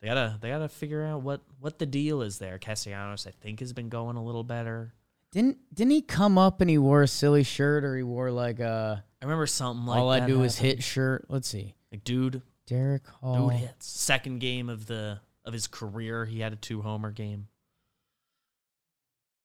They 0.00 0.08
gotta 0.08 0.38
they 0.40 0.50
gotta 0.50 0.68
figure 0.68 1.04
out 1.04 1.22
what 1.22 1.40
what 1.60 1.78
the 1.78 1.86
deal 1.86 2.22
is 2.22 2.38
there. 2.38 2.58
Castellanos 2.58 3.26
I 3.26 3.30
think 3.30 3.60
has 3.60 3.72
been 3.72 3.88
going 3.88 4.16
a 4.16 4.24
little 4.24 4.44
better. 4.44 4.92
Didn't 5.30 5.58
didn't 5.72 5.92
he 5.92 6.02
come 6.02 6.38
up 6.38 6.60
and 6.60 6.68
he 6.68 6.78
wore 6.78 7.02
a 7.02 7.08
silly 7.08 7.44
shirt 7.44 7.84
or 7.84 7.96
he 7.96 8.02
wore 8.02 8.30
like 8.30 8.60
a 8.60 9.04
I 9.20 9.24
remember 9.24 9.46
something 9.46 9.86
like 9.86 9.98
all 9.98 10.10
I 10.10 10.20
do 10.20 10.42
is 10.42 10.58
hit 10.58 10.82
shirt? 10.82 11.26
Let's 11.28 11.48
see. 11.48 11.74
Like, 11.90 12.04
dude, 12.04 12.42
Darick 12.68 13.06
Hall. 13.06 13.48
dude 13.48 13.58
hits. 13.60 13.86
Second 13.86 14.38
game 14.40 14.68
of 14.68 14.86
the 14.86 15.20
of 15.44 15.52
his 15.52 15.66
career, 15.66 16.24
he 16.26 16.40
had 16.40 16.52
a 16.52 16.56
two 16.56 16.82
homer 16.82 17.10
game. 17.10 17.48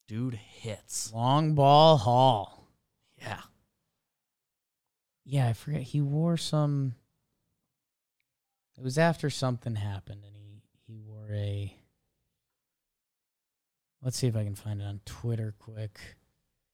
Dude 0.07 0.35
hits. 0.35 1.11
Long 1.13 1.55
ball 1.55 1.97
Hall. 1.97 2.67
Yeah. 3.21 3.39
Yeah, 5.25 5.47
I 5.47 5.53
forget. 5.53 5.81
He 5.83 6.01
wore 6.01 6.35
some. 6.35 6.95
It 8.77 8.83
was 8.83 8.97
after 8.97 9.29
something 9.29 9.75
happened, 9.75 10.23
and 10.25 10.35
he 10.35 10.61
he 10.85 10.99
wore 10.99 11.29
a. 11.31 11.73
Let's 14.01 14.17
see 14.17 14.27
if 14.27 14.35
I 14.35 14.43
can 14.43 14.55
find 14.55 14.81
it 14.81 14.85
on 14.85 14.99
Twitter 15.05 15.55
quick. 15.59 15.99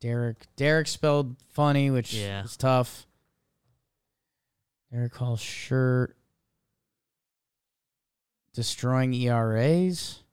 Darick 0.02 0.38
Darick 0.58 0.88
spelled 0.88 1.36
funny, 1.50 1.92
which 1.92 2.14
Yeah. 2.16 2.44
is 2.44 2.58
tough. 2.58 3.06
Darick 4.92 5.14
Hall 5.16 5.38
shirt. 5.38 6.16
Destroying 8.54 9.14
ERAs. 9.14 10.24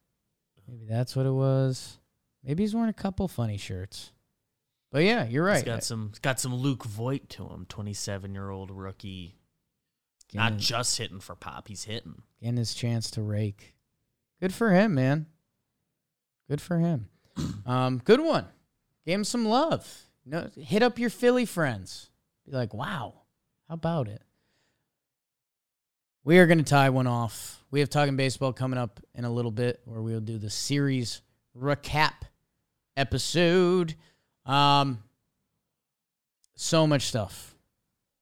Maybe 0.69 0.87
that's 0.87 1.15
what 1.15 1.27
it 1.27 1.33
was. 1.33 1.99
Maybe 2.43 2.63
he's 2.63 2.75
wearing 2.75 2.91
a 2.91 2.95
couple 2.95 3.29
funny 3.29 3.57
shirts. 3.57 4.13
But 4.91 5.05
yeah, 5.05 5.27
you're 5.27 5.45
right. 5.45 5.57
He's 5.57 5.65
got 5.65 5.85
some 5.85 6.13
got 6.23 6.41
some 6.41 6.55
Luke 6.55 6.85
Voit 6.85 7.29
to 7.31 7.45
him, 7.47 7.67
twenty 7.69 7.93
seven 7.93 8.33
year 8.35 8.51
old 8.51 8.71
rookie. 8.71 9.37
Not 10.33 10.45
Getting- 10.53 10.59
just 10.59 10.99
hitting 10.99 11.21
for 11.21 11.35
pop, 11.37 11.69
he's 11.69 11.85
hitting. 11.85 12.23
getting 12.41 12.57
his 12.57 12.75
chance 12.75 13.11
to 13.13 13.23
rake. 13.23 13.75
Good 14.41 14.53
for 14.53 14.71
him, 14.73 14.95
man. 14.95 15.27
Good 16.49 16.61
for 16.61 16.79
him. 16.79 17.09
Um, 17.67 17.99
good 18.05 18.21
one. 18.21 18.47
Give 19.05 19.15
him 19.15 19.25
some 19.25 19.45
love. 19.45 20.07
No, 20.25 20.49
hit 20.57 20.83
up 20.83 20.99
your 20.99 21.11
Philly 21.11 21.45
friends. 21.45 22.11
Be 22.45 22.53
like, 22.53 22.73
wow, 22.73 23.15
how 23.69 23.75
about 23.75 24.09
it? 24.09 24.23
We 26.25 26.39
are 26.39 26.47
going 26.47 26.59
to 26.59 26.65
tie 26.65 26.91
one 26.91 27.07
off. 27.07 27.56
We 27.71 27.81
have 27.81 27.91
talking 27.91 28.17
baseball 28.17 28.53
coming 28.53 28.79
up 28.79 29.01
in 29.15 29.25
a 29.25 29.31
little 29.31 29.51
bit, 29.51 29.81
where 29.85 30.01
we'll 30.01 30.21
do 30.21 30.39
the 30.39 30.51
series 30.51 31.23
recap 31.59 32.13
episode. 32.97 33.95
Um, 34.45 35.03
so 36.55 36.87
much 36.87 37.03
stuff, 37.03 37.55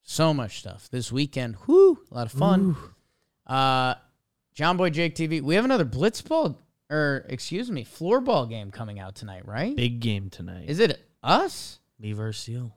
so 0.02 0.32
much 0.34 0.58
stuff 0.58 0.88
this 0.90 1.12
weekend. 1.12 1.56
Whoo, 1.66 1.98
a 2.10 2.14
lot 2.14 2.26
of 2.26 2.32
fun. 2.32 2.76
Uh, 3.46 3.94
Jomboy 4.56 4.92
Jake 4.92 5.14
TV. 5.14 5.42
We 5.42 5.54
have 5.56 5.64
another 5.64 5.84
blitzball, 5.84 6.56
or 6.90 7.26
excuse 7.28 7.70
me, 7.70 7.84
floorball 7.84 8.48
game 8.48 8.70
coming 8.70 8.98
out 8.98 9.14
tonight, 9.14 9.46
right? 9.46 9.76
Big 9.76 10.00
game 10.00 10.30
tonight. 10.30 10.68
Is 10.68 10.78
it 10.78 11.00
us? 11.22 11.78
me 11.98 12.12
versus 12.12 12.48
you? 12.48 12.72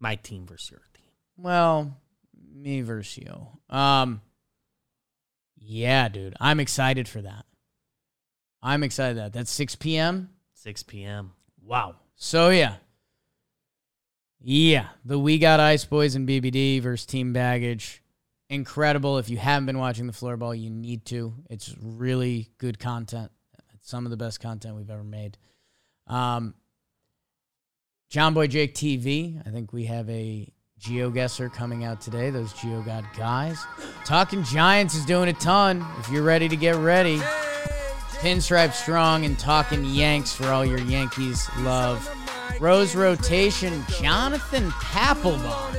My 0.00 0.16
team 0.16 0.46
versus 0.46 0.70
your 0.70 0.80
team. 0.94 1.12
Well, 1.36 1.96
me 2.54 2.80
versus 2.82 3.18
you. 3.18 3.46
Um, 3.74 4.20
yeah, 5.58 6.08
dude, 6.08 6.34
I'm 6.40 6.60
excited 6.60 7.08
for 7.08 7.22
that. 7.22 7.44
I'm 8.62 8.82
excited 8.82 9.18
that 9.18 9.32
that's 9.32 9.50
6 9.50 9.76
p.m. 9.76 10.30
Six 10.54 10.82
PM. 10.82 11.32
Wow. 11.62 11.96
So 12.16 12.50
yeah, 12.50 12.76
yeah, 14.40 14.88
the 15.04 15.18
We 15.18 15.38
Got 15.38 15.60
Ice 15.60 15.84
Boys 15.84 16.14
and 16.14 16.28
BBD 16.28 16.80
versus 16.80 17.06
Team 17.06 17.32
Baggage, 17.32 18.02
incredible. 18.48 19.18
If 19.18 19.30
you 19.30 19.36
haven't 19.36 19.66
been 19.66 19.78
watching 19.78 20.06
the 20.06 20.12
floorball, 20.12 20.58
you 20.58 20.70
need 20.70 21.04
to. 21.06 21.34
It's 21.50 21.74
really 21.80 22.50
good 22.58 22.78
content. 22.78 23.30
It's 23.74 23.88
some 23.88 24.04
of 24.04 24.10
the 24.10 24.16
best 24.16 24.40
content 24.40 24.76
we've 24.76 24.90
ever 24.90 25.04
made. 25.04 25.38
Um, 26.06 26.54
Jomboy 28.10 28.48
Jake 28.48 28.74
TV. 28.74 29.40
I 29.46 29.50
think 29.50 29.72
we 29.72 29.86
have 29.86 30.08
a 30.08 30.48
GeoGuessr 30.80 31.52
coming 31.52 31.84
out 31.84 32.00
today. 32.00 32.30
Those 32.30 32.52
GeoGod 32.54 33.04
guys. 33.16 33.58
Talking 34.04 34.42
Giants 34.44 34.94
is 34.94 35.04
doing 35.04 35.28
a 35.28 35.32
ton. 35.32 35.84
If 35.98 36.08
you're 36.10 36.22
ready 36.22 36.48
to 36.48 36.56
get 36.56 36.76
ready. 36.76 37.18
Pinstripe 38.20 38.72
Strong 38.72 39.24
and 39.24 39.38
Talking 39.38 39.84
Yanks 39.84 40.32
for 40.34 40.48
all 40.48 40.64
your 40.64 40.80
Yankees 40.80 41.48
love. 41.58 42.08
Rose 42.60 42.96
Rotation, 42.96 43.84
Jonathan 44.00 44.70
Papelbon. 44.70 45.74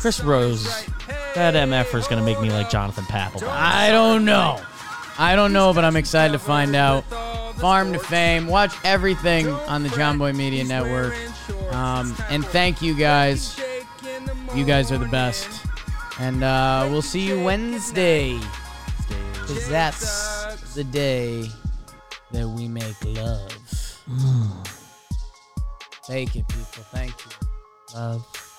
Chris 0.00 0.20
Rose, 0.20 0.86
that 1.34 1.54
MFer 1.54 1.98
is 1.98 2.06
going 2.06 2.20
to 2.20 2.24
make 2.24 2.40
me 2.40 2.50
like 2.50 2.70
Jonathan 2.70 3.04
Papelbon. 3.04 3.48
I 3.48 3.90
don't 3.90 4.24
know. 4.24 4.60
I 5.18 5.34
don't 5.34 5.52
know, 5.52 5.72
but 5.72 5.84
I'm 5.84 5.96
excited 5.96 6.32
to 6.32 6.38
find 6.38 6.76
out. 6.76 7.04
Farm 7.56 7.92
to 7.92 7.98
Fame. 7.98 8.46
Watch 8.46 8.74
everything 8.84 9.48
on 9.48 9.82
the 9.82 9.88
Jomboy 9.90 10.34
Media 10.36 10.64
Network. 10.64 11.14
Um, 11.70 12.14
and 12.30 12.44
thank 12.44 12.82
you 12.82 12.94
guys. 12.94 13.58
You 14.54 14.64
guys 14.64 14.92
are 14.92 14.98
the 14.98 15.06
best. 15.06 15.48
And 16.18 16.44
uh, 16.44 16.86
we'll 16.90 17.02
see 17.02 17.26
you 17.26 17.42
Wednesday. 17.42 18.38
Because 19.32 19.68
that's 19.68 20.74
the 20.74 20.84
day 20.84 21.48
that 22.32 22.48
we 22.48 22.68
make 22.68 23.02
love. 23.04 23.48
Take 26.06 26.36
it, 26.36 26.46
people. 26.48 26.84
Thank 26.90 27.14
you. 27.24 27.48
Love. 27.94 28.51